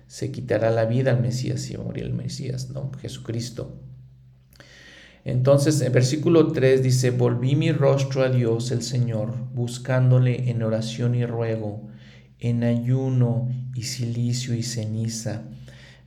[0.07, 2.91] Se quitará la vida al Mesías y morir el Mesías, ¿no?
[2.99, 3.79] Jesucristo.
[5.23, 11.13] Entonces, en versículo 3 dice, volví mi rostro a Dios el Señor, buscándole en oración
[11.13, 11.87] y ruego,
[12.39, 15.43] en ayuno y silicio y ceniza.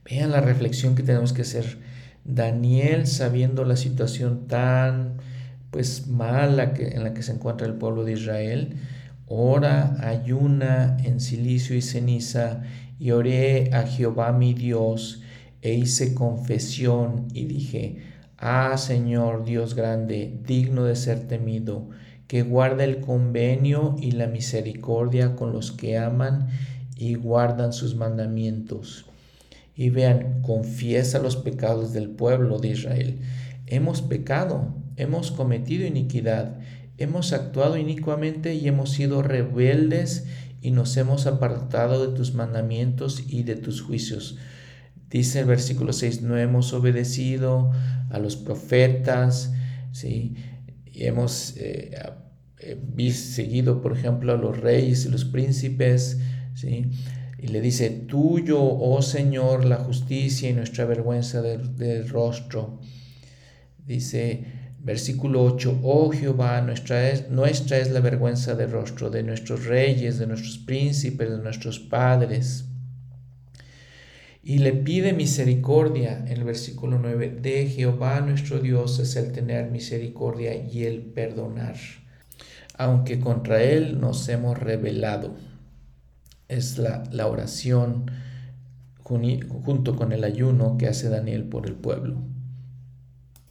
[0.03, 1.77] Vean la reflexión que tenemos que hacer.
[2.25, 5.17] Daniel, sabiendo la situación tan
[5.73, 8.77] pues mala que, en la que se encuentra el pueblo de Israel,
[9.25, 12.61] ora, ayuna en silicio y ceniza,
[12.99, 15.23] y oré a Jehová mi Dios,
[15.63, 18.03] e hice confesión y dije,
[18.37, 21.89] Ah Señor Dios grande, digno de ser temido,
[22.27, 26.49] que guarda el convenio y la misericordia con los que aman
[26.95, 29.05] y guardan sus mandamientos.
[29.75, 33.19] Y vean, confiesa los pecados del pueblo de Israel.
[33.65, 36.59] Hemos pecado, hemos cometido iniquidad
[36.97, 40.25] hemos actuado inicuamente y hemos sido rebeldes
[40.61, 44.37] y nos hemos apartado de tus mandamientos y de tus juicios.
[45.09, 47.71] Dice el versículo 6, no hemos obedecido
[48.09, 49.53] a los profetas,
[49.91, 50.35] ¿sí?
[50.85, 51.91] y hemos eh,
[52.59, 56.19] eh, seguido, por ejemplo, a los reyes y los príncipes,
[56.55, 56.89] ¿sí?
[57.37, 62.79] y le dice, tuyo, oh Señor, la justicia y nuestra vergüenza del rostro.
[63.85, 69.63] Dice, Versículo 8, oh Jehová, nuestra es, nuestra es la vergüenza de rostro de nuestros
[69.63, 72.65] reyes, de nuestros príncipes, de nuestros padres.
[74.43, 79.71] Y le pide misericordia en el versículo 9, de Jehová nuestro Dios es el tener
[79.71, 81.77] misericordia y el perdonar,
[82.77, 85.33] aunque contra él nos hemos rebelado.
[86.49, 88.11] Es la, la oración
[89.01, 92.32] junto con el ayuno que hace Daniel por el pueblo.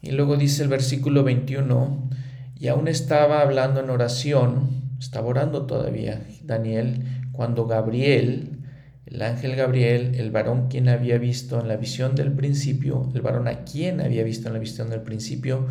[0.03, 2.11] Y luego dice el versículo 21,
[2.59, 4.69] y aún estaba hablando en oración,
[4.99, 8.59] estaba orando todavía Daniel, cuando Gabriel,
[9.07, 13.49] el ángel Gabriel, el varón quien había visto en la visión del principio, el varón
[13.49, 15.69] a quien había visto en la visión del principio,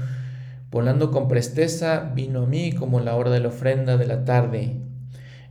[0.71, 4.77] Volando con presteza vino a mí como la hora de la ofrenda de la tarde.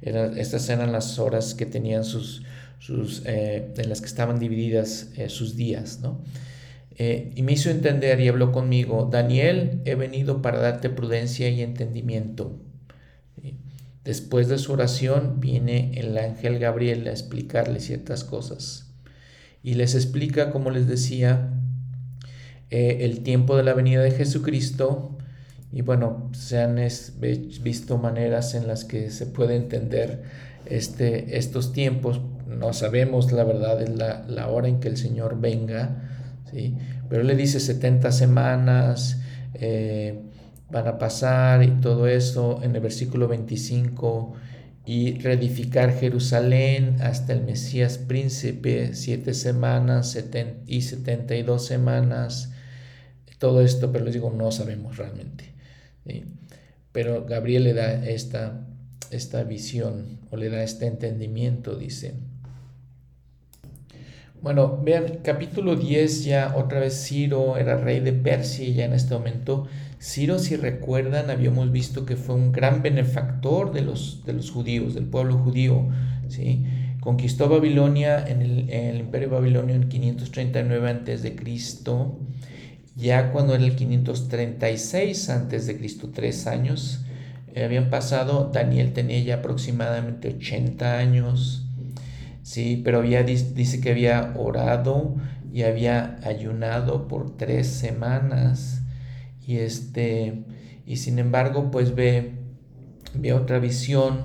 [0.00, 2.42] estas eran las horas que tenían sus,
[2.78, 6.22] sus eh, en las que estaban divididas eh, sus días, ¿no?
[7.02, 11.62] Eh, y me hizo entender y habló conmigo, Daniel, he venido para darte prudencia y
[11.62, 12.60] entendimiento.
[14.04, 18.92] Después de su oración viene el ángel Gabriel a explicarle ciertas cosas.
[19.62, 21.48] Y les explica, como les decía,
[22.68, 25.16] eh, el tiempo de la venida de Jesucristo.
[25.72, 26.78] Y bueno, se han
[27.62, 30.22] visto maneras en las que se puede entender
[30.66, 32.20] este, estos tiempos.
[32.46, 36.09] No sabemos la verdad, es la, la hora en que el Señor venga.
[36.52, 36.76] ¿Sí?
[37.08, 39.20] Pero le dice 70 semanas.
[39.54, 40.20] Eh,
[40.70, 44.34] van a pasar y todo eso en el versículo 25
[44.86, 50.16] y reedificar Jerusalén hasta el Mesías príncipe, siete semanas
[50.66, 52.52] y setenta y dos semanas,
[53.38, 55.52] todo esto, pero les digo, no sabemos realmente.
[56.92, 58.66] Pero Gabriel le da esta,
[59.10, 62.14] esta visión o le da este entendimiento, dice.
[64.42, 69.12] Bueno, vean, capítulo 10 ya otra vez Ciro era rey de Persia ya en este
[69.14, 69.68] momento
[70.00, 74.94] Ciro, si recuerdan, habíamos visto que fue un gran benefactor de los, de los judíos,
[74.94, 75.88] del pueblo judío.
[76.28, 76.64] ¿sí?
[77.00, 81.36] Conquistó Babilonia en el, imperio babilonio en 539 a.C.
[82.96, 87.04] Ya cuando era el 536 a.C., tres años,
[87.54, 91.66] eh, habían pasado, Daniel tenía ya aproximadamente 80 años,
[92.50, 95.14] sí, pero había, dice que había orado
[95.52, 98.82] y había ayunado por tres semanas.
[99.46, 100.44] Y este
[100.84, 102.32] y sin embargo pues ve,
[103.14, 104.24] ve otra visión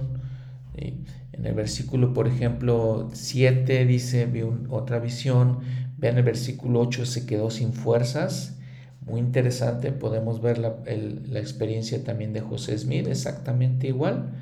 [0.75, 5.59] en el versículo por ejemplo 7 dice ve otra visión.
[5.97, 8.57] Ve en el versículo 8 se quedó sin fuerzas.
[9.01, 14.33] Muy interesante podemos ver la, la experiencia también de José Smith exactamente igual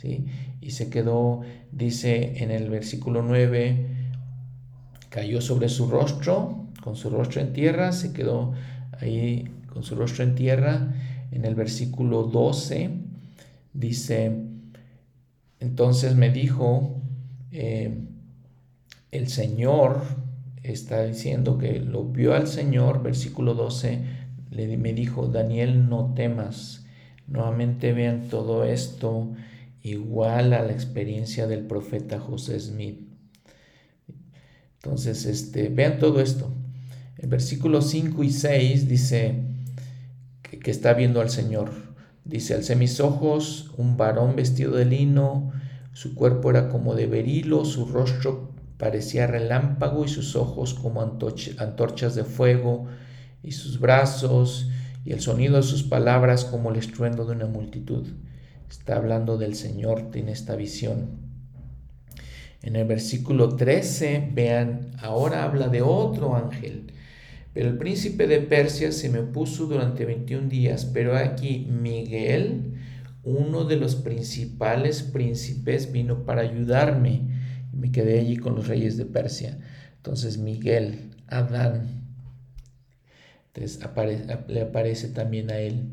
[0.00, 0.26] ¿sí?
[0.60, 1.40] y se quedó
[1.72, 3.86] dice en el versículo 9
[5.08, 8.52] cayó sobre su rostro con su rostro en tierra se quedó
[9.00, 10.94] ahí con su rostro en tierra.
[11.30, 12.90] En el versículo 12
[13.72, 14.32] dice,
[15.60, 17.00] entonces me dijo,
[17.52, 17.98] eh,
[19.12, 20.02] el Señor
[20.62, 24.00] está diciendo que lo vio al Señor, versículo 12,
[24.50, 26.84] le, me dijo, Daniel, no temas.
[27.28, 29.32] Nuevamente vean todo esto
[29.82, 33.00] igual a la experiencia del profeta José Smith.
[34.82, 36.52] Entonces, este, vean todo esto.
[37.18, 39.42] El versículo 5 y 6 dice,
[40.42, 41.70] que, está viendo al Señor.
[42.24, 45.52] Dice, alcé mis ojos, un varón vestido de lino,
[45.92, 52.14] su cuerpo era como de berilo, su rostro parecía relámpago y sus ojos como antorchas
[52.14, 52.86] de fuego,
[53.42, 54.68] y sus brazos
[55.04, 58.06] y el sonido de sus palabras como el estruendo de una multitud.
[58.70, 61.18] Está hablando del Señor, tiene esta visión.
[62.62, 66.90] En el versículo 13, vean, ahora habla de otro ángel
[67.52, 72.74] pero el príncipe de Persia se me opuso durante 21 días, pero aquí Miguel,
[73.24, 77.22] uno de los principales príncipes, vino para ayudarme.
[77.72, 79.58] Me quedé allí con los reyes de Persia.
[79.96, 82.04] Entonces Miguel, Adán,
[83.52, 83.80] entonces
[84.46, 85.88] le aparece también a él.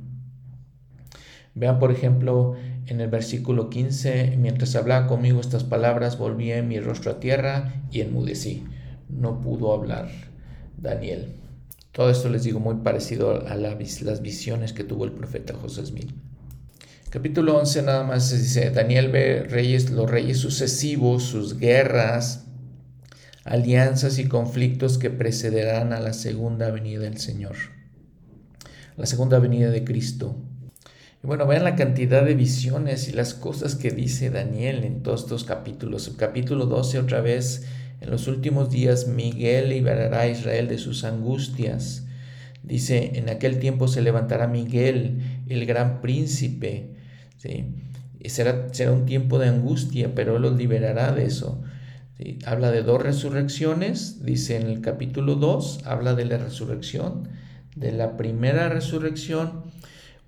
[1.57, 2.55] Vean, por ejemplo,
[2.85, 8.01] en el versículo 15, mientras hablaba conmigo estas palabras, volví mi rostro a tierra y
[8.01, 8.63] enmudecí.
[9.09, 10.07] No pudo hablar
[10.77, 11.35] Daniel.
[11.91, 16.11] Todo esto les digo muy parecido a las visiones que tuvo el profeta José Smith.
[17.09, 22.45] Capítulo 11 nada más dice, Daniel ve reyes, los reyes sucesivos, sus guerras,
[23.45, 27.55] alianzas y conflictos que precederán a la segunda venida del Señor,
[28.95, 30.35] la segunda venida de Cristo.
[31.23, 35.23] Y bueno, vean la cantidad de visiones y las cosas que dice Daniel en todos
[35.23, 36.13] estos capítulos.
[36.17, 37.65] Capítulo 12 otra vez
[38.01, 42.05] en los últimos días Miguel liberará a Israel de sus angustias.
[42.61, 46.91] Dice, en aquel tiempo se levantará Miguel, el gran príncipe.
[47.37, 47.65] ¿sí?
[48.25, 51.63] será, será, un tiempo de angustia, pero Él los liberará de eso.
[52.45, 57.29] Habla de dos resurrecciones, dice en el capítulo 2, habla de la resurrección.
[57.75, 59.63] De la primera resurrección,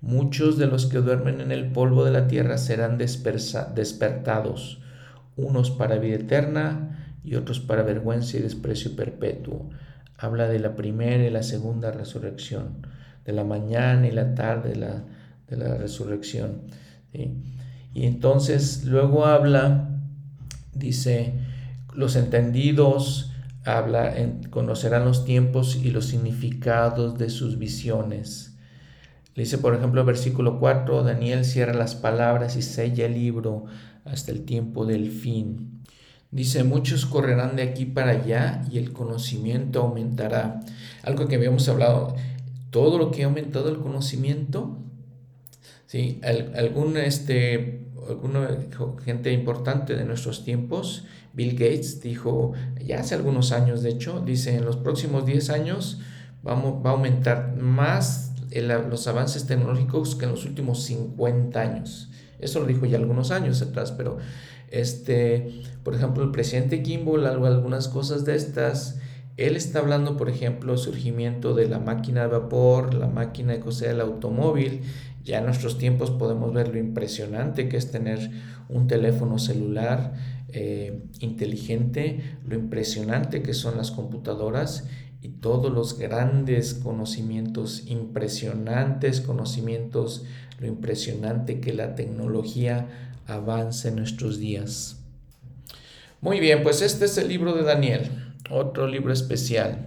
[0.00, 4.80] muchos de los que duermen en el polvo de la tierra serán despertados,
[5.36, 9.68] unos para vida eterna, y otros para vergüenza y desprecio perpetuo.
[10.16, 12.86] Habla de la primera y la segunda resurrección,
[13.24, 15.04] de la mañana y la tarde de la,
[15.48, 16.62] de la resurrección.
[17.12, 20.00] Y entonces luego habla,
[20.74, 21.34] dice,
[21.94, 23.32] los entendidos
[24.50, 28.49] conocerán los tiempos y los significados de sus visiones.
[29.34, 33.64] Dice, por ejemplo, versículo 4, Daniel cierra las palabras y sella el libro
[34.04, 35.82] hasta el tiempo del fin.
[36.30, 40.60] Dice, muchos correrán de aquí para allá y el conocimiento aumentará.
[41.02, 42.14] Algo que habíamos hablado,
[42.70, 44.78] todo lo que ha aumentado el conocimiento,
[45.86, 46.20] ¿sí?
[46.22, 48.48] algún, este, alguna
[49.04, 52.52] gente importante de nuestros tiempos, Bill Gates, dijo,
[52.84, 56.00] ya hace algunos años de hecho, dice, en los próximos 10 años
[56.42, 62.10] vamos, va a aumentar más los avances tecnológicos que en los últimos 50 años.
[62.38, 64.18] Eso lo dijo ya algunos años atrás, pero
[64.70, 68.98] este, por ejemplo, el presidente Kimball, algunas cosas de estas,
[69.36, 73.90] él está hablando, por ejemplo, surgimiento de la máquina de vapor, la máquina de coser
[73.90, 74.82] el automóvil.
[75.24, 78.30] Ya en nuestros tiempos podemos ver lo impresionante que es tener
[78.68, 80.14] un teléfono celular
[80.48, 84.88] eh, inteligente, lo impresionante que son las computadoras
[85.22, 90.24] y todos los grandes conocimientos, impresionantes conocimientos,
[90.58, 94.98] lo impresionante que la tecnología avanza en nuestros días.
[96.20, 98.10] Muy bien, pues este es el libro de Daniel,
[98.50, 99.86] otro libro especial.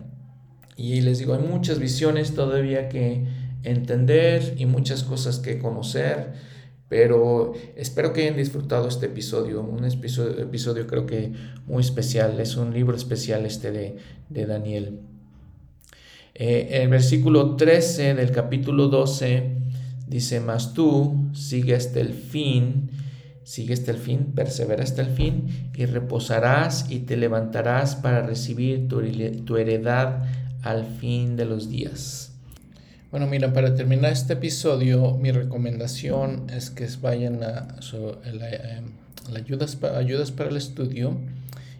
[0.76, 3.26] Y les digo, hay muchas visiones todavía que
[3.64, 6.34] entender y muchas cosas que conocer,
[6.90, 11.34] pero espero que hayan disfrutado este episodio, un episodio, episodio creo que
[11.66, 13.98] muy especial, es un libro especial este de,
[14.30, 15.00] de Daniel.
[16.36, 19.52] Eh, el versículo 13 del capítulo 12
[20.08, 22.90] dice, mas tú sigue hasta el fin,
[23.44, 28.88] sigue hasta el fin, persevera hasta el fin y reposarás y te levantarás para recibir
[28.88, 29.02] tu,
[29.46, 30.24] tu heredad
[30.64, 32.32] al fin de los días.
[33.12, 37.76] Bueno, mira, para terminar este episodio, mi recomendación es que vayan a,
[38.34, 38.86] la, em,
[39.36, 41.16] ayudas, ayudas para el estudio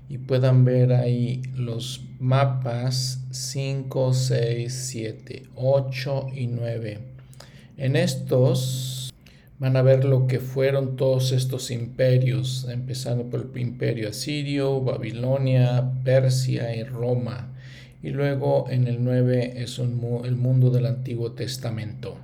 [0.10, 7.00] y puedan ver ahí los mapas 5, 6, 7, 8 y 9.
[7.76, 9.14] En estos
[9.60, 15.92] van a ver lo que fueron todos estos imperios, empezando por el imperio asirio, Babilonia,
[16.06, 17.50] Persia y Roma.
[18.02, 22.16] Y luego en el 9 es el mundo del Antiguo Testamento.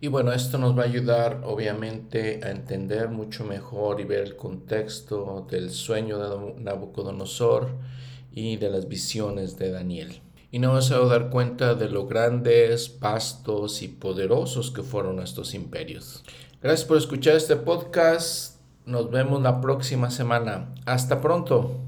[0.00, 4.36] Y bueno, esto nos va a ayudar obviamente a entender mucho mejor y ver el
[4.36, 7.70] contexto del sueño de Nabucodonosor
[8.32, 10.20] y de las visiones de Daniel.
[10.50, 15.54] Y nos vamos a dar cuenta de lo grandes, vastos y poderosos que fueron estos
[15.54, 16.24] imperios.
[16.62, 18.60] Gracias por escuchar este podcast.
[18.86, 20.74] Nos vemos la próxima semana.
[20.86, 21.87] Hasta pronto.